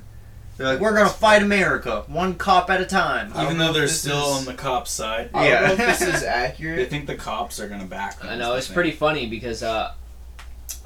They're 0.56 0.68
like, 0.68 0.80
we're 0.80 0.94
gonna 0.96 1.10
fight 1.10 1.42
America, 1.42 2.04
one 2.06 2.36
cop 2.36 2.70
at 2.70 2.80
a 2.80 2.86
time. 2.86 3.30
I 3.34 3.42
don't 3.42 3.44
Even 3.46 3.58
know 3.58 3.64
though 3.64 3.68
if 3.70 3.74
they're 3.74 3.82
this 3.86 4.00
still 4.00 4.30
is- 4.30 4.38
on 4.38 4.44
the 4.46 4.54
cops' 4.54 4.90
side. 4.92 5.30
I 5.34 5.48
don't 5.50 5.62
know 5.62 5.84
Yeah. 5.84 5.90
if 5.92 5.98
this 5.98 6.00
is 6.14 6.22
accurate. 6.22 6.22
They 6.22 6.82
accurate. 6.84 6.90
think 6.90 7.06
the 7.06 7.16
cops 7.16 7.60
are 7.60 7.68
gonna 7.68 7.84
back 7.84 8.20
them. 8.20 8.28
I 8.30 8.36
know 8.36 8.54
it's 8.54 8.68
thing. 8.68 8.74
pretty 8.74 8.92
funny 8.92 9.26
because 9.26 9.62
uh, 9.62 9.92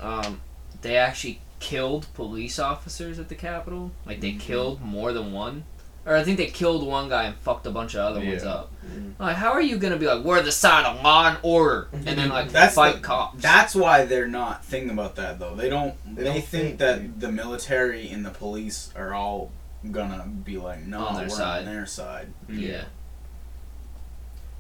um, 0.01 0.41
they 0.83 0.97
actually 0.97 1.41
killed 1.61 2.07
police 2.15 2.59
officers 2.59 3.19
at 3.19 3.29
the 3.29 3.35
Capitol. 3.35 3.93
Like 4.07 4.21
they 4.21 4.33
Mhm. 4.33 4.41
killed 4.41 4.81
more 4.83 5.13
than 5.13 5.31
one, 5.33 5.65
or 6.07 6.17
I 6.17 6.25
think 6.25 6.39
they 6.39 6.47
killed 6.47 6.87
one 6.87 7.09
guy 7.09 7.25
and 7.25 7.37
fucked 7.37 7.67
a 7.67 7.71
bunch 7.71 7.95
of 7.95 8.01
other 8.01 8.21
ones 8.21 8.43
Yeah. 8.43 8.51
up. 8.51 8.73
Mhm. 8.87 9.13
Like, 9.19 9.37
how 9.37 9.53
are 9.53 9.61
you 9.61 9.77
gonna 9.79 9.97
be 9.99 10.07
like, 10.07 10.25
we're 10.25 10.43
the 10.43 10.51
side 10.53 10.85
of 10.87 11.03
law 11.03 11.29
and 11.29 11.39
order, 11.43 11.89
and 11.93 12.05
then 12.19 12.29
like 12.31 12.51
That's 12.51 12.75
fight 12.75 12.97
the- 12.97 13.01
cops? 13.01 13.41
That's 13.43 13.75
why 13.75 14.05
they're 14.07 14.27
not 14.29 14.65
thinking 14.65 14.91
about 14.91 15.17
that 15.17 15.39
though. 15.39 15.55
They 15.55 15.69
don't. 15.69 15.95
They 16.17 16.23
They, 16.23 16.25
don't 16.25 16.35
think, 16.45 16.47
think, 16.49 16.79
that 16.79 17.01
dude. 17.01 17.21
the 17.21 17.31
military 17.33 18.09
and 18.11 18.25
the 18.25 18.31
police 18.31 18.91
are 18.97 19.13
all 19.15 19.51
gonna 19.91 20.27
be 20.27 20.57
like, 20.59 20.85
no, 20.87 21.05
On 21.07 21.15
their 21.15 21.25
we're 21.25 21.29
side. 21.29 21.59
on 21.61 21.65
their 21.67 21.87
side. 21.87 22.29
yeah, 22.49 22.85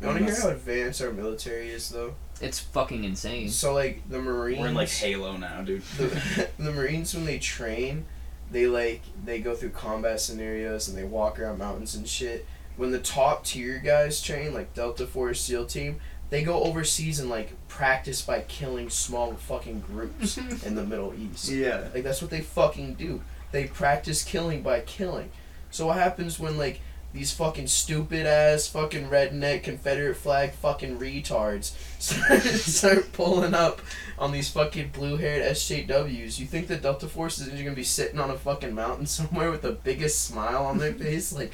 You 0.00 0.06
want 0.06 0.18
to 0.18 0.24
hear 0.24 0.40
how 0.40 0.48
advanced 0.48 1.02
our 1.02 1.12
military 1.12 1.70
is, 1.70 1.88
though? 1.90 2.14
it's 2.40 2.58
fucking 2.58 3.04
insane. 3.04 3.50
So, 3.50 3.74
like, 3.74 4.00
the 4.08 4.18
Marines. 4.18 4.60
We're 4.60 4.68
in 4.68 4.74
like 4.74 4.88
Halo 4.88 5.36
now, 5.36 5.60
dude. 5.60 5.82
the, 5.98 6.48
the 6.58 6.72
Marines, 6.72 7.14
when 7.14 7.26
they 7.26 7.38
train, 7.38 8.06
they, 8.50 8.66
like, 8.66 9.02
they 9.24 9.40
go 9.40 9.54
through 9.54 9.70
combat 9.70 10.20
scenarios 10.20 10.88
and 10.88 10.96
they 10.96 11.04
walk 11.04 11.38
around 11.38 11.58
mountains 11.58 11.94
and 11.94 12.08
shit. 12.08 12.46
When 12.76 12.90
the 12.90 12.98
top 12.98 13.44
tier 13.44 13.78
guys 13.78 14.22
train, 14.22 14.54
like 14.54 14.74
Delta 14.74 15.06
Force 15.06 15.40
SEAL 15.40 15.66
Team, 15.66 16.00
they 16.30 16.42
go 16.42 16.62
overseas 16.62 17.18
and, 17.20 17.28
like, 17.28 17.52
practice 17.80 18.20
by 18.20 18.40
killing 18.42 18.90
small 18.90 19.32
fucking 19.32 19.80
groups 19.80 20.36
in 20.66 20.74
the 20.74 20.84
Middle 20.84 21.14
East. 21.14 21.48
Yeah. 21.48 21.88
Like 21.94 22.04
that's 22.04 22.20
what 22.20 22.30
they 22.30 22.42
fucking 22.42 22.94
do. 22.94 23.22
They 23.52 23.66
practice 23.66 24.22
killing 24.22 24.62
by 24.62 24.80
killing. 24.80 25.30
So 25.70 25.86
what 25.86 25.96
happens 25.96 26.38
when 26.38 26.58
like 26.58 26.82
these 27.12 27.32
fucking 27.32 27.66
stupid 27.66 28.24
ass 28.26 28.68
fucking 28.68 29.08
redneck 29.08 29.64
Confederate 29.64 30.14
flag 30.16 30.52
fucking 30.52 30.98
retards 30.98 31.72
start, 31.98 32.40
start 32.42 33.12
pulling 33.12 33.52
up 33.54 33.80
on 34.18 34.30
these 34.32 34.48
fucking 34.50 34.90
blue 34.90 35.16
haired 35.16 35.42
SJWs? 35.56 36.38
You 36.38 36.46
think 36.46 36.68
the 36.68 36.76
Delta 36.76 37.08
Force 37.08 37.38
is 37.40 37.48
gonna 37.48 37.72
be 37.74 37.82
sitting 37.84 38.20
on 38.20 38.30
a 38.30 38.36
fucking 38.36 38.74
mountain 38.74 39.06
somewhere 39.18 39.50
with 39.50 39.62
the 39.62 39.72
biggest 39.72 40.24
smile 40.24 40.64
on 40.64 40.78
their 40.78 40.92
face? 40.92 41.32
Like, 41.32 41.52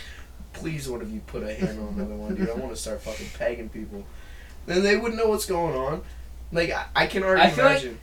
please, 0.53 0.89
one 0.89 1.01
of 1.01 1.11
you 1.11 1.21
put 1.21 1.43
a 1.43 1.55
hand 1.55 1.79
on 1.79 1.95
another 1.95 2.15
one, 2.15 2.35
dude. 2.35 2.51
I 2.51 2.55
want 2.55 2.71
to 2.75 2.77
start 2.81 3.03
fucking 3.03 3.29
pegging 3.39 3.69
people. 3.71 4.05
Then 4.67 4.83
they 4.83 4.97
wouldn't 4.97 5.17
know 5.21 5.29
what's 5.29 5.47
going 5.47 5.75
on. 5.77 6.03
Like 6.53 6.71
I, 6.71 6.87
I 6.95 7.07
can 7.07 7.23
already 7.23 7.43
I 7.43 7.51
feel 7.51 7.65
like- 7.65 7.83
imagine. 7.83 8.01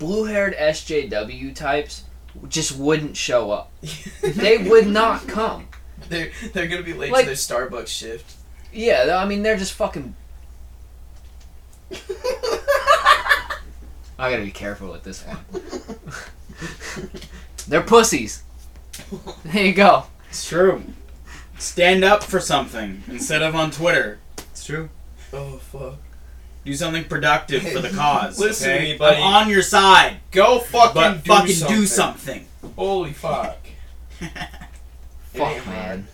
Blue-haired 0.00 0.56
SJW 0.56 1.54
types 1.54 2.02
just 2.48 2.76
wouldn't 2.76 3.16
show 3.16 3.52
up. 3.52 3.70
They 4.22 4.58
would 4.58 4.88
not 4.88 5.28
come. 5.28 5.67
They're 6.10 6.30
they're 6.52 6.66
gonna 6.68 6.82
be 6.82 6.94
late 6.94 7.12
Like- 7.12 7.22
to 7.24 7.26
their 7.26 7.34
Starbucks 7.34 7.88
shift. 7.88 8.34
Yeah, 8.72 9.16
I 9.20 9.24
mean 9.26 9.42
they're 9.42 9.56
just 9.56 9.72
fucking. 9.74 10.14
I 14.18 14.30
gotta 14.30 14.42
be 14.42 14.50
careful 14.50 14.90
with 14.90 15.04
this 15.04 15.22
one. 15.22 15.38
they're 17.68 17.82
pussies. 17.82 18.42
There 19.44 19.64
you 19.64 19.72
go. 19.72 20.04
It's 20.28 20.46
true. 20.48 20.82
Stand 21.58 22.04
up 22.04 22.22
for 22.24 22.40
something 22.40 23.02
instead 23.08 23.42
of 23.42 23.54
on 23.54 23.70
Twitter. 23.70 24.18
It's 24.50 24.64
true. 24.64 24.88
oh 25.32 25.58
fuck! 25.58 25.96
Do 26.64 26.74
something 26.74 27.04
productive 27.04 27.62
for 27.62 27.80
the 27.80 27.90
cause. 27.90 28.38
Listen 28.38 28.68
to 28.70 28.74
okay? 28.74 28.92
me, 28.92 28.98
buddy. 28.98 29.16
I'm 29.22 29.44
on 29.44 29.48
your 29.48 29.62
side, 29.62 30.18
Go 30.30 30.58
fucking 30.60 30.94
but 30.94 31.24
do 31.24 31.30
fucking 31.32 31.54
something. 31.54 31.76
do 31.76 31.86
something. 31.86 32.46
Holy 32.76 33.12
fuck! 33.12 33.56
It 35.34 35.38
Fuck 35.38 35.66
man. 35.66 36.06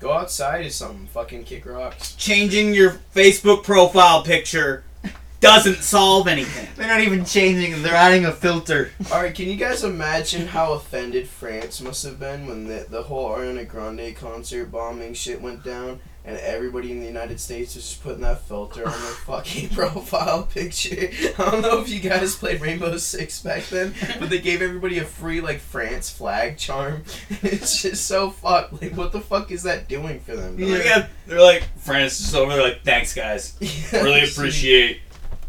Go 0.00 0.12
outside 0.12 0.66
or 0.66 0.70
something. 0.70 1.06
Fucking 1.06 1.44
kick 1.44 1.64
rocks. 1.64 2.14
Changing 2.16 2.74
your 2.74 2.98
Facebook 3.14 3.62
profile 3.62 4.24
picture 4.24 4.82
doesn't 5.40 5.82
solve 5.82 6.26
anything. 6.26 6.68
They're 6.76 6.88
not 6.88 7.02
even 7.02 7.24
changing. 7.24 7.82
They're 7.82 7.94
adding 7.94 8.24
a 8.24 8.32
filter. 8.32 8.90
All 9.12 9.22
right, 9.22 9.34
can 9.34 9.48
you 9.48 9.56
guys 9.56 9.84
imagine 9.84 10.48
how 10.48 10.72
offended 10.72 11.28
France 11.28 11.80
must 11.80 12.04
have 12.04 12.18
been 12.18 12.46
when 12.46 12.66
the 12.66 12.86
the 12.88 13.04
whole 13.04 13.30
Ariana 13.30 13.66
Grande 13.68 14.16
concert 14.16 14.72
bombing 14.72 15.14
shit 15.14 15.40
went 15.40 15.62
down, 15.62 16.00
and 16.24 16.36
everybody 16.38 16.92
in 16.92 17.00
the 17.00 17.06
United 17.06 17.40
States 17.40 17.74
is 17.74 17.88
just 17.88 18.02
putting 18.02 18.20
that 18.20 18.42
filter 18.42 18.86
on 18.86 18.92
their 18.92 19.00
fucking 19.00 19.68
profile 19.74 20.44
picture? 20.44 21.10
I 21.38 21.50
don't 21.50 21.62
know 21.62 21.80
if 21.80 21.88
you 21.88 22.00
guys 22.00 22.36
played 22.36 22.60
Rainbow 22.60 22.96
Six 22.96 23.42
back 23.42 23.64
then, 23.66 23.94
but 24.20 24.30
they 24.30 24.38
gave 24.40 24.62
everybody 24.62 24.98
a 24.98 25.04
free 25.04 25.40
like 25.40 25.58
France 25.60 26.10
flag 26.10 26.58
charm. 26.58 27.02
it's 27.42 27.82
just 27.82 28.06
so 28.06 28.30
fucked. 28.30 28.80
Like, 28.80 28.96
what 28.96 29.12
the 29.12 29.20
fuck 29.20 29.50
is 29.50 29.64
that 29.64 29.88
doing 29.88 30.20
for 30.20 30.36
them? 30.36 30.56
dog? 30.56 30.68
Yeah. 30.68 31.06
They're 31.26 31.40
like, 31.40 31.68
France 31.78 32.20
is 32.20 32.34
over 32.34 32.52
there, 32.52 32.62
like, 32.62 32.82
thanks 32.84 33.14
guys. 33.14 33.56
Yeah, 33.60 34.02
Really 34.02 34.20
just- 34.20 34.36
appreciate 34.38 35.00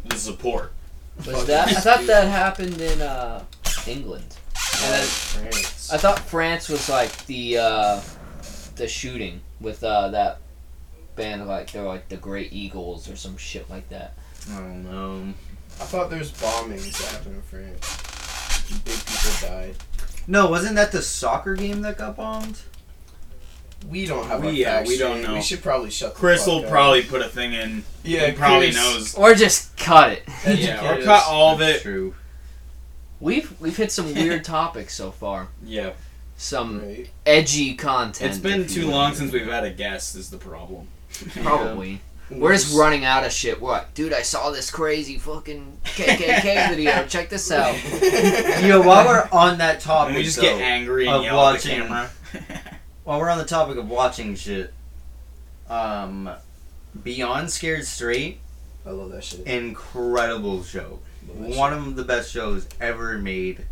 the 0.05 0.17
support. 0.17 0.71
Was 1.27 1.45
that? 1.45 1.67
I 1.69 1.73
thought 1.73 2.07
that 2.07 2.27
happened 2.27 2.81
in 2.81 2.99
uh, 3.01 3.43
England. 3.85 4.25
And 4.81 4.93
then 4.93 5.03
France. 5.05 5.93
I 5.93 5.97
thought 5.97 6.19
France 6.19 6.67
was 6.67 6.89
like 6.89 7.25
the 7.27 7.57
uh, 7.59 8.01
the 8.75 8.87
shooting 8.87 9.39
with 9.61 9.83
uh, 9.83 10.07
that 10.09 10.39
band 11.15 11.47
like 11.47 11.71
they're 11.71 11.83
like 11.83 12.09
the 12.09 12.17
Great 12.17 12.53
Eagles 12.53 13.09
or 13.09 13.15
some 13.15 13.37
shit 13.37 13.69
like 13.69 13.87
that. 13.89 14.13
I 14.51 14.57
don't 14.57 14.83
know. 14.83 15.33
I 15.79 15.85
thought 15.85 16.09
there 16.09 16.19
was 16.19 16.31
bombings 16.31 16.91
that 16.97 17.11
happened 17.17 17.35
in 17.35 17.41
France. 17.43 18.81
Big 18.83 18.95
people 19.05 19.47
died. 19.49 19.75
No, 20.27 20.49
wasn't 20.49 20.75
that 20.75 20.91
the 20.91 21.01
soccer 21.01 21.55
game 21.55 21.81
that 21.81 21.97
got 21.97 22.15
bombed? 22.15 22.59
We 23.89 24.05
don't 24.05 24.27
have 24.27 24.41
We- 24.41 24.47
our 24.47 24.53
yeah, 24.53 24.83
we 24.83 24.97
don't 24.97 25.21
know. 25.21 25.33
We 25.33 25.41
should 25.41 25.61
probably 25.61 25.89
shut. 25.91 26.13
The 26.13 26.19
Chris 26.19 26.45
fuck 26.45 26.47
will 26.47 26.63
up. 26.63 26.69
probably 26.69 27.03
put 27.03 27.21
a 27.21 27.27
thing 27.27 27.51
in. 27.53 27.83
Yeah, 28.03 28.27
he 28.27 28.31
probably 28.33 28.67
Chris. 28.67 28.75
knows. 28.77 29.15
Or 29.15 29.33
just 29.35 29.75
cut 29.77 30.11
it. 30.13 30.23
Yeah, 30.59 30.79
or 30.93 30.97
cut 31.03 31.21
us. 31.23 31.25
all 31.27 31.55
of 31.55 31.61
it. 31.61 31.81
True. 31.81 32.15
We've 33.19 33.59
we've 33.59 33.75
hit 33.75 33.91
some 33.91 34.13
weird 34.13 34.43
topics 34.45 34.95
so 34.95 35.11
far. 35.11 35.47
Yeah, 35.65 35.91
Some 36.37 36.81
Right. 36.81 37.09
edgy 37.25 37.75
content. 37.75 38.29
it's 38.31 38.39
been 38.39 38.67
too 38.67 38.89
long 38.89 39.15
since 39.15 39.31
we've 39.33 39.45
had 39.47 39.63
a 39.65 39.69
guest. 39.71 40.15
Is 40.15 40.29
the 40.29 40.37
problem? 40.37 40.87
Probably. 41.43 42.01
We're 42.29 42.53
just 42.53 42.75
running 42.75 43.05
out 43.05 43.25
of 43.25 43.31
shit. 43.31 43.61
What, 43.61 43.93
dude? 43.93 44.13
I 44.13 44.21
saw 44.23 44.49
this 44.49 44.71
crazy 44.71 45.17
fucking 45.19 45.77
KKK 45.83 46.69
video. 46.69 47.05
Check 47.05 47.29
this 47.29 47.51
out. 47.51 47.75
Yo, 48.63 48.81
while 48.81 49.05
we're 49.05 49.27
on 49.31 49.59
that 49.59 49.81
topic, 49.81 50.15
we 50.15 50.23
just 50.23 50.37
though, 50.37 50.43
get 50.43 50.59
angry 50.61 51.05
and 51.05 51.17
of 51.17 51.23
yell 51.23 51.39
at 51.47 51.61
the 51.61 51.69
watching- 51.69 51.81
camera. 51.87 52.09
while 53.03 53.19
we're 53.19 53.29
on 53.29 53.37
the 53.37 53.45
topic 53.45 53.77
of 53.77 53.87
watching 53.87 54.35
shit, 54.35 54.73
um, 55.69 56.29
Beyond 57.03 57.51
Scared 57.51 57.85
Straight, 57.85 58.39
I 58.85 58.91
love 58.91 59.11
that 59.11 59.23
shit. 59.23 59.45
incredible 59.45 60.63
show. 60.63 60.99
Love 61.27 61.49
that 61.49 61.57
One 61.57 61.73
of 61.73 61.95
the 61.95 62.03
best 62.03 62.31
shows 62.31 62.67
ever 62.81 63.17
made. 63.17 63.65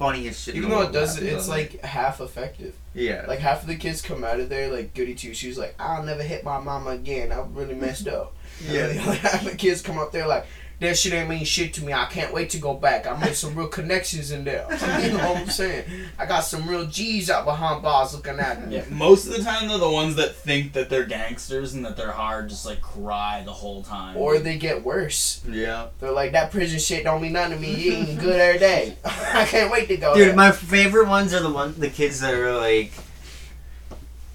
Funniest 0.00 0.42
shit. 0.44 0.54
shit. 0.54 0.58
Even 0.64 0.70
though 0.70 0.82
it 0.82 0.92
does, 0.92 1.18
it's 1.18 1.46
like 1.46 1.80
half 1.84 2.20
effective. 2.20 2.74
yeah, 2.94 3.26
Like 3.28 3.38
half 3.38 3.60
of 3.62 3.68
the 3.68 3.76
kids 3.76 4.00
come 4.02 4.24
out 4.24 4.40
of 4.40 4.48
there 4.48 4.72
like 4.72 4.94
goody 4.94 5.14
two 5.14 5.34
shoes, 5.34 5.56
like 5.58 5.74
I'll 5.78 6.02
never 6.02 6.22
hit 6.24 6.42
my 6.42 6.58
mama 6.58 6.90
again. 6.90 7.30
I 7.30 7.40
really 7.52 7.74
messed 7.74 8.08
up. 8.08 8.34
Yeah. 8.68 8.86
And 8.88 8.98
the 8.98 9.02
other 9.02 9.14
half 9.14 9.44
of 9.46 9.50
the 9.52 9.56
kids 9.56 9.80
come 9.80 9.98
up 9.98 10.10
there 10.12 10.26
like 10.26 10.44
that 10.80 10.96
shit 10.96 11.12
ain't 11.12 11.28
mean 11.28 11.44
shit 11.44 11.74
to 11.74 11.84
me. 11.84 11.92
I 11.92 12.06
can't 12.06 12.32
wait 12.32 12.50
to 12.50 12.58
go 12.58 12.74
back. 12.74 13.06
I 13.06 13.16
made 13.18 13.34
some 13.34 13.54
real 13.54 13.68
connections 13.68 14.30
in 14.30 14.44
there. 14.44 14.66
you 15.02 15.12
know 15.12 15.32
what 15.32 15.36
I'm 15.42 15.46
saying? 15.48 15.84
I 16.18 16.24
got 16.26 16.40
some 16.40 16.66
real 16.68 16.86
G's 16.86 17.30
out 17.30 17.44
behind 17.44 17.82
bars 17.82 18.14
looking 18.14 18.38
at 18.38 18.66
me. 18.66 18.76
Yeah, 18.76 18.84
most 18.90 19.26
of 19.26 19.36
the 19.36 19.42
time 19.42 19.68
they're 19.68 19.78
the 19.78 19.90
ones 19.90 20.16
that 20.16 20.34
think 20.34 20.72
that 20.72 20.88
they're 20.88 21.04
gangsters 21.04 21.74
and 21.74 21.84
that 21.84 21.96
they're 21.96 22.12
hard, 22.12 22.48
just 22.48 22.64
like 22.64 22.80
cry 22.80 23.42
the 23.44 23.52
whole 23.52 23.82
time. 23.82 24.16
Or 24.16 24.38
they 24.38 24.56
get 24.56 24.82
worse. 24.82 25.42
yeah. 25.48 25.88
They're 25.98 26.12
like 26.12 26.32
that 26.32 26.50
prison 26.50 26.78
shit 26.78 27.04
don't 27.04 27.20
mean 27.20 27.34
nothing 27.34 27.56
to 27.56 27.60
me. 27.60 27.74
You 27.74 27.92
eating 27.92 28.16
good 28.16 28.40
every 28.40 28.58
day. 28.58 28.96
I 29.04 29.44
can't 29.44 29.70
wait 29.70 29.88
to 29.88 29.96
go. 29.98 30.14
Dude, 30.14 30.28
there. 30.28 30.36
my 30.36 30.50
favorite 30.50 31.08
ones 31.08 31.34
are 31.34 31.40
the 31.40 31.50
one 31.50 31.74
the 31.78 31.90
kids 31.90 32.20
that 32.20 32.32
are 32.32 32.56
like 32.56 32.92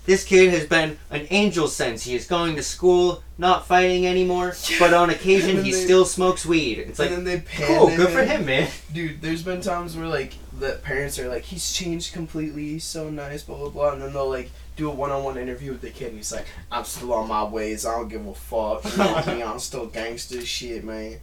this 0.06 0.24
kid 0.24 0.52
has 0.52 0.66
been 0.68 0.98
an 1.10 1.28
angel 1.30 1.68
since 1.68 2.04
he 2.04 2.16
is 2.16 2.28
going 2.28 2.56
to 2.56 2.64
school, 2.64 3.24
not 3.38 3.66
fighting 3.66 4.06
anymore, 4.08 4.54
but 4.80 4.94
on 4.94 5.10
occasion 5.10 5.64
he 5.64 5.72
they- 5.72 5.84
still 5.84 6.06
smokes 6.06 6.46
weed. 6.46 6.80
It's 6.80 7.00
like 7.00 7.10
then 7.10 7.24
they 7.24 7.40
pan 7.42 7.68
cool, 7.80 7.88
good 7.96 8.10
for 8.10 8.24
him, 8.24 8.46
man. 8.46 8.70
Dude, 8.94 9.22
there's 9.22 9.44
been 9.44 9.62
times 9.62 9.96
where 9.98 10.08
like 10.08 10.34
the 10.58 10.80
parents 10.84 11.20
are 11.20 11.28
like, 11.28 11.44
he's 11.44 11.74
changed 11.74 12.14
completely, 12.14 12.64
he's 12.70 12.84
so 12.86 13.10
nice, 13.10 13.44
blah 13.44 13.58
blah 13.58 13.70
blah, 13.70 13.92
and 13.94 14.02
then 14.02 14.14
they'll 14.14 14.30
like 14.30 14.52
do 14.78 14.90
a 14.90 14.94
one-on-one 14.94 15.38
interview 15.38 15.72
with 15.72 15.80
the 15.82 15.90
kid, 15.90 16.10
and 16.10 16.18
he's 16.18 16.34
like, 16.34 16.46
I'm 16.70 16.84
still 16.84 17.14
on 17.14 17.30
my 17.30 17.44
ways, 17.46 17.86
I 17.86 17.92
don't 17.98 18.10
give 18.10 18.26
a 18.28 18.34
fuck, 18.34 18.84
you 18.84 18.98
know 18.98 19.12
what 19.14 19.28
I 19.28 19.34
mean? 19.36 19.44
I'm 19.44 19.60
still 19.60 19.86
gangster 19.86 20.42
shit, 20.46 20.84
man. 20.84 21.18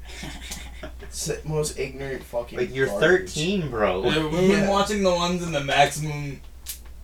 It's 1.03 1.27
the 1.27 1.39
most 1.45 1.79
ignorant 1.79 2.25
fucking. 2.25 2.59
Like 2.59 2.75
you're 2.75 2.87
garbage. 2.87 3.31
13, 3.35 3.71
bro. 3.71 4.05
Yeah, 4.05 4.23
We've 4.23 4.31
been 4.33 4.51
Yeah. 4.51 4.71
watching 4.71 5.03
the 5.03 5.11
ones 5.15 5.43
in 5.43 5.53
the 5.53 5.63
maximum 5.63 6.41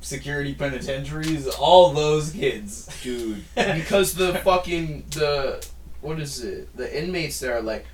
security 0.09 0.55
penitentiaries. 0.55 1.47
All 1.47 1.93
those 1.93 2.31
kids, 2.33 2.89
dude. 3.03 3.45
Because 3.55 4.15
the 4.15 4.35
fucking 4.45 5.05
the 5.11 5.65
what 6.01 6.19
is 6.21 6.43
it? 6.43 6.77
The 6.77 7.03
inmates 7.03 7.41
there 7.41 7.57
are 7.57 7.63
like. 7.63 7.87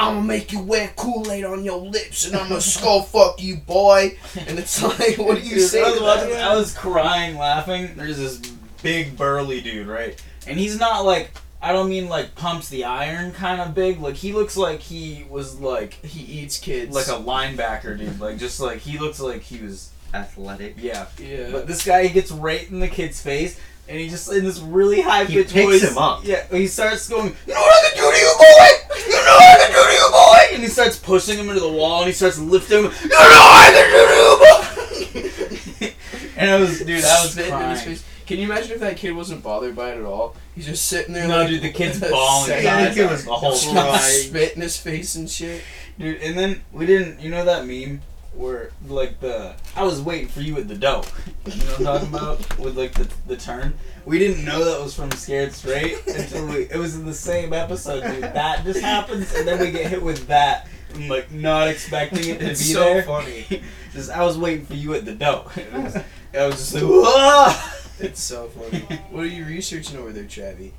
I'm 0.00 0.14
gonna 0.14 0.26
make 0.28 0.52
you 0.52 0.60
wear 0.60 0.92
Kool-Aid 0.94 1.44
on 1.44 1.64
your 1.64 1.78
lips 1.78 2.24
and 2.24 2.36
I'm 2.36 2.48
gonna 2.48 2.60
skull 2.60 3.02
fuck 3.02 3.42
you, 3.42 3.56
boy. 3.56 4.16
And 4.46 4.56
it's 4.56 4.80
like, 5.00 5.18
what 5.18 5.38
do 5.42 5.48
you 5.48 5.56
Dude, 5.56 5.68
say? 5.68 5.82
I 5.82 5.90
was 5.90 6.00
watching. 6.00 6.36
I 6.36 6.54
was 6.54 6.72
crying, 6.72 7.36
laughing. 7.36 7.90
There's 7.96 8.16
this 8.16 8.36
big 8.80 9.16
burly 9.16 9.60
dude, 9.60 9.88
right? 9.88 10.20
And 10.46 10.56
he's 10.58 10.78
not 10.78 11.04
like. 11.04 11.32
I 11.60 11.72
don't 11.72 11.88
mean 11.90 12.08
like 12.08 12.36
pumps 12.36 12.68
the 12.68 12.84
iron 12.84 13.32
kind 13.32 13.60
of 13.60 13.74
big. 13.74 13.98
Like 14.00 14.14
he 14.14 14.32
looks 14.32 14.56
like 14.56 14.78
he 14.78 15.26
was 15.28 15.58
like 15.58 15.94
He 16.04 16.20
eats 16.42 16.56
kids. 16.58 16.94
like 16.94 17.08
a 17.08 17.20
linebacker 17.20 17.98
dude. 17.98 18.20
Like 18.20 18.38
just 18.38 18.60
like 18.60 18.78
he 18.78 18.96
looks 18.98 19.18
like 19.18 19.42
he 19.42 19.58
was 19.58 19.90
Athletic. 20.14 20.74
yeah. 20.78 21.06
yeah. 21.18 21.50
But 21.50 21.66
this 21.66 21.84
guy 21.84 22.06
he 22.06 22.12
gets 22.12 22.30
right 22.30 22.68
in 22.70 22.80
the 22.80 22.88
kid's 22.88 23.20
face, 23.20 23.58
and 23.88 23.98
he 23.98 24.08
just 24.08 24.30
in 24.32 24.44
this 24.44 24.58
really 24.60 25.00
high 25.00 25.24
He 25.24 25.34
pitched 25.34 25.52
picks 25.52 25.66
voice. 25.82 25.90
him 25.90 25.98
up. 25.98 26.24
Yeah, 26.24 26.44
he 26.50 26.66
starts 26.66 27.08
going, 27.08 27.34
"You 27.46 27.54
know 27.54 27.60
what 27.60 27.84
I 27.84 27.88
can 27.90 27.96
do 28.04 28.10
to 28.12 28.18
you, 28.18 28.34
boy? 28.38 29.04
You 29.06 29.12
know 29.12 29.36
what 29.36 29.60
I 29.60 29.64
can 29.64 29.72
do 29.72 29.84
to 29.84 29.92
you, 29.92 30.10
boy?" 30.10 30.54
And 30.54 30.62
he 30.62 30.68
starts 30.68 30.98
pushing 30.98 31.38
him 31.38 31.48
into 31.48 31.60
the 31.60 31.72
wall, 31.72 31.98
and 32.00 32.06
he 32.08 32.12
starts 32.12 32.38
lifting 32.38 32.84
him. 32.84 32.92
You 33.02 33.08
know 33.08 33.16
what 33.16 33.74
I 33.74 33.74
can 33.74 33.90
do 33.90 34.06
to 34.08 34.14
you, 34.14 35.90
boy? 35.90 35.94
and 36.36 36.50
I 36.50 36.60
was, 36.60 36.78
dude, 36.80 37.04
I 37.04 37.22
was 37.22 37.32
Spitting 37.32 37.54
in 37.54 37.70
his 37.70 37.82
face. 37.82 38.04
Can 38.26 38.38
you 38.38 38.44
imagine 38.44 38.72
if 38.72 38.80
that 38.80 38.98
kid 38.98 39.12
wasn't 39.12 39.42
bothered 39.42 39.74
by 39.74 39.92
it 39.92 39.98
at 39.98 40.04
all? 40.04 40.36
He's 40.54 40.66
just 40.66 40.86
sitting 40.86 41.14
there. 41.14 41.26
No, 41.26 41.38
like, 41.38 41.48
dude, 41.48 41.62
the 41.62 41.70
kid's 41.72 41.98
with 41.98 42.08
a 42.10 42.12
bawling. 42.12 42.50
Yeah, 42.62 42.76
the 42.82 42.86
his 42.88 42.94
kid 42.96 43.10
was 43.10 43.20
out 43.22 43.24
the 43.26 43.36
whole 43.36 43.54
spit 43.54 44.54
in 44.54 44.60
his 44.60 44.76
face 44.76 45.14
and 45.14 45.30
shit. 45.30 45.62
Dude, 45.98 46.20
and 46.20 46.36
then 46.38 46.60
we 46.72 46.84
didn't. 46.84 47.20
You 47.20 47.30
know 47.30 47.44
that 47.46 47.66
meme 47.66 48.02
where 48.38 48.70
like 48.86 49.18
the 49.20 49.54
I 49.74 49.82
was 49.82 50.00
waiting 50.00 50.28
for 50.28 50.40
you 50.40 50.56
at 50.58 50.68
the 50.68 50.76
dough. 50.76 51.02
You 51.46 51.56
know 51.56 51.64
what 51.64 51.78
I'm 51.80 51.84
talking 51.84 52.08
about 52.08 52.58
with 52.58 52.78
like 52.78 52.94
the 52.94 53.08
the 53.26 53.36
turn. 53.36 53.74
We 54.04 54.18
didn't 54.18 54.44
know 54.44 54.64
that 54.64 54.80
was 54.82 54.94
from 54.94 55.10
Scared 55.10 55.52
Straight 55.52 56.06
until 56.06 56.46
we. 56.46 56.54
It 56.70 56.76
was 56.76 56.94
in 56.94 57.04
the 57.04 57.12
same 57.14 57.52
episode, 57.52 58.02
dude. 58.04 58.22
That 58.22 58.64
just 58.64 58.80
happens, 58.80 59.34
and 59.34 59.46
then 59.46 59.58
we 59.60 59.70
get 59.70 59.90
hit 59.90 60.02
with 60.02 60.28
that. 60.28 60.68
I'm 60.94 61.08
like 61.08 61.30
not 61.32 61.68
expecting 61.68 62.28
it 62.30 62.38
to 62.40 62.50
It's 62.50 62.66
be 62.66 62.72
so 62.72 62.84
there. 62.84 63.02
funny. 63.02 63.62
just 63.92 64.10
I 64.10 64.24
was 64.24 64.38
waiting 64.38 64.64
for 64.64 64.74
you 64.74 64.94
at 64.94 65.04
the 65.04 65.14
dough. 65.14 65.50
It 65.56 65.72
was, 65.72 65.96
I 66.34 66.46
was 66.46 66.56
just 66.56 66.74
like, 66.74 66.82
Whoa! 66.86 67.70
It's 68.00 68.22
so 68.22 68.48
funny. 68.48 68.80
What 69.10 69.24
are 69.24 69.26
you 69.26 69.44
researching 69.44 69.98
over 69.98 70.12
there, 70.12 70.24
Travi? 70.24 70.72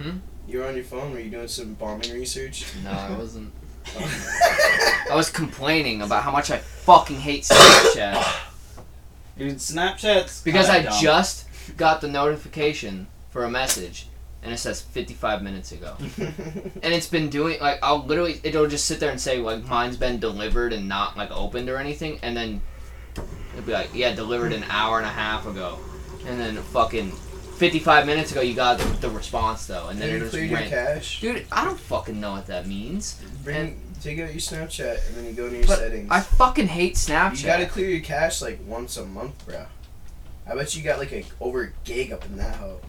Hmm? 0.00 0.18
You're 0.48 0.66
on 0.66 0.74
your 0.74 0.84
phone. 0.84 1.12
Were 1.12 1.20
you 1.20 1.30
doing 1.30 1.48
some 1.48 1.74
bombing 1.74 2.12
research? 2.12 2.64
No, 2.82 2.90
I 2.90 3.10
wasn't. 3.16 3.52
I 3.96 5.14
was 5.14 5.30
complaining 5.30 6.02
about 6.02 6.22
how 6.22 6.30
much 6.30 6.50
I 6.50 6.58
fucking 6.58 7.16
hate 7.20 7.44
Snapchat 7.44 8.24
Dude, 9.38 9.56
Snapchat's 9.56 10.42
because 10.42 10.66
kinda 10.66 10.80
I 10.80 10.90
dumb. 10.92 11.02
just 11.02 11.46
got 11.76 12.00
the 12.00 12.08
notification 12.08 13.06
for 13.30 13.44
a 13.44 13.50
message 13.50 14.08
and 14.42 14.52
it 14.52 14.58
says 14.58 14.80
55 14.80 15.42
minutes 15.42 15.72
ago. 15.72 15.96
And 16.82 16.94
it's 16.94 17.08
been 17.08 17.28
doing 17.28 17.60
like 17.60 17.78
I'll 17.82 18.04
literally 18.04 18.40
it'll 18.44 18.68
just 18.68 18.84
sit 18.86 19.00
there 19.00 19.10
and 19.10 19.20
say 19.20 19.38
like 19.38 19.66
mine's 19.68 19.96
been 19.96 20.18
delivered 20.20 20.72
and 20.72 20.88
not 20.88 21.16
like 21.16 21.30
opened 21.30 21.68
or 21.68 21.76
anything, 21.76 22.18
and 22.22 22.36
then 22.36 22.60
it'll 23.52 23.66
be 23.66 23.72
like 23.72 23.90
yeah 23.94 24.14
delivered 24.14 24.52
an 24.52 24.64
hour 24.70 24.98
and 24.98 25.06
a 25.06 25.10
half 25.10 25.46
ago, 25.46 25.78
and 26.26 26.40
then 26.40 26.56
fucking 26.56 27.12
55 27.58 28.06
minutes 28.06 28.32
ago 28.32 28.40
you 28.40 28.54
got 28.54 28.78
the, 28.78 28.84
the 29.00 29.10
response 29.10 29.66
though, 29.66 29.88
and 29.88 29.98
then 30.00 30.08
Then 30.08 30.16
it 30.16 30.18
you 30.18 30.22
was 30.24 30.30
cleared 30.30 30.50
your 30.50 30.58
ran. 30.60 30.70
cache. 30.70 31.20
Dude, 31.20 31.46
I 31.52 31.64
don't 31.64 31.78
fucking 31.78 32.18
know 32.20 32.32
what 32.32 32.46
that 32.46 32.66
means. 32.66 33.20
Bring, 33.44 33.80
take 34.00 34.18
out 34.20 34.30
your 34.30 34.36
Snapchat 34.40 35.06
and 35.08 35.16
then 35.16 35.24
you 35.26 35.32
go 35.32 35.48
to 35.48 35.56
your 35.56 35.66
But 35.66 35.78
settings. 35.78 36.08
I 36.10 36.20
fucking 36.20 36.68
hate 36.68 36.94
Snapchat. 36.94 37.40
you 37.40 37.46
gotta 37.46 37.66
clear 37.66 37.88
your 37.90 38.00
cache 38.00 38.40
like 38.42 38.60
once 38.66 38.96
a 38.96 39.04
month, 39.04 39.44
bro. 39.46 39.66
I 40.46 40.54
bet 40.54 40.74
you 40.76 40.82
got 40.82 40.98
like 40.98 41.12
a 41.12 41.24
over 41.40 41.62
a 41.64 41.70
gig 41.84 42.12
up 42.12 42.24
in 42.26 42.36
that 42.36 42.56
hoe. 42.56 42.80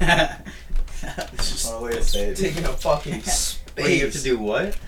It's 1.34 1.50
just 1.52 1.70
one 1.74 1.82
way 1.82 1.92
to 1.92 2.02
say 2.02 2.28
it. 2.28 2.36
Taking 2.36 2.64
a 2.64 2.68
fucking 2.72 3.20
space. 3.22 3.60
What 3.76 3.86
do 3.86 3.92
you 3.94 4.04
have 4.04 4.12
to 4.14 4.22
do? 4.22 4.38
What? 4.38 4.78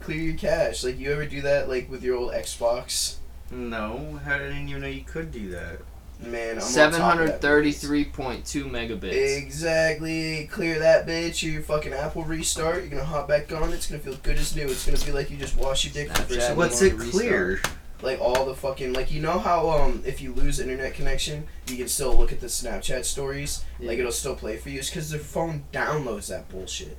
Clear 0.00 0.18
your 0.20 0.36
cache. 0.36 0.84
Like 0.84 0.98
you 0.98 1.10
ever 1.10 1.24
do 1.26 1.40
that 1.42 1.68
like 1.68 1.90
with 1.90 2.02
your 2.04 2.16
old 2.16 2.32
Xbox? 2.32 3.16
No, 3.50 4.20
how 4.24 4.38
did 4.38 4.46
I 4.48 4.54
didn't 4.54 4.68
even 4.68 4.82
know 4.82 4.88
you 4.88 5.02
could 5.02 5.32
do 5.32 5.50
that? 5.50 5.78
Man, 6.20 6.56
I'm 6.58 6.62
on 6.62 6.72
top 6.92 6.94
of 6.94 7.26
that, 7.26 7.40
bitch. 7.42 8.12
733.2 8.12 8.70
megabits. 8.70 9.36
Exactly. 9.38 10.46
Clear 10.50 10.78
that 10.78 11.06
bitch. 11.06 11.42
Your 11.42 11.62
fucking 11.62 11.92
Apple 11.92 12.24
restart. 12.24 12.76
You're 12.80 12.88
gonna 12.88 13.04
hop 13.04 13.28
back 13.28 13.52
on. 13.52 13.72
It's 13.72 13.86
gonna 13.86 14.00
feel 14.00 14.16
good 14.22 14.38
as 14.38 14.56
new. 14.56 14.64
It's 14.66 14.84
gonna 14.86 14.96
feel 14.98 15.14
like 15.14 15.30
you 15.30 15.36
just 15.36 15.56
wash 15.56 15.84
your 15.84 15.92
dick 15.92 16.08
for 16.08 16.22
the 16.22 16.28
first 16.28 16.40
Snapchat. 16.40 16.48
time. 16.48 16.56
What's 16.56 16.82
it 16.82 16.98
clear? 16.98 17.60
Like 18.02 18.20
all 18.20 18.44
the 18.44 18.54
fucking 18.54 18.92
like 18.92 19.10
you 19.10 19.20
know 19.22 19.38
how 19.38 19.70
um 19.70 20.02
if 20.04 20.20
you 20.20 20.32
lose 20.34 20.60
internet 20.60 20.92
connection 20.92 21.46
you 21.66 21.78
can 21.78 21.88
still 21.88 22.14
look 22.14 22.30
at 22.30 22.40
the 22.40 22.46
Snapchat 22.46 23.06
stories 23.06 23.64
like 23.80 23.98
it'll 23.98 24.12
still 24.12 24.34
play 24.36 24.58
for 24.58 24.68
you. 24.68 24.78
It's 24.80 24.90
because 24.90 25.10
their 25.10 25.18
phone 25.20 25.64
downloads 25.72 26.28
that 26.28 26.48
bullshit, 26.50 26.98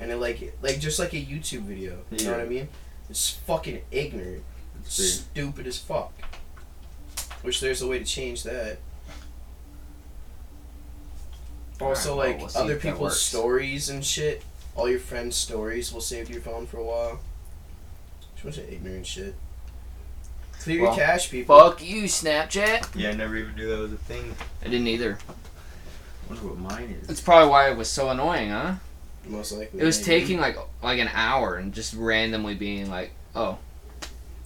and 0.00 0.10
it 0.10 0.16
like 0.16 0.56
like 0.60 0.80
just 0.80 0.98
like 0.98 1.12
a 1.12 1.16
YouTube 1.24 1.62
video. 1.62 1.98
You 2.10 2.24
know 2.26 2.32
what 2.32 2.40
I 2.40 2.46
mean? 2.46 2.68
It's 3.08 3.30
fucking 3.30 3.82
ignorant, 3.90 4.42
It's 4.80 5.02
stupid 5.02 5.66
as 5.66 5.78
fuck. 5.78 6.12
Wish 7.42 7.60
there's 7.60 7.82
a 7.82 7.86
way 7.88 7.98
to 7.98 8.04
change 8.04 8.42
that. 8.44 8.78
Also, 11.80 12.12
Alright, 12.12 12.36
well, 12.36 12.44
like 12.46 12.54
we'll 12.54 12.62
other 12.62 12.76
people's 12.76 13.20
stories 13.20 13.88
and 13.88 14.04
shit. 14.04 14.44
All 14.76 14.88
your 14.88 15.00
friends' 15.00 15.36
stories 15.36 15.92
will 15.92 16.00
save 16.00 16.28
to 16.28 16.32
your 16.32 16.42
phone 16.42 16.66
for 16.66 16.78
a 16.78 16.84
while. 16.84 17.20
Just 18.20 18.40
a 18.40 18.44
bunch 18.44 18.58
of 18.58 18.72
ignorant 18.72 19.06
shit. 19.06 19.34
Clear 20.60 20.82
Well, 20.82 20.96
your 20.96 21.04
cache, 21.04 21.28
people. 21.30 21.58
Fuck 21.58 21.82
you, 21.82 22.04
Snapchat. 22.04 22.94
Yeah, 22.94 23.10
I 23.10 23.14
never 23.14 23.36
even 23.36 23.56
knew 23.56 23.68
that 23.68 23.78
was 23.78 23.92
a 23.92 23.96
thing. 23.96 24.34
I 24.62 24.66
didn't 24.66 24.86
either. 24.86 25.18
wonder 26.28 26.46
what 26.46 26.58
mine 26.58 26.96
is. 27.02 27.08
That's 27.08 27.20
probably 27.20 27.50
why 27.50 27.68
it 27.70 27.76
was 27.76 27.88
so 27.90 28.10
annoying, 28.10 28.50
huh? 28.50 28.74
Most 29.26 29.52
likely. 29.52 29.80
It 29.80 29.84
was 29.84 30.06
maybe. 30.06 30.20
taking 30.20 30.40
like 30.40 30.56
like 30.82 31.00
an 31.00 31.10
hour 31.12 31.56
and 31.56 31.72
just 31.72 31.94
randomly 31.94 32.54
being 32.54 32.88
like, 32.90 33.10
oh, 33.34 33.58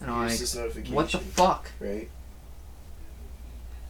and 0.01 0.09
I'm 0.09 0.27
like, 0.27 0.37
this 0.37 0.55
notification. 0.55 0.95
what 0.95 1.11
the 1.11 1.19
fuck? 1.19 1.71
Right. 1.79 2.09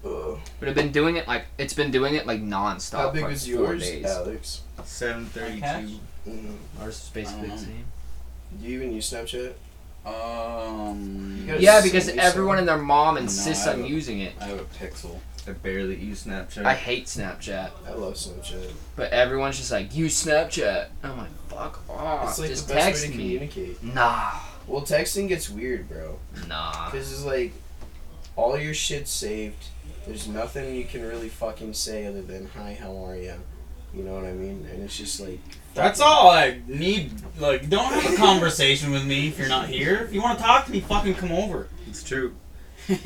Uh, 0.07 0.37
But 0.59 0.69
I've 0.69 0.75
been 0.75 0.91
doing 0.91 1.15
it 1.17 1.27
like 1.27 1.45
it's 1.57 1.73
been 1.73 1.91
doing 1.91 2.15
it 2.15 2.25
like 2.25 2.41
nonstop. 2.41 2.97
how 2.97 3.09
big 3.11 3.23
for 3.23 3.29
was 3.29 3.45
four 3.47 3.53
yours, 3.55 3.81
days. 3.83 4.05
Alex? 4.05 4.61
Seven 4.83 5.25
thirty-two. 5.25 5.65
Mm-hmm. 5.65 6.81
Ours 6.81 7.03
is 7.03 7.09
basically 7.13 7.41
the 7.43 7.47
don't 7.49 7.57
same. 7.57 7.85
Do 8.61 8.67
you 8.67 8.75
even 8.77 8.93
use 8.93 9.11
Snapchat? 9.11 9.53
Um, 10.05 11.45
Yeah, 11.59 11.81
because 11.81 12.09
everyone 12.09 12.55
so. 12.57 12.59
and 12.59 12.67
their 12.67 12.77
mom 12.77 13.17
insists 13.17 13.67
I 13.67 13.73
on 13.73 13.79
don't. 13.79 13.89
using 13.89 14.21
it. 14.21 14.33
I 14.39 14.45
have 14.45 14.59
a 14.59 14.63
Pixel. 14.63 15.19
I 15.47 15.51
barely 15.51 15.95
use 15.95 16.25
Snapchat. 16.25 16.65
I 16.65 16.73
hate 16.73 17.05
Snapchat, 17.05 17.71
I 17.87 17.91
love 17.93 18.15
Snapchat. 18.15 18.71
but 18.97 19.11
everyone's 19.13 19.57
just 19.57 19.71
like, 19.71 19.95
use 19.95 20.25
Snapchat. 20.25 20.87
I'm 21.03 21.17
like, 21.17 21.29
fuck 21.47 21.79
off. 21.89 22.29
it's 22.29 22.39
like 22.39 22.49
just 22.49 22.67
the 22.67 22.73
best 22.73 22.85
text 22.85 23.03
way 23.05 23.11
to 23.11 23.17
me. 23.17 23.23
communicate. 23.23 23.83
Nah, 23.83 24.31
Well, 24.67 24.81
texting 24.81 25.29
gets 25.29 25.49
weird, 25.49 25.87
bro. 25.87 26.19
nah. 26.49 26.89
Because 26.91 27.11
it's 27.13 27.23
like 27.23 27.53
all 28.35 28.57
your 28.57 28.73
shit's 28.73 29.09
saved. 29.11 29.67
There's 30.07 30.27
nothing 30.27 30.75
you 30.75 30.85
can 30.85 31.01
really 31.03 31.29
fucking 31.29 31.73
say 31.73 32.05
other 32.07 32.21
than 32.21 32.47
"Hi, 32.55 32.77
how 32.79 32.95
are 33.05 33.15
you?" 33.15 33.33
You 33.93 34.03
know 34.03 34.13
what 34.15 34.25
I 34.25 34.33
mean? 34.33 34.67
And 34.71 34.83
it's 34.83 34.97
just 34.97 35.19
like 35.19 35.39
That's 35.73 35.99
all 35.99 36.29
I 36.29 36.59
need. 36.67 37.11
Like, 37.39 37.69
don't 37.69 37.91
have 37.93 38.13
a 38.13 38.17
conversation 38.17 38.91
with 38.91 39.05
me 39.05 39.27
if 39.29 39.37
you're 39.39 39.47
not 39.49 39.67
here. 39.69 39.95
If 39.95 40.13
you 40.13 40.21
want 40.21 40.37
to 40.39 40.43
talk 40.43 40.65
to 40.65 40.71
me, 40.71 40.79
fucking 40.81 41.15
come 41.15 41.31
over. 41.31 41.67
It's 41.87 42.03
true. 42.03 42.35
don't 42.87 43.01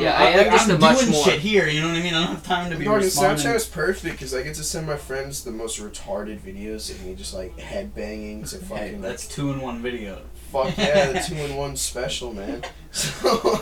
Yeah, 0.00 0.10
know, 0.10 0.24
I 0.24 0.24
am 0.30 0.50
just 0.50 0.68
I'm 0.70 0.76
a 0.76 0.78
much 0.78 0.98
doing 1.00 1.12
more- 1.12 1.24
shit 1.24 1.40
here. 1.40 1.68
You 1.68 1.80
know 1.82 1.88
what 1.88 1.96
I 1.98 2.02
mean? 2.02 2.14
I 2.14 2.24
don't 2.26 2.34
have 2.36 2.42
time 2.44 2.70
to 2.70 2.76
be 2.76 2.84
Dog, 2.84 2.94
and 2.94 3.04
responding. 3.04 3.46
Snapchat 3.46 3.54
is 3.54 3.66
perfect 3.66 4.14
because 4.16 4.34
I 4.34 4.42
get 4.42 4.54
to 4.56 4.64
send 4.64 4.86
my 4.86 4.96
friends 4.96 5.44
the 5.44 5.50
most 5.52 5.78
retarded 5.80 6.40
videos 6.40 6.90
of 6.90 7.04
me 7.04 7.14
just 7.14 7.34
like 7.34 7.56
headbanging 7.58 8.48
to 8.50 8.56
Hey, 8.58 8.64
fucking 8.64 9.00
that's 9.02 9.28
two 9.28 9.52
in 9.52 9.60
one 9.60 9.82
video. 9.82 10.22
fuck 10.50 10.76
yeah 10.78 11.12
the 11.12 11.20
two 11.26 11.36
in 11.36 11.54
one 11.56 11.76
special 11.76 12.32
man. 12.32 12.62
So 12.92 13.60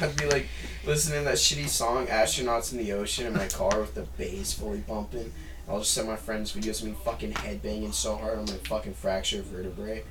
I'd 0.00 0.14
be 0.18 0.26
like 0.26 0.46
listening 0.86 1.20
to 1.20 1.24
that 1.24 1.34
shitty 1.36 1.68
song 1.68 2.06
"Astronauts 2.06 2.72
in 2.72 2.78
the 2.78 2.92
Ocean" 2.92 3.26
in 3.26 3.32
my 3.34 3.46
car 3.48 3.80
with 3.80 3.94
the 3.94 4.02
bass 4.18 4.52
fully 4.52 4.78
bumping. 4.78 5.32
I'll 5.68 5.78
just 5.80 5.92
send 5.94 6.08
my 6.08 6.16
friends 6.16 6.52
videos 6.52 6.82
of 6.82 6.88
me 6.88 6.94
fucking 7.04 7.32
headbanging 7.32 7.94
so 7.94 8.16
hard 8.16 8.38
I'm 8.38 8.44
gonna 8.44 8.58
fucking 8.58 8.94
fracture 8.94 9.40
a 9.40 9.42
vertebrae. 9.42 10.02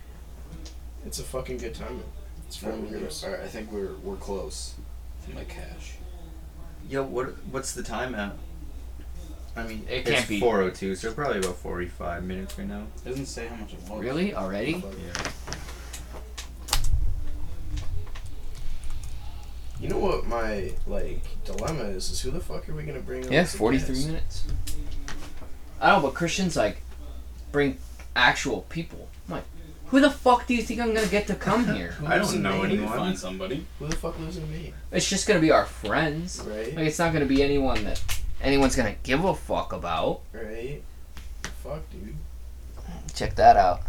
It's 1.06 1.20
a 1.20 1.24
fucking 1.24 1.58
good 1.58 1.76
time. 1.76 1.98
man. 1.98 2.06
It's 2.48 2.58
fun 2.58 2.88
videos. 2.88 3.24
Alright, 3.24 3.42
I 3.42 3.48
think 3.48 3.72
we're 3.72 3.94
we're 4.04 4.16
close 4.16 4.74
to 5.28 5.36
my 5.36 5.44
cash. 5.44 5.94
Yo, 6.90 7.04
what 7.04 7.36
what's 7.52 7.74
the 7.74 7.84
time 7.84 8.16
at? 8.16 8.34
I 9.56 9.64
mean, 9.68 9.86
It 9.88 10.08
it's 10.08 10.10
can't 10.10 10.28
be- 10.28 10.42
4:02, 10.42 10.96
so 10.98 11.14
probably 11.14 11.38
about 11.38 11.58
45 11.58 12.24
minutes 12.24 12.58
right 12.58 12.68
now. 12.68 12.88
It 13.06 13.10
doesn't 13.10 13.28
say 13.28 13.46
how 13.46 13.56
much 13.56 13.74
it 13.74 13.80
was. 13.88 14.02
Really? 14.02 14.34
Already? 14.34 14.72
Yeah. 15.06 15.14
You 19.84 19.90
know 19.90 19.98
what 20.00 20.26
my 20.28 20.72
like 20.88 21.20
dilemma 21.44 21.84
is? 21.84 22.10
Is 22.10 22.22
who 22.22 22.32
the 22.32 22.40
fuck 22.40 22.70
are 22.70 22.74
we 22.74 22.84
gonna 22.84 23.02
bring? 23.02 23.26
on 23.26 23.32
Yeah, 23.34 23.44
43 23.44 24.06
minutes. 24.06 24.46
I 25.82 25.90
don't 25.92 26.02
know, 26.02 26.08
but 26.08 26.16
Christians 26.16 26.56
like 26.56 26.82
bring 27.52 27.78
actual 28.16 28.62
people. 28.70 29.10
I'm 29.28 29.36
like, 29.36 29.44
who 29.88 30.00
the 30.00 30.10
fuck 30.10 30.48
do 30.48 30.56
you 30.56 30.64
think 30.64 30.80
I'm 30.80 30.94
gonna 30.94 31.08
get 31.08 31.28
to 31.28 31.36
come 31.36 31.68
here? 31.76 31.96
I 32.08 32.18
don't 32.18 32.42
know 32.42 32.52
Maine? 32.54 32.62
We 32.62 32.68
need 32.70 32.76
to 32.78 32.82
anyone. 32.84 32.98
find 32.98 33.20
somebody. 33.20 33.66
Who 33.80 33.88
the 33.90 33.96
fuck 33.98 34.18
lives 34.20 34.38
in 34.38 34.50
Maine? 34.50 34.74
It's 34.94 35.10
just 35.10 35.28
gonna 35.28 35.42
be 35.42 35.52
our 35.52 35.66
friends. 35.66 36.40
Right, 36.48 36.74
Like, 36.74 36.88
it's 36.88 37.00
not 37.00 37.12
gonna 37.12 37.26
be 37.26 37.44
anyone 37.44 37.84
that 37.84 38.02
anyone's 38.42 38.78
gonna 38.78 38.96
give 39.04 39.26
a 39.26 39.36
fuck 39.36 39.74
about. 39.74 40.22
right. 40.32 40.82
Fuck, 41.62 41.82
dude. 41.92 42.16
Check 43.14 43.36
that 43.36 43.58
out. 43.58 43.82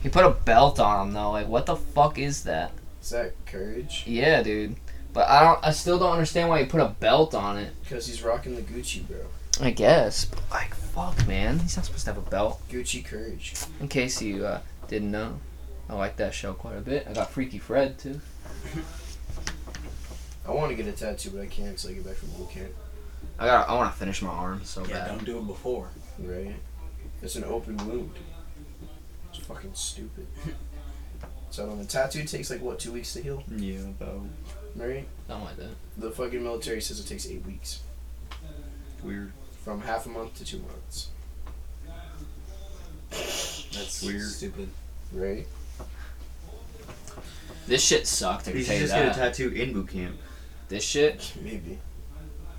He 0.00 0.08
put 0.08 0.24
a 0.24 0.30
belt 0.30 0.78
on 0.78 1.08
him 1.08 1.14
though. 1.14 1.32
Like, 1.32 1.48
what 1.48 1.66
the 1.66 1.74
fuck 1.74 2.16
is 2.16 2.44
that? 2.44 2.70
Is 3.02 3.10
that 3.10 3.32
courage? 3.46 4.04
Yeah, 4.06 4.42
dude. 4.42 4.76
But 5.14 5.28
I 5.28 5.42
don't. 5.44 5.64
I 5.64 5.70
still 5.70 5.98
don't 5.98 6.12
understand 6.12 6.50
why 6.50 6.60
he 6.60 6.66
put 6.66 6.80
a 6.80 6.88
belt 6.88 7.34
on 7.34 7.56
it. 7.56 7.72
Because 7.82 8.06
he's 8.06 8.22
rocking 8.22 8.56
the 8.56 8.62
Gucci, 8.62 9.06
bro. 9.08 9.18
I 9.62 9.70
guess. 9.70 10.24
But 10.26 10.42
like, 10.50 10.74
fuck, 10.74 11.26
man. 11.26 11.60
He's 11.60 11.76
not 11.76 11.86
supposed 11.86 12.04
to 12.04 12.12
have 12.12 12.26
a 12.26 12.28
belt. 12.28 12.60
Gucci 12.68 13.02
courage. 13.04 13.54
In 13.80 13.88
case 13.88 14.20
you 14.20 14.44
uh, 14.44 14.60
didn't 14.88 15.12
know, 15.12 15.38
I 15.88 15.94
like 15.94 16.16
that 16.16 16.34
show 16.34 16.52
quite 16.52 16.76
a 16.76 16.80
bit. 16.80 17.06
I 17.08 17.12
got 17.12 17.30
Freaky 17.30 17.58
Fred 17.58 17.96
too. 17.98 18.20
I 20.46 20.50
want 20.50 20.70
to 20.70 20.76
get 20.76 20.86
a 20.86 20.92
tattoo, 20.92 21.30
but 21.30 21.40
I 21.40 21.46
can't 21.46 21.70
until 21.70 21.90
I 21.90 21.94
get 21.94 22.04
back 22.04 22.16
from 22.16 22.30
boot 22.30 22.50
camp. 22.50 22.70
I 23.38 23.46
got. 23.46 23.68
I 23.68 23.74
want 23.74 23.92
to 23.92 23.98
finish 23.98 24.20
my 24.20 24.30
arm 24.30 24.60
so 24.64 24.84
Yeah, 24.84 25.00
bad. 25.00 25.08
don't 25.08 25.24
do 25.24 25.38
it 25.38 25.46
before. 25.46 25.88
Right? 26.18 26.54
It's 27.22 27.36
an 27.36 27.44
open 27.44 27.76
wound. 27.88 28.12
It's 29.32 29.44
fucking 29.46 29.70
stupid. 29.74 30.26
so 31.50 31.70
on 31.70 31.78
the 31.78 31.84
tattoo 31.84 32.24
takes 32.24 32.50
like 32.50 32.60
what 32.60 32.78
two 32.78 32.92
weeks 32.92 33.14
to 33.14 33.22
heal, 33.22 33.42
Yeah, 33.56 33.80
about 33.80 34.20
right? 34.76 35.06
Something 35.26 35.44
like 35.46 35.56
that. 35.56 35.70
The 35.98 36.10
fucking 36.10 36.42
military 36.42 36.80
says 36.80 37.00
it 37.00 37.06
takes 37.06 37.26
eight 37.28 37.44
weeks, 37.46 37.80
weird. 39.02 39.32
from 39.64 39.80
half 39.82 40.06
a 40.06 40.08
month 40.08 40.34
to 40.36 40.44
two 40.44 40.58
months. 40.58 41.08
That's 43.10 44.02
Weird. 44.02 44.22
Stupid. 44.22 44.68
Right? 45.12 45.46
This 47.66 47.82
shit 47.82 48.06
sucked. 48.06 48.48
I 48.48 48.52
can 48.52 48.60
should 48.60 48.66
tell 48.66 48.74
you 48.76 48.80
just 48.82 48.94
get 48.94 49.06
a 49.16 49.18
tattoo 49.18 49.48
in 49.50 49.72
boot 49.72 49.88
camp. 49.88 50.16
This 50.68 50.84
shit 50.84 51.32
Maybe. 51.42 51.78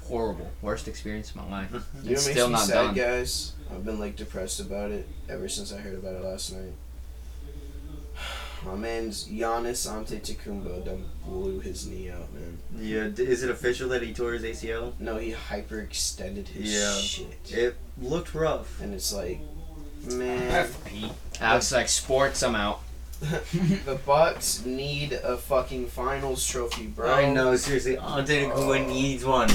horrible. 0.05 0.49
Worst 0.61 0.87
experience 0.87 1.29
of 1.31 1.35
my 1.37 1.49
life. 1.49 1.71
You 1.73 1.79
know 1.79 1.83
It's 1.83 2.03
what 2.03 2.07
makes 2.11 2.31
still 2.31 2.47
me 2.47 2.53
not 2.53 2.61
sad, 2.65 2.73
done. 2.85 2.93
guys? 2.95 3.53
I've 3.71 3.85
been 3.85 3.99
like 3.99 4.15
depressed 4.15 4.59
about 4.59 4.91
it 4.91 5.07
ever 5.29 5.47
since 5.49 5.73
I 5.73 5.77
heard 5.77 5.95
about 5.95 6.13
it 6.15 6.23
last 6.23 6.53
night. 6.53 6.73
My 8.65 8.75
man's 8.75 9.27
Giannis 9.27 9.87
Antetokounmpo 9.87 10.83
done 10.85 11.05
blew 11.25 11.59
his 11.59 11.85
knee 11.87 12.09
out, 12.09 12.33
man. 12.33 12.57
Yeah, 12.77 13.07
d- 13.07 13.23
is 13.23 13.43
it 13.43 13.49
official 13.51 13.89
that 13.89 14.01
he 14.01 14.11
tore 14.13 14.33
his 14.33 14.43
ACL? 14.43 14.93
No, 14.99 15.17
he 15.17 15.33
hyperextended 15.33 16.47
his 16.47 16.73
Yeah. 16.73 16.95
shit, 16.99 17.51
It 17.51 17.75
looked 18.01 18.33
rough. 18.33 18.81
and 18.81 18.93
it's 18.93 19.13
like, 19.13 19.39
man, 20.11 20.41
F 20.51 20.77
Alex 21.39 21.71
like 21.71 21.89
sports. 21.89 22.41
I'm 22.41 22.55
out. 22.55 22.81
the 23.21 23.99
Bucks 24.05 24.65
need 24.65 25.13
a 25.13 25.37
fucking 25.37 25.87
finals 25.87 26.45
trophy, 26.45 26.87
bro. 26.87 27.13
I 27.13 27.31
know, 27.31 27.55
seriously. 27.55 27.97
Antetokounmpo 27.97 28.83
Oh. 28.85 28.87
needs 28.87 29.23
one, 29.23 29.49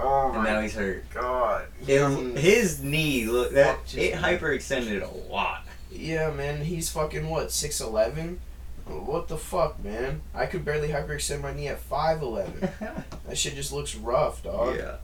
Oh 0.00 0.32
and 0.34 0.44
now 0.44 0.60
he's 0.60 0.74
hurt. 0.74 1.08
god. 1.14 1.66
It, 1.86 2.36
his 2.38 2.82
knee, 2.82 3.24
look, 3.26 3.52
that 3.52 3.76
Fuck, 3.76 3.84
just- 3.86 3.96
it 3.98 4.14
hyperextended 4.14 5.02
a 5.02 5.32
lot. 5.32 5.64
Yeah, 5.90 6.30
man, 6.30 6.64
he's 6.64 6.90
fucking 6.90 7.28
what, 7.30 7.48
6'11? 7.48 8.36
What 8.88 9.28
the 9.28 9.36
fuck, 9.36 9.82
man? 9.82 10.20
I 10.34 10.46
could 10.46 10.64
barely 10.64 10.88
hyperextend 10.88 11.42
my 11.42 11.52
knee 11.52 11.68
at 11.68 11.80
5'11. 11.88 13.04
that 13.26 13.38
shit 13.38 13.54
just 13.54 13.72
looks 13.72 13.94
rough, 13.94 14.42
dog. 14.42 14.76
yeah, 14.76 14.96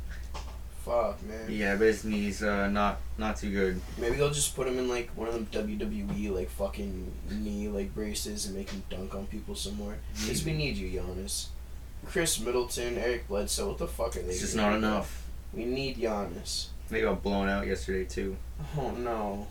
Fuck, 0.85 1.23
man. 1.23 1.47
yeah, 1.49 1.77
but 1.77 1.87
his 1.87 2.05
knee's 2.05 2.43
uh, 2.43 2.69
not 2.69 3.01
not 3.17 3.37
too 3.37 3.51
good. 3.51 3.81
Maybe 3.99 4.17
they'll 4.17 4.31
just 4.31 4.55
put 4.55 4.67
him 4.67 4.79
in 4.79 4.89
like 4.89 5.09
one 5.17 5.29
of 5.29 5.35
them 5.35 5.47
WWE 5.51 6.31
like 6.35 6.51
fucking 6.51 7.11
knee 7.31 7.69
like 7.69 7.95
braces 7.95 8.45
and 8.47 8.55
make 8.57 8.69
him 8.71 8.83
dunk 8.91 9.15
on 9.15 9.27
people 9.27 9.55
some 9.55 9.77
more. 9.77 9.97
Because 10.21 10.45
we 10.45 10.53
need 10.53 10.77
you, 10.77 11.01
Giannis. 11.01 11.47
Khris 12.07 12.39
Middleton, 12.39 12.99
Eric 12.99 13.29
Bledsoe, 13.29 13.69
what 13.69 13.79
the 13.79 13.87
fuck 13.87 14.15
are 14.17 14.21
they? 14.21 14.29
It's 14.33 14.41
just 14.41 14.57
not 14.57 14.75
enough. 14.75 15.27
We 15.55 15.65
need 15.65 15.97
Giannis. 15.97 16.67
They 16.91 17.01
got 17.01 17.23
blown 17.23 17.49
out 17.49 17.67
yesterday 17.67 18.05
too. 18.05 18.37
Oh 18.77 18.91
no. 18.91 19.47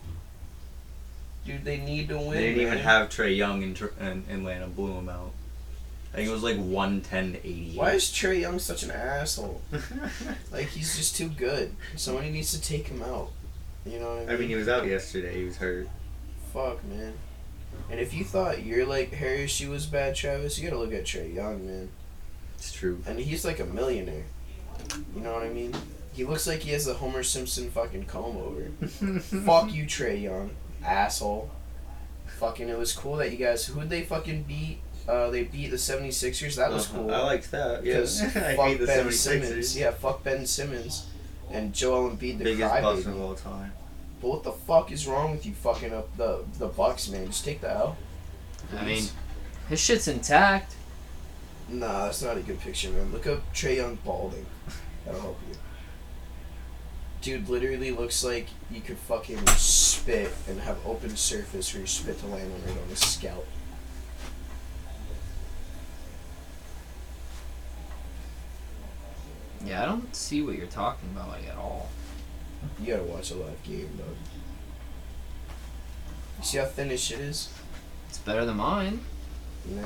Dude, 1.46 1.66
they 1.66 1.78
need 1.78 2.08
to 2.10 2.18
win. 2.18 2.32
they 2.32 2.48
didn't 2.54 2.62
even 2.62 2.78
have 2.78 3.10
Trae 3.10 3.36
Young 3.36 3.62
in, 3.64 3.74
Tr- 3.74 3.88
in 4.00 4.24
Atlanta. 4.32 4.68
Blew 4.68 4.94
him 4.94 5.10
out. 5.10 5.32
I 6.14 6.18
think 6.18 6.30
it 6.30 6.32
was 6.32 6.44
like 6.44 6.58
one 6.58 7.02
ten 7.02 7.34
to 7.34 7.40
eighty. 7.40 7.74
Why 7.76 7.92
is 7.94 8.04
Trae 8.06 8.40
Young 8.42 8.60
such 8.60 8.84
an 8.84 8.92
asshole? 8.92 9.62
Like 10.52 10.68
he's 10.68 10.96
just 10.96 11.16
too 11.16 11.28
good. 11.30 11.76
Somebody 11.96 12.30
needs 12.30 12.52
to 12.54 12.62
take 12.62 12.88
him 12.88 13.02
out. 13.02 13.32
You 13.86 14.00
know 14.00 14.10
what 14.10 14.18
I 14.18 14.20
mean? 14.26 14.30
I 14.30 14.38
mean, 14.38 14.50
he 14.50 14.56
was 14.56 14.68
out 14.70 14.86
yesterday. 14.88 15.40
He 15.40 15.46
was 15.46 15.58
hurt. 15.58 15.90
Fuck, 16.54 16.84
man. 16.86 17.14
And 17.90 18.00
if 18.00 18.14
you 18.14 18.24
thought 18.24 18.64
your 18.64 18.86
like 18.86 19.12
hair 19.12 19.34
issue 19.36 19.72
was 19.72 19.88
bad, 19.88 20.16
Travis, 20.16 20.58
you 20.60 20.70
gotta 20.70 20.80
look 20.80 20.94
at 20.94 21.04
Trae 21.06 21.34
Young, 21.34 21.66
man. 21.66 21.90
It's 22.58 22.72
true. 22.72 23.02
And 23.08 23.20
he's 23.20 23.44
like 23.44 23.60
a 23.60 23.66
millionaire. 23.66 24.26
You 25.16 25.22
know 25.22 25.34
what 25.34 25.44
I 25.44 25.50
mean? 25.50 25.74
He 26.14 26.24
looks 26.24 26.46
like 26.46 26.60
he 26.60 26.72
has 26.72 26.88
a 26.88 26.94
Homer 26.94 27.24
Simpson 27.24 27.72
fucking 27.72 28.06
comb 28.06 28.38
over. 28.38 28.66
Fuck 29.20 29.74
you, 29.74 29.86
Trae 29.86 30.22
Young, 30.22 30.52
asshole. 30.84 31.50
Fucking, 32.40 32.68
it 32.70 32.78
was 32.78 32.94
cool 32.94 33.18
that 33.18 33.32
you 33.32 33.38
guys. 33.38 33.66
Who'd 33.66 33.90
they 33.90 34.04
fucking 34.04 34.44
beat? 34.44 34.80
Uh, 35.08 35.30
they 35.30 35.44
beat 35.44 35.68
the 35.70 35.78
76ers. 35.78 36.56
That 36.56 36.72
was 36.72 36.88
Uh-huh. 36.90 36.98
cool. 37.00 37.14
I 37.14 37.20
liked 37.24 37.52
that. 37.52 37.84
Yeah, 37.86 37.94
Because 37.96 38.22
I 38.24 38.28
fuck 38.56 38.68
hate 38.68 38.80
the 38.80 38.86
Ben 38.86 39.06
76ers. 39.08 39.14
Simmons. 39.14 39.78
Yeah, 39.78 39.92
fuck 39.92 40.24
Ben 40.24 40.46
Simmons. 40.46 41.08
And 41.52 41.74
Joel 41.74 42.10
Embiid, 42.12 42.38
the 42.40 42.44
Biggest 42.46 42.74
bust 42.82 43.06
of 43.06 43.20
all 43.22 43.36
time. 43.36 43.74
But 44.22 44.28
what 44.30 44.44
the 44.44 44.54
fuck 44.54 44.92
is 44.92 45.06
wrong 45.06 45.32
with 45.32 45.46
you 45.46 45.54
fucking 45.54 45.94
up 45.94 46.16
the 46.18 46.44
the 46.58 46.68
Bucks, 46.68 47.10
man? 47.10 47.28
Just 47.28 47.44
take 47.44 47.60
the 47.62 47.70
L. 47.70 47.98
I 48.78 48.86
mean, 48.86 49.04
his 49.70 49.80
shit's 49.82 50.08
intact. 50.08 50.76
Nah, 51.68 52.06
that's 52.06 52.22
not 52.22 52.38
a 52.38 52.40
good 52.40 52.60
picture, 52.62 52.90
man. 52.90 53.12
Look 53.12 53.28
up 53.28 53.54
Trae 53.54 53.76
Young 53.76 53.96
balding. 54.06 54.46
That'll 55.06 55.20
help 55.22 55.40
you. 55.50 55.56
Dude 57.24 57.48
literally 57.48 57.92
looks 57.92 58.22
like 58.22 58.48
you 58.70 58.82
could 58.82 58.98
fucking 58.98 59.48
spit 59.56 60.34
and 60.50 60.60
have 60.60 60.78
open 60.86 61.16
surface 61.16 61.74
where 61.74 61.80
you 61.80 61.88
spit 61.88 62.20
to 62.20 62.28
land 62.28 62.52
on 62.52 62.62
right 62.70 62.84
on 62.84 62.90
his 62.90 63.00
scalp. 63.00 63.48
Yeah, 69.66 69.84
I 69.84 69.86
don't 69.86 70.14
see 70.14 70.42
what 70.42 70.58
you're 70.58 70.68
talking 70.68 71.10
about 71.14 71.30
like 71.30 71.48
at 71.48 71.56
all. 71.56 71.90
You 72.82 72.88
gotta 72.94 73.04
watch 73.04 73.32
a 73.32 73.36
live 73.36 73.64
game, 73.64 73.90
though. 73.98 74.04
You 76.40 76.44
see 76.44 76.58
how 76.58 76.66
thin 76.66 76.90
his 76.90 77.02
shit 77.02 77.20
is? 77.20 77.50
It's 78.10 78.18
better 78.18 78.44
than 78.44 78.58
mine. 78.58 79.00
Nah. 79.66 79.82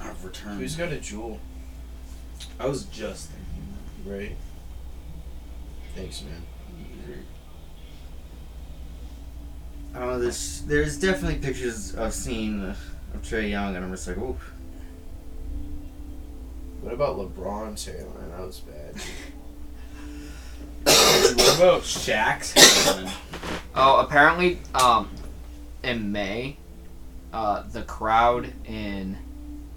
I've 0.00 0.22
returned. 0.22 0.60
Who's 0.60 0.76
got 0.76 0.92
a 0.92 0.98
jewel? 0.98 1.40
I 2.60 2.66
was 2.66 2.84
just 2.84 3.30
thinking. 3.30 3.74
that. 4.04 4.10
Right. 4.14 4.36
Thanks, 5.98 6.22
man. 6.22 6.42
I 9.92 9.98
don't 9.98 10.08
know. 10.10 10.20
There's 10.20 10.62
there's 10.62 10.96
definitely 10.96 11.40
pictures 11.40 11.96
I've 11.96 12.14
seen 12.14 12.64
of 12.64 12.78
Trae 13.22 13.50
Young, 13.50 13.74
and 13.74 13.84
I'm 13.84 13.90
just 13.90 14.06
like, 14.06 14.16
oh, 14.18 14.36
What 16.82 16.94
about 16.94 17.16
LeBron's 17.16 17.84
hairline? 17.84 18.30
That 18.30 18.46
was 18.46 18.60
bad. 18.60 18.94
what 21.36 21.56
about 21.56 21.82
Shaq's 21.82 22.52
hairline? 22.52 23.12
Oh, 23.74 23.98
apparently, 23.98 24.60
um, 24.76 25.10
in 25.82 26.12
May, 26.12 26.58
uh, 27.32 27.64
the 27.72 27.82
crowd 27.82 28.52
in, 28.66 29.18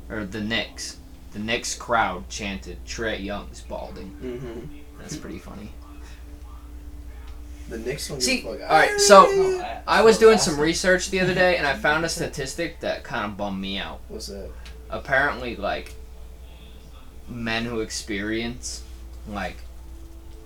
or 0.08 0.26
the 0.26 0.42
Knicks, 0.42 0.98
the 1.34 1.40
Knicks 1.40 1.74
crowd 1.74 2.30
chanted 2.30 2.78
Trae 2.86 3.24
Young's 3.24 3.62
balding. 3.62 4.12
mm-hmm. 4.22 4.78
That's 5.00 5.18
pretty 5.18 5.40
funny. 5.40 5.72
The 7.72 7.78
Knicks 7.80 8.08
don't 8.10 8.22
See, 8.22 8.42
give 8.42 8.52
a 8.52 8.58
fuck. 8.60 8.70
alright, 8.70 9.00
so- 9.00 9.24
No, 9.32 9.62
I, 9.62 10.00
I 10.00 10.02
was 10.02 10.18
doing 10.18 10.38
some 10.38 10.60
research 10.60 11.10
the 11.10 11.20
other 11.22 11.34
day, 11.34 11.56
and 11.58 11.66
I 11.66 11.74
found 11.74 12.04
a 12.06 12.10
statistic 12.10 12.82
that 12.82 13.04
kind 13.04 13.26
of 13.26 13.38
bummed 13.38 13.62
me 13.62 13.78
out. 13.78 14.02
What's 14.10 14.28
that? 14.28 14.50
Apparently, 14.90 15.56
like, 15.56 15.94
men 17.30 17.64
who 17.66 17.80
experience, 17.80 18.84
like, 19.28 19.56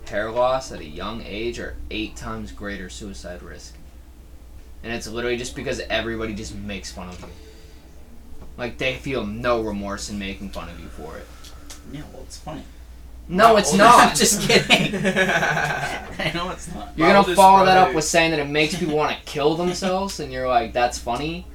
hair 0.07 0.29
loss 0.31 0.71
at 0.71 0.79
a 0.81 0.85
young 0.85 1.23
age 1.25 1.57
are 1.59 1.75
eight 1.89 2.15
times 2.15 2.51
greater 2.51 2.89
suicide 2.89 3.41
risk. 3.41 3.75
And 4.83 4.93
it's 4.93 5.07
literally 5.07 5.37
just 5.37 5.55
because 5.55 5.79
everybody 5.89 6.35
just 6.35 6.53
makes 6.53 6.91
fun 6.91 7.09
of 7.09 7.19
you. 7.21 7.27
Like, 8.55 8.77
they 8.77 8.95
feel 8.97 9.25
no 9.25 9.61
remorse 9.61 10.11
in 10.11 10.19
making 10.19 10.51
fun 10.51 10.69
of 10.69 10.79
you 10.79 10.89
for 10.89 11.17
it. 11.17 11.25
Yeah, 11.91 12.01
well, 12.13 12.21
it's 12.21 12.37
funny. 12.37 12.61
No, 13.29 13.57
it's 13.57 13.73
not. 13.73 14.09
I'm 14.09 14.15
just 14.15 14.41
kidding. 14.47 14.95
I 15.03 16.31
know 16.33 16.51
it's 16.51 16.71
not. 16.73 16.93
You're 16.95 17.07
My 17.07 17.13
gonna 17.13 17.17
oldest 17.19 17.35
follow 17.35 17.65
that 17.65 17.73
brother- 17.73 17.89
up 17.89 17.95
with 17.95 18.03
saying 18.05 18.31
that 18.31 18.39
it 18.39 18.47
makes 18.47 18.75
people 18.77 18.95
want 18.95 19.17
to 19.17 19.23
kill 19.25 19.55
themselves, 19.63 20.19
and 20.19 20.31
you're 20.31 20.47
like, 20.47 20.73
that's 20.73 20.97
funny. 20.99 21.47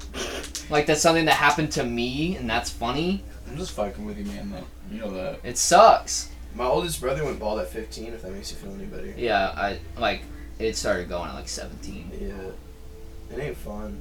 Like 0.68 0.87
that's 0.87 1.01
something 1.01 1.25
that 1.27 1.35
happened 1.35 1.71
to 1.73 1.85
me, 1.85 2.37
and 2.37 2.49
that's 2.51 2.71
funny. 2.71 3.23
I'm 3.49 3.57
just 3.57 3.73
fucking 3.73 4.05
with 4.05 4.18
you, 4.18 4.25
man. 4.25 4.51
Though 4.51 4.64
you 4.93 5.01
know 5.01 5.11
that. 5.12 5.41
It 5.45 5.59
sucks. 5.59 6.31
My 6.55 6.64
oldest 6.64 7.01
brother 7.01 7.25
went 7.25 7.39
bald 7.39 7.61
at 7.61 7.68
15. 7.71 8.14
If 8.14 8.23
that 8.23 8.33
makes 8.33 8.51
you 8.51 8.57
feel 8.59 8.73
any 8.75 8.85
better. 8.87 9.07
Yeah, 9.16 9.49
I 9.57 9.79
like. 9.99 10.23
It 10.59 10.77
started 10.77 11.09
going 11.09 11.29
at 11.31 11.35
like 11.35 11.49
17. 11.49 12.11
Yeah. 12.21 13.35
It 13.37 13.41
ain't 13.41 13.57
fun. 13.57 14.01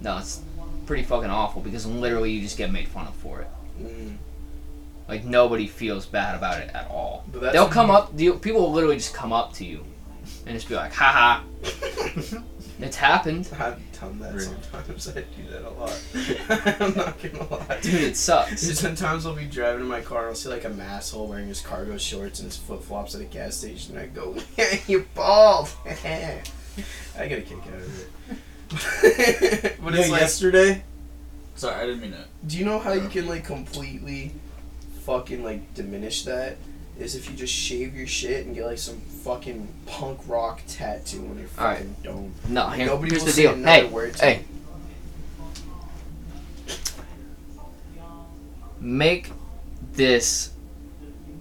No, 0.00 0.16
it's 0.18 0.40
pretty 0.86 1.02
fucking 1.04 1.30
awful 1.30 1.60
because 1.62 1.84
literally 1.86 2.30
you 2.32 2.40
just 2.40 2.56
get 2.58 2.72
made 2.72 2.88
fun 2.88 3.06
of 3.06 3.14
for 3.16 3.42
it. 3.42 3.48
Mm. 3.80 4.16
Like 5.08 5.24
nobody 5.24 5.66
feels 5.66 6.06
bad 6.06 6.34
about 6.36 6.60
it 6.60 6.70
at 6.74 6.88
all. 6.88 7.24
They'll 7.32 7.68
come 7.68 7.90
up. 7.90 8.12
You, 8.16 8.34
people 8.34 8.60
will 8.62 8.72
literally 8.72 8.96
just 8.96 9.14
come 9.14 9.32
up 9.32 9.52
to 9.54 9.64
you, 9.64 9.84
and 10.46 10.54
just 10.56 10.68
be 10.68 10.74
like, 10.74 10.92
"Haha, 10.92 11.42
it's 12.80 12.96
happened, 12.96 13.48
I've 13.58 13.78
done 14.00 14.18
that 14.20 14.34
Really? 14.34 14.46
sometimes. 14.72 15.08
I 15.08 15.12
do 15.14 15.50
that 15.50 15.62
a 15.64 15.70
lot. 15.70 16.02
I'm 16.80 16.94
not 16.96 17.22
gonna 17.22 17.54
lie. 17.68 17.80
dude. 17.82 17.94
It 18.02 18.16
sucks." 18.16 18.62
Sometimes 18.78 19.26
I'll 19.26 19.34
be 19.34 19.44
driving 19.44 19.82
in 19.82 19.88
my 19.88 20.00
car 20.00 20.20
and 20.20 20.28
I'll 20.28 20.34
see 20.34 20.48
like 20.48 20.64
a 20.64 20.70
masshole 20.70 21.26
wearing 21.28 21.48
his 21.48 21.60
cargo 21.60 21.98
shorts 21.98 22.38
and 22.40 22.46
his 22.46 22.56
flip 22.56 22.82
flops 22.82 23.14
at 23.14 23.20
a 23.20 23.24
gas 23.24 23.56
station 23.56 23.96
and 23.96 24.04
I 24.04 24.06
go, 24.06 24.36
"You 24.86 25.06
bald." 25.14 25.68
I 27.18 27.26
get 27.28 27.38
a 27.38 27.42
kick 27.42 27.58
out 27.58 27.74
of 27.74 28.00
it. 28.00 29.76
but 29.82 29.92
Yeah, 29.94 30.00
it's 30.00 30.10
like, 30.10 30.20
yesterday. 30.20 30.82
Sorry, 31.56 31.74
I 31.74 31.86
didn't 31.86 32.00
mean 32.00 32.12
to. 32.12 32.24
do 32.46 32.56
you 32.56 32.64
know 32.64 32.78
how 32.78 32.92
you 32.92 33.08
can 33.08 33.26
like 33.26 33.44
completely 33.44 34.32
fucking 35.04 35.42
like 35.44 35.74
diminish 35.74 36.24
that? 36.24 36.56
Is 36.98 37.14
if 37.14 37.30
you 37.30 37.36
just 37.36 37.52
shave 37.54 37.94
your 37.96 38.06
shit 38.06 38.44
and 38.46 38.54
get 38.54 38.66
like 38.66 38.78
some 38.78 39.00
fucking 39.00 39.66
punk 39.86 40.20
rock 40.28 40.60
tattoo 40.68 41.26
on 41.30 41.38
your 41.38 41.48
fucking 41.48 41.96
dome. 42.02 42.32
No, 42.48 42.68
here, 42.68 42.86
Nobody 42.86 43.10
here's 43.12 43.22
will 43.22 43.26
the 43.26 43.32
say 43.32 43.42
deal. 43.42 43.52
another 43.54 43.82
Hey, 43.86 43.88
word 43.88 44.14
to 44.14 44.24
hey. 44.24 44.44
Make 48.80 49.30
this 49.92 50.50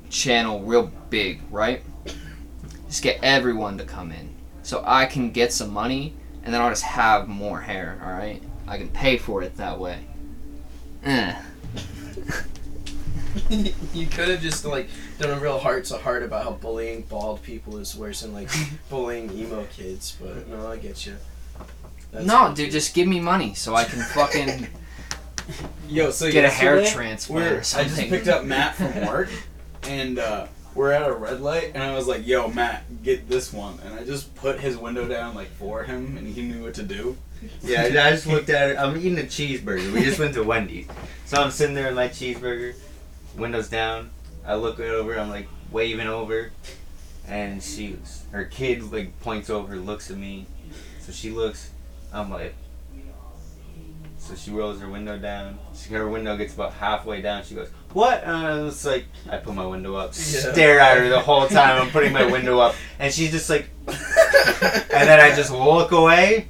channel 0.09 0.61
real 0.61 0.91
big, 1.09 1.41
right? 1.49 1.81
Just 2.87 3.01
get 3.03 3.19
everyone 3.23 3.77
to 3.77 3.83
come 3.83 4.11
in, 4.11 4.29
so 4.63 4.83
I 4.85 5.05
can 5.05 5.31
get 5.31 5.51
some 5.53 5.71
money, 5.71 6.13
and 6.43 6.53
then 6.53 6.61
I'll 6.61 6.69
just 6.69 6.83
have 6.83 7.27
more 7.27 7.59
hair. 7.61 7.99
All 8.03 8.11
right, 8.11 8.41
I 8.67 8.77
can 8.77 8.89
pay 8.89 9.17
for 9.17 9.41
it 9.41 9.57
that 9.57 9.79
way. 9.79 9.99
Eh. 11.03 11.35
you 13.93 14.05
could 14.07 14.29
have 14.29 14.41
just 14.41 14.65
like 14.65 14.89
done 15.19 15.31
a 15.31 15.39
real 15.39 15.59
heart 15.59 15.85
to 15.85 15.97
heart 15.97 16.23
about 16.23 16.43
how 16.43 16.51
bullying 16.51 17.01
bald 17.03 17.41
people 17.43 17.77
is 17.77 17.95
worse 17.95 18.21
than 18.21 18.33
like 18.33 18.49
bullying 18.89 19.31
emo 19.37 19.65
kids, 19.65 20.17
but 20.21 20.47
no, 20.47 20.67
I 20.67 20.77
get 20.77 21.05
you. 21.05 21.15
no, 22.13 22.53
dude, 22.53 22.71
just 22.71 22.93
give 22.93 23.07
me 23.07 23.19
money 23.19 23.53
so 23.53 23.75
I 23.75 23.83
can 23.85 24.01
fucking 24.01 24.67
Yo, 25.89 26.11
so 26.11 26.31
get 26.31 26.45
a 26.45 26.49
hair 26.49 26.79
yesterday, 26.79 26.95
transplant 27.03 27.45
we're- 27.45 27.55
or 27.57 27.59
I 27.59 27.83
just 27.83 27.97
picked 28.09 28.27
up 28.27 28.45
Matt 28.45 28.75
from 28.75 29.05
work, 29.07 29.29
and 29.83 30.19
uh, 30.19 30.47
we're 30.75 30.91
at 30.91 31.09
a 31.09 31.13
red 31.13 31.41
light, 31.41 31.71
and 31.73 31.83
I 31.83 31.93
was 31.95 32.07
like, 32.07 32.25
"Yo, 32.25 32.47
Matt, 32.47 32.83
get 33.03 33.27
this 33.27 33.51
one," 33.51 33.77
and 33.83 33.93
I 33.93 34.05
just 34.05 34.33
put 34.35 34.59
his 34.59 34.77
window 34.77 35.07
down 35.07 35.35
like 35.35 35.49
for 35.55 35.83
him, 35.83 36.15
and 36.17 36.27
he 36.27 36.43
knew 36.43 36.63
what 36.63 36.75
to 36.75 36.83
do. 36.83 37.17
yeah. 37.61 37.81
I 37.83 38.11
just 38.11 38.27
looked 38.27 38.49
at 38.49 38.69
it. 38.69 38.77
I'm 38.77 38.95
eating 38.97 39.19
a 39.19 39.23
cheeseburger. 39.23 39.91
We 39.91 40.03
just 40.03 40.19
went 40.19 40.33
to 40.35 40.43
Wendy's, 40.43 40.87
so 41.25 41.41
I'm 41.41 41.51
sitting 41.51 41.75
there 41.75 41.89
in 41.89 41.95
my 41.95 42.07
cheeseburger, 42.07 42.75
windows 43.35 43.69
down. 43.69 44.09
I 44.45 44.55
look 44.55 44.79
over. 44.79 45.17
I'm 45.19 45.29
like 45.29 45.47
waving 45.71 46.07
over, 46.07 46.51
and 47.27 47.61
she, 47.61 47.97
her 48.31 48.45
kid, 48.45 48.91
like 48.91 49.19
points 49.21 49.49
over, 49.49 49.75
looks 49.75 50.09
at 50.11 50.17
me. 50.17 50.45
So 50.99 51.11
she 51.11 51.29
looks. 51.29 51.71
I'm 52.13 52.29
like. 52.29 52.55
So 54.17 54.35
she 54.35 54.51
rolls 54.51 54.79
her 54.79 54.87
window 54.87 55.17
down. 55.17 55.57
She, 55.75 55.89
her 55.95 56.07
window 56.07 56.37
gets 56.37 56.53
about 56.53 56.73
halfway 56.73 57.21
down. 57.23 57.43
She 57.43 57.55
goes, 57.55 57.69
"What?" 57.91 58.23
And 58.23 58.31
I 58.35 58.61
was 58.61 58.85
like, 58.85 59.05
I 59.29 59.37
put 59.37 59.55
my 59.55 59.65
window 59.65 59.95
up, 59.95 60.09
Yeah. 60.13 60.51
stare 60.51 60.79
at 60.79 60.97
her 60.99 61.09
the 61.09 61.19
whole 61.19 61.47
time. 61.47 61.81
I'm 61.81 61.89
putting 61.89 62.13
my 62.13 62.25
window 62.31 62.59
up, 62.59 62.75
and 62.99 63.11
she's 63.11 63.31
just 63.31 63.49
like, 63.49 63.67
and 63.87 63.95
then 64.91 65.19
I 65.19 65.35
just 65.35 65.51
look 65.51 65.91
away. 65.91 66.47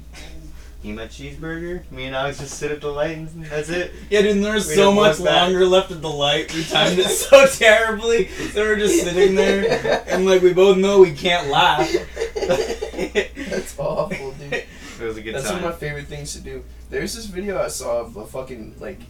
Eat 0.84 0.92
my 0.96 1.06
cheeseburger. 1.06 1.88
Me 1.92 2.06
and 2.06 2.16
Alex 2.16 2.38
just 2.40 2.54
sit 2.58 2.72
at 2.72 2.80
the 2.80 2.88
light, 2.90 3.16
and 3.16 3.44
that's 3.44 3.68
it. 3.68 3.92
Yeah, 4.10 4.22
dude, 4.22 4.32
and 4.32 4.44
there 4.44 4.54
was 4.54 4.66
We 4.66 4.74
so 4.74 4.90
much 4.92 5.18
look 5.20 5.28
back. 5.28 5.42
longer 5.44 5.64
left 5.64 5.92
at 5.92 6.02
the 6.02 6.10
light. 6.10 6.52
We 6.52 6.64
timed 6.64 6.98
it 6.98 7.06
so 7.08 7.46
terribly. 7.46 8.26
So 8.28 8.62
we're 8.62 8.76
just 8.78 9.00
sitting 9.04 9.36
there, 9.36 10.02
and 10.08 10.26
like 10.26 10.42
we 10.42 10.52
both 10.52 10.76
know 10.78 11.00
we 11.00 11.12
can't 11.12 11.48
laugh. 11.50 11.88
That's 12.34 13.78
awful, 13.78 14.32
dude. 14.32 14.64
It 15.00 15.06
was 15.06 15.16
a 15.16 15.20
good 15.22 15.34
That's 15.34 15.46
time. 15.46 15.54
one 15.62 15.64
of 15.64 15.70
my 15.70 15.76
favorite 15.76 16.06
things 16.06 16.32
to 16.34 16.40
do. 16.40 16.62
There's 16.88 17.12
this 17.16 17.24
video 17.26 17.60
I 17.60 17.66
saw 17.66 18.02
of 18.02 18.16
a 18.16 18.24
fucking 18.24 18.76
like, 18.78 19.00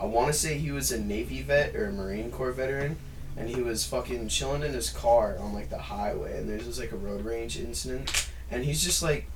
I 0.00 0.06
want 0.06 0.28
to 0.28 0.32
say 0.32 0.56
he 0.56 0.70
was 0.70 0.92
a 0.92 0.98
Navy 0.98 1.42
vet 1.42 1.76
or 1.76 1.88
a 1.88 1.92
Marine 1.92 2.30
Corps 2.30 2.52
veteran, 2.52 2.96
and 3.36 3.50
he 3.50 3.60
was 3.60 3.84
fucking 3.84 4.28
chilling 4.28 4.62
in 4.62 4.72
his 4.72 4.88
car 4.88 5.36
on 5.38 5.52
like 5.52 5.68
the 5.68 5.76
highway, 5.76 6.38
and 6.38 6.48
there's 6.48 6.64
just 6.64 6.78
like 6.80 6.92
a 6.92 6.96
road 6.96 7.22
rage 7.26 7.58
incident, 7.58 8.30
and 8.50 8.64
he's 8.64 8.82
just 8.82 9.02
like 9.02 9.26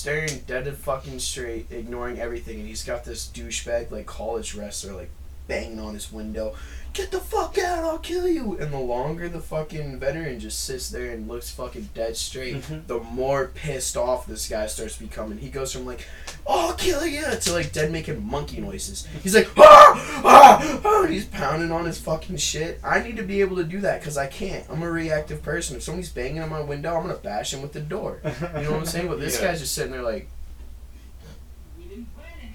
staring 0.00 0.38
dead 0.46 0.66
and 0.66 0.78
fucking 0.78 1.18
straight, 1.18 1.66
ignoring 1.70 2.18
everything, 2.18 2.58
and 2.58 2.66
he's 2.66 2.82
got 2.82 3.04
this 3.04 3.30
douchebag 3.34 3.90
like 3.90 4.06
college 4.06 4.54
wrestler 4.54 4.94
like 4.94 5.10
banging 5.50 5.80
on 5.80 5.94
his 5.94 6.12
window. 6.12 6.54
Get 6.92 7.10
the 7.12 7.20
fuck 7.20 7.56
out! 7.58 7.84
I'll 7.84 7.98
kill 7.98 8.26
you! 8.26 8.56
And 8.58 8.72
the 8.72 8.78
longer 8.78 9.28
the 9.28 9.38
fucking 9.40 10.00
veteran 10.00 10.40
just 10.40 10.64
sits 10.64 10.88
there 10.90 11.10
and 11.12 11.28
looks 11.28 11.48
fucking 11.50 11.90
dead 11.94 12.16
straight, 12.16 12.56
Mhm. 12.62 12.86
the 12.88 12.98
more 13.00 13.46
pissed 13.54 13.96
off 13.96 14.26
this 14.26 14.48
guy 14.48 14.66
starts 14.66 14.96
becoming. 14.96 15.38
He 15.38 15.50
goes 15.50 15.72
from 15.72 15.86
like, 15.86 16.04
"Oh, 16.46 16.68
I'll 16.70 16.74
kill 16.74 17.06
you," 17.06 17.22
to 17.42 17.52
like 17.52 17.72
dead 17.72 17.92
making 17.92 18.24
monkey 18.28 18.60
noises. 18.60 19.06
He's 19.22 19.36
like, 19.36 19.48
"Ah, 19.56 20.22
ah, 20.24 20.80
ah!" 20.84 21.06
He's 21.08 21.26
pounding 21.26 21.70
on 21.70 21.84
his 21.84 21.98
fucking 21.98 22.36
shit. 22.38 22.80
I 22.82 23.00
need 23.00 23.16
to 23.18 23.22
be 23.22 23.40
able 23.40 23.56
to 23.58 23.64
do 23.64 23.80
that 23.82 24.00
because 24.00 24.16
I 24.18 24.26
can't. 24.26 24.64
I'm 24.68 24.82
a 24.82 24.90
reactive 24.90 25.42
person. 25.44 25.76
If 25.76 25.84
somebody's 25.84 26.10
banging 26.10 26.40
on 26.42 26.48
my 26.48 26.60
window, 26.60 26.96
I'm 26.96 27.02
gonna 27.02 27.14
bash 27.18 27.54
him 27.54 27.62
with 27.62 27.72
the 27.72 27.80
door. 27.80 28.20
You 28.24 28.62
know 28.64 28.70
what 28.72 28.80
I'm 28.80 28.86
saying? 28.86 29.06
But 29.08 29.20
this 29.20 29.36
Yeah. 29.40 29.46
guy's 29.48 29.60
just 29.60 29.74
sitting 29.74 29.92
there 29.92 30.02
like, 30.02 30.28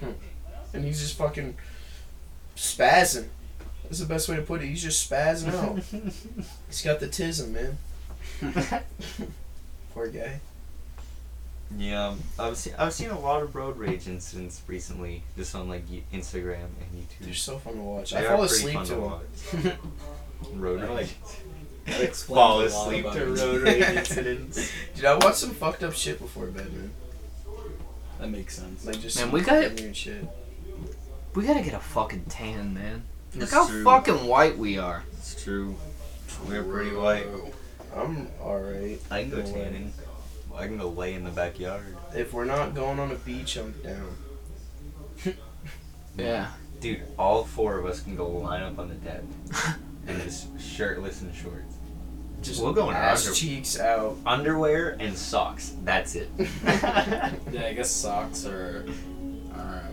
hmm. 0.01 0.11
and 0.73 0.83
he's 0.83 0.99
just 0.99 1.17
fucking 1.17 1.55
spazzing. 2.55 3.27
That's 3.83 3.99
the 3.99 4.05
best 4.05 4.27
way 4.29 4.35
to 4.37 4.41
put 4.41 4.61
it. 4.61 4.67
He's 4.67 4.81
just 4.81 5.09
spazzing 5.09 5.53
out. 5.53 5.77
He's 6.67 6.81
got 6.81 6.99
the 6.99 7.07
tism, 7.07 7.49
man. 7.51 7.77
Poor 9.93 10.07
guy. 10.07 10.39
Yeah, 11.77 12.09
um, 12.09 12.19
I've 12.37 12.57
seen 12.57 12.73
I've 12.77 12.93
seen 12.93 13.09
a 13.09 13.19
lot 13.19 13.41
of 13.41 13.55
road 13.55 13.77
rage 13.77 14.07
incidents 14.07 14.61
recently, 14.67 15.23
just 15.35 15.55
on 15.55 15.67
like 15.67 15.83
Instagram 16.13 16.63
and 16.63 16.93
YouTube. 16.95 17.19
They're 17.25 17.33
so 17.33 17.57
fun 17.57 17.73
to 17.73 17.79
watch. 17.81 18.11
They 18.11 18.17
I 18.17 18.25
are 18.25 18.37
fall 18.37 18.47
pretty 18.47 18.53
asleep 18.55 18.73
fun 18.75 18.85
to 18.85 18.91
them. 18.93 19.01
watch. 19.01 19.77
Road 20.53 20.81
rage. 20.81 20.89
like- 20.89 21.17
That 21.85 22.01
explains 22.01 22.25
Fall 22.39 22.61
asleep 22.61 23.11
to 23.11 23.25
road 23.25 23.61
rage 23.63 23.83
incidents. 23.83 24.71
Dude, 24.95 25.05
I 25.05 25.15
watched 25.15 25.37
some 25.37 25.51
fucked 25.51 25.83
up 25.83 25.93
shit 25.93 26.19
before 26.19 26.47
bed, 26.47 26.71
man. 26.71 26.91
That 28.19 28.29
makes 28.29 28.55
sense. 28.57 28.85
Like 28.85 28.99
just 28.99 29.17
Man, 29.17 29.25
some 29.25 29.31
we 29.31 29.41
got- 29.41 29.63
fucking 29.63 29.83
weird 29.83 29.95
shit. 29.95 30.27
We 31.35 31.45
gotta 31.45 31.61
get 31.61 31.73
a 31.73 31.79
fucking 31.79 32.25
tan, 32.29 32.73
man. 32.73 33.03
Look 33.33 33.43
It's 33.43 33.51
how 33.51 33.67
true. 33.67 33.83
fucking 33.83 34.25
white 34.27 34.57
we 34.57 34.77
are. 34.77 35.03
It's 35.13 35.41
true. 35.43 35.75
We're 36.47 36.63
pretty 36.63 36.95
white. 36.95 37.25
I'm 37.95 38.27
alright. 38.41 38.99
I 39.11 39.21
can 39.21 39.29
go 39.31 39.37
No 39.37 39.43
way. 39.43 39.51
tanning. 39.53 39.93
I 40.55 40.67
can 40.67 40.77
go 40.77 40.89
lay 40.89 41.13
in 41.13 41.23
the 41.25 41.31
backyard. 41.31 41.97
If 42.15 42.31
we're 42.33 42.45
not 42.45 42.73
going 42.73 42.99
on 42.99 43.11
a 43.11 43.15
beach, 43.15 43.57
I'm 43.57 43.71
down. 43.83 44.15
Yeah. 46.17 46.47
Dude, 46.79 47.01
all 47.19 47.43
four 47.43 47.77
of 47.77 47.85
us 47.85 47.99
can 47.99 48.15
go 48.15 48.29
line 48.29 48.63
up 48.63 48.79
on 48.79 48.87
the 48.87 48.95
deck 48.95 49.21
and 50.07 50.21
just 50.21 50.47
shirtless 50.61 51.21
and 51.21 51.35
shorts. 51.35 51.75
Just 52.41 52.61
We'll 52.63 52.71
go 52.71 52.89
in 52.89 52.95
our 52.95 53.01
ass 53.01 53.25
under- 53.27 53.35
cheeks 53.37 53.77
out. 53.77 54.15
Underwear 54.25 54.95
and 54.99 55.17
socks. 55.17 55.73
That's 55.83 56.15
it. 56.15 56.29
Yeah, 56.63 57.65
I 57.65 57.73
guess 57.73 57.91
socks 57.91 58.45
are 58.45 58.85
are 59.55 59.83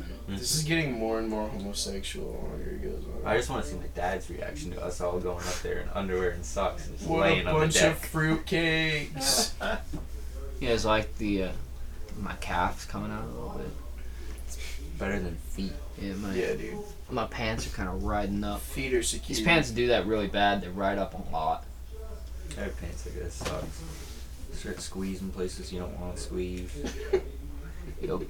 a 0.00 0.02
requirement. 0.02 0.40
This 0.40 0.54
is 0.54 0.62
getting 0.64 0.92
more 0.92 1.18
and 1.18 1.28
more 1.28 1.48
homosexual 1.48 2.32
the 2.32 2.38
longer 2.48 2.70
it 2.70 2.82
goes 2.82 3.04
on. 3.04 3.26
I 3.26 3.36
just 3.36 3.50
want 3.50 3.64
to 3.64 3.70
see 3.70 3.76
my 3.76 3.86
dad's 3.94 4.30
reaction 4.30 4.70
to 4.72 4.82
us 4.82 5.00
all 5.00 5.18
going 5.20 5.38
up 5.46 5.60
there 5.62 5.80
in 5.80 5.88
underwear 5.90 6.30
and 6.30 6.44
socks 6.44 6.86
and 6.86 6.96
just 6.96 7.08
what 7.08 7.20
laying 7.22 7.46
on 7.46 7.46
the 7.46 7.50
bottom. 7.52 7.62
A 7.62 7.64
bunch 7.64 7.82
of 7.82 8.10
fruitcakes. 8.12 9.52
You 10.60 10.68
guys 10.68 10.84
like 10.84 11.18
the 11.18 11.42
uh, 11.42 11.48
my 12.20 12.34
calves 12.34 12.84
coming 12.84 13.10
out 13.10 13.24
a 13.24 13.26
little 13.26 13.58
bit. 13.58 13.66
It's 14.46 14.58
Better 14.96 15.18
than 15.18 15.34
feet. 15.34 15.72
Yeah, 16.00 16.12
my 16.14 16.32
yeah, 16.34 16.54
dude. 16.54 16.78
my 17.10 17.24
pants 17.26 17.66
are 17.66 17.70
kind 17.70 17.88
of 17.88 18.04
riding 18.04 18.44
up. 18.44 18.60
Feet 18.60 18.94
are 18.94 19.02
secure. 19.02 19.34
These 19.36 19.44
pants 19.44 19.72
do 19.72 19.88
that 19.88 20.06
really 20.06 20.28
bad. 20.28 20.60
They 20.60 20.68
ride 20.68 20.98
up 20.98 21.14
a 21.14 21.32
lot. 21.32 21.64
I 22.56 22.60
have 22.60 22.80
pants 22.80 23.04
like 23.06 23.16
this. 23.16 23.34
Socks. 23.34 23.82
Start 24.52 24.80
squeezing 24.80 25.30
places 25.30 25.72
you 25.72 25.80
don't 25.80 25.98
want 25.98 26.14
to 26.14 26.22
squeeze. 26.22 26.72
Yup. 28.00 28.22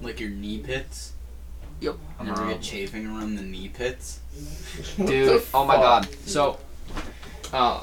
Not 0.00 0.06
good. 0.06 0.06
Like 0.06 0.20
your 0.20 0.30
knee 0.30 0.58
pits. 0.58 1.12
Yep. 1.80 1.94
You 2.22 2.30
ever 2.30 2.42
Um, 2.42 2.48
get 2.48 2.60
chafing 2.62 3.06
around 3.06 3.36
the 3.36 3.42
knee 3.42 3.68
pits? 3.68 4.20
Dude, 4.96 5.42
oh 5.54 5.64
my 5.64 5.76
god. 5.76 6.08
So, 6.26 6.58
uh, 7.52 7.82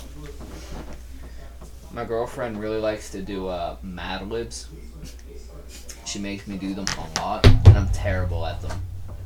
my 1.92 2.06
girlfriend 2.06 2.60
really 2.60 2.80
likes 2.80 3.10
to 3.12 3.22
do 3.22 3.48
uh, 3.48 3.78
Mad 3.82 4.30
Libs. 4.30 4.68
She 6.06 6.20
makes 6.20 6.48
me 6.48 6.58
do 6.58 6.74
them 6.74 6.86
a 6.98 7.20
lot, 7.20 7.46
and 7.46 7.78
I'm 7.78 7.90
terrible 7.90 8.46
at 8.46 8.62
them. 8.62 8.80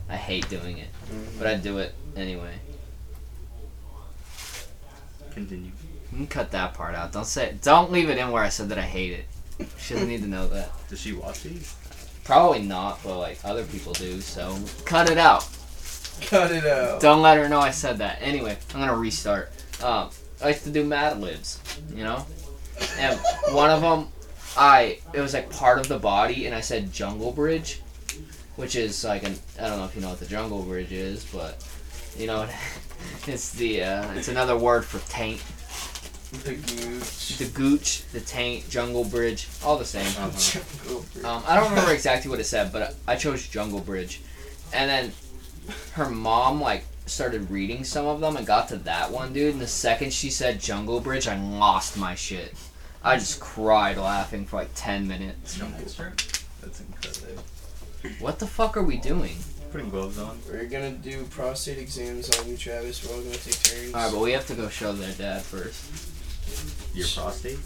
I 0.09 0.15
hate 0.15 0.49
doing 0.49 0.77
it, 0.77 0.87
but 1.37 1.47
I 1.47 1.55
do 1.55 1.77
it 1.77 1.93
anyway. 2.15 2.53
Continue. 5.33 5.71
You 6.11 6.17
can 6.17 6.27
cut 6.27 6.51
that 6.51 6.73
part 6.73 6.95
out. 6.95 7.11
Don't 7.13 7.25
say. 7.25 7.55
Don't 7.61 7.91
leave 7.91 8.09
it 8.09 8.17
in 8.17 8.31
where 8.31 8.43
I 8.43 8.49
said 8.49 8.69
that 8.69 8.77
I 8.77 8.81
hate 8.83 9.13
it. 9.13 9.67
She 9.77 9.93
doesn't 9.93 10.09
need 10.09 10.21
to 10.23 10.27
know 10.27 10.47
that. 10.47 10.71
Does 10.89 10.99
she 10.99 11.13
watch 11.13 11.43
these? 11.43 11.75
Probably 12.23 12.61
not, 12.61 13.01
but 13.03 13.17
like 13.17 13.39
other 13.43 13.63
people 13.65 13.93
do. 13.93 14.21
So 14.21 14.57
cut 14.85 15.09
it 15.09 15.17
out. 15.17 15.47
Cut 16.21 16.51
it 16.51 16.65
out. 16.65 17.01
Don't 17.01 17.21
let 17.21 17.37
her 17.37 17.49
know 17.49 17.59
I 17.59 17.71
said 17.71 17.97
that. 17.97 18.19
Anyway, 18.21 18.57
I'm 18.73 18.79
gonna 18.79 18.95
restart. 18.95 19.51
Um, 19.83 20.09
I 20.41 20.45
like 20.45 20.63
to 20.63 20.69
do 20.69 20.83
Mad 20.83 21.19
Libs, 21.19 21.59
you 21.95 22.03
know, 22.03 22.25
and 22.97 23.19
one 23.51 23.69
of 23.69 23.81
them, 23.81 24.07
I 24.57 24.99
it 25.13 25.21
was 25.21 25.33
like 25.33 25.49
part 25.49 25.79
of 25.79 25.87
the 25.87 25.99
body, 25.99 26.45
and 26.45 26.55
I 26.55 26.61
said 26.61 26.93
Jungle 26.93 27.31
Bridge, 27.31 27.81
which 28.55 28.75
is 28.75 29.03
like 29.03 29.23
an 29.23 29.35
I 29.59 29.67
don't 29.67 29.79
know 29.79 29.85
if 29.85 29.95
you 29.95 30.01
know 30.01 30.09
what 30.09 30.19
the 30.19 30.25
Jungle 30.25 30.61
Bridge 30.63 30.91
is, 30.91 31.25
but 31.25 31.65
you 32.17 32.27
know, 32.27 32.47
it's 33.27 33.51
the 33.53 33.83
uh, 33.83 34.13
it's 34.13 34.27
another 34.27 34.57
word 34.57 34.85
for 34.85 34.99
taint. 35.11 35.41
The 36.31 36.53
gooch. 36.55 37.37
The 37.37 37.45
gooch, 37.53 38.03
the 38.13 38.21
taint, 38.21 38.69
Jungle 38.69 39.03
Bridge, 39.03 39.47
all 39.63 39.77
the 39.77 39.85
same. 39.85 40.05
Jungle 40.37 41.05
Bridge. 41.13 41.25
Um, 41.25 41.43
I 41.45 41.55
don't 41.55 41.69
remember 41.69 41.91
exactly 41.91 42.31
what 42.31 42.39
it 42.39 42.45
said, 42.45 42.71
but 42.71 42.95
I 43.05 43.17
chose 43.17 43.45
Jungle 43.47 43.81
Bridge, 43.81 44.21
and 44.73 44.89
then 44.89 45.11
her 45.93 46.09
mom 46.09 46.61
like 46.61 46.85
started 47.05 47.51
reading 47.51 47.83
some 47.83 48.05
of 48.05 48.21
them 48.21 48.37
and 48.37 48.47
got 48.47 48.69
to 48.69 48.77
that 48.77 49.11
one, 49.11 49.33
dude. 49.33 49.53
And 49.53 49.61
the 49.61 49.67
second 49.67 50.13
she 50.13 50.29
said 50.29 50.61
Jungle 50.61 51.01
Bridge, 51.01 51.27
I 51.27 51.37
lost 51.37 51.97
my 51.97 52.15
shit. 52.15 52.53
I 53.03 53.17
just 53.17 53.41
cried 53.41 53.97
laughing 53.97 54.45
for 54.45 54.57
like 54.57 54.69
ten 54.73 55.07
minutes. 55.07 55.59
That's 56.61 56.79
incredible. 56.79 57.43
What 58.19 58.39
the 58.39 58.47
fuck 58.47 58.77
are 58.77 58.83
we 58.83 58.97
doing? 58.97 59.35
Putting 59.71 59.89
gloves 59.89 60.17
on. 60.17 60.39
We're 60.49 60.65
gonna 60.65 60.91
do 60.91 61.23
prostate 61.25 61.77
exams 61.77 62.29
on 62.39 62.47
you, 62.47 62.57
Travis. 62.57 63.05
We're 63.05 63.15
all 63.15 63.21
gonna 63.21 63.35
take 63.35 63.61
turns. 63.63 63.93
All 63.93 64.01
right, 64.01 64.11
but 64.11 64.21
we 64.21 64.31
have 64.31 64.47
to 64.47 64.53
go 64.53 64.69
show 64.69 64.93
their 64.93 65.13
dad 65.13 65.41
first. 65.41 66.20
Your 66.93 67.07
prostate? 67.07 67.57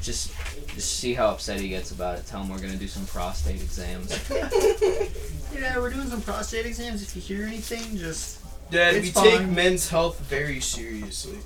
Just, 0.00 0.32
just 0.74 0.98
see 0.98 1.14
how 1.14 1.28
upset 1.28 1.60
he 1.60 1.68
gets 1.68 1.92
about 1.92 2.18
it. 2.18 2.26
Tell 2.26 2.40
him 2.42 2.48
we're 2.50 2.58
gonna 2.60 2.76
do 2.76 2.88
some 2.88 3.06
prostate 3.06 3.60
exams. 3.62 4.12
Yeah, 5.54 5.78
we're 5.78 5.90
doing 5.90 6.08
some 6.08 6.22
prostate 6.22 6.64
exams. 6.64 7.02
If 7.02 7.14
you 7.14 7.20
hear 7.22 7.46
anything, 7.46 7.98
just. 7.98 8.40
Dad, 8.70 8.94
It's 8.94 9.14
we 9.14 9.22
take 9.22 9.38
fine. 9.40 9.54
men's 9.54 9.88
health 9.90 10.18
very 10.20 10.60
seriously. 10.60 11.38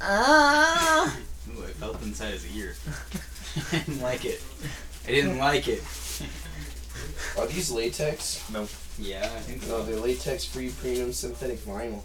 Ah. 0.00 1.16
Ooh, 1.50 1.64
I 1.64 1.68
felt 1.72 2.00
inside 2.02 2.32
his 2.32 2.56
ear. 2.56 2.76
I 3.72 3.78
didn't 3.78 4.00
like 4.00 4.24
it. 4.24 4.40
I 5.06 5.10
didn't 5.10 5.38
like 5.38 5.66
it. 5.66 5.82
Are 7.36 7.46
these 7.46 7.70
latex? 7.72 8.48
Nope. 8.52 8.70
Yeah, 8.98 9.22
I 9.24 9.40
think 9.40 9.66
No, 9.66 9.82
they're 9.82 9.96
latex-free 9.96 10.70
premium 10.80 11.12
synthetic 11.12 11.58
vinyl. 11.58 12.02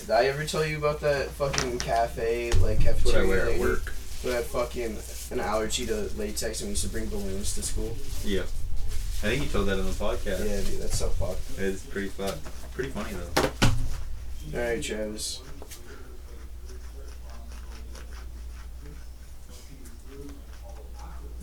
Did 0.00 0.10
I 0.10 0.24
ever 0.26 0.44
tell 0.44 0.64
you 0.64 0.78
about 0.78 1.00
that 1.00 1.28
fucking 1.30 1.78
cafe, 1.80 2.50
like 2.52 2.78
That's 2.82 3.04
what 3.04 3.14
I 3.14 3.18
cafeteria 3.20 3.28
wear 3.28 3.48
at 3.54 3.60
work. 3.60 3.92
who 4.22 4.28
had 4.30 4.44
fucking 4.44 4.96
an 5.30 5.40
allergy 5.40 5.86
to 5.86 6.10
latex 6.16 6.60
and 6.60 6.68
we 6.68 6.70
used 6.70 6.84
to 6.84 6.88
bring 6.90 7.06
balloons 7.06 7.54
to 7.54 7.62
school? 7.62 7.94
Yeah. 8.24 8.42
I 8.42 9.30
think 9.30 9.42
you 9.42 9.48
told 9.48 9.66
that 9.68 9.78
on 9.78 9.84
the 9.84 9.92
podcast. 9.92 10.40
Yeah, 10.48 10.60
dude, 10.70 10.80
that's 10.80 10.98
so 10.98 11.08
fucked. 11.08 11.40
It's 11.58 11.82
pretty 11.84 12.08
fucked. 12.08 12.38
pretty 12.72 12.90
funny 12.90 13.10
though. 13.12 14.58
Alright, 14.58 14.82
Travis. 14.82 15.40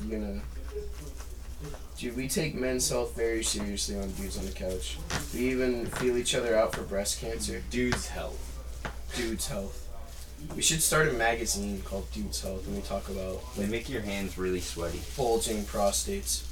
You 0.03 0.10
gonna. 0.12 0.41
Dude, 1.98 2.16
we 2.18 2.28
take 2.28 2.56
men's 2.56 2.89
health 2.89 3.16
very 3.16 3.43
seriously 3.43 3.96
on 3.98 4.12
Dudes 4.12 4.38
on 4.38 4.46
the 4.46 4.52
Couch. 4.52 4.98
We 5.34 5.50
even 5.52 5.86
feel 5.86 6.18
each 6.18 6.36
other 6.36 6.58
out 6.58 6.76
for 6.76 6.82
breast 6.82 7.22
cancer. 7.22 7.62
dude's 7.70 8.08
health. 8.08 8.41
Dudes 9.16 9.48
Health. 9.48 9.82
We 10.56 10.62
should 10.62 10.82
start 10.82 11.08
a 11.08 11.14
magazine 11.14 11.82
called 11.84 12.12
Dudes 12.12 12.41
Health 12.41 12.68
and 12.68 12.76
we 12.76 12.82
talk 12.82 13.08
about 13.08 13.41
They 13.56 13.66
make 13.66 13.88
your 13.89 14.02
hands 14.02 14.38
really 14.38 14.60
sweaty. 14.60 15.00
bulging 15.16 15.64
prostates. 15.64 16.43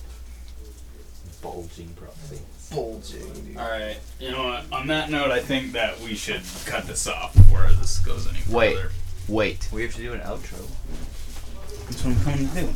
Bulging 1.42 1.90
prostate. 1.96 2.40
Bulging, 2.72 3.34
dude. 3.46 3.58
All 3.58 3.70
right. 3.70 3.98
You 4.22 4.32
know 4.32 4.46
what? 4.46 4.64
On 4.72 4.88
that 4.88 5.10
note, 5.12 5.30
I 5.30 5.42
think 5.42 5.74
that 5.74 6.00
we 6.00 6.16
should 6.16 6.42
cut 6.66 6.86
this 6.88 7.06
off 7.06 7.34
before 7.34 7.70
this 7.80 8.00
goes 8.00 8.28
any 8.30 8.38
further. 8.40 8.56
Wait. 8.56 8.78
Wait. 9.28 9.70
We 9.74 9.84
have 9.84 9.94
to 9.96 10.02
do 10.02 10.14
an 10.14 10.22
outro. 10.22 10.66
That's 11.94 12.06
what 12.06 12.18
I'm 12.18 12.24
coming 12.24 12.50
to 12.50 12.62
do. 12.62 12.70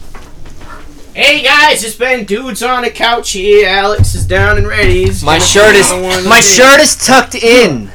Hey 1.15 1.41
guys, 1.41 1.83
it's 1.83 1.95
been 1.95 2.25
Dudes 2.25 2.61
on 2.61 2.83
the 2.83 2.91
Couch 2.91 3.31
here. 3.31 3.67
Alex 3.67 4.13
is 4.13 4.27
down 4.27 4.59
and 4.59 4.67
ready. 4.67 5.05
He's 5.05 5.23
My 5.23 5.39
gonna 5.39 5.45
shirt 5.45 5.75
is 5.75 5.89
one 5.91 6.29
my 6.29 6.39
shirt 6.39 6.79
is 6.79 6.95
tucked 6.95 7.33
in. 7.33 7.89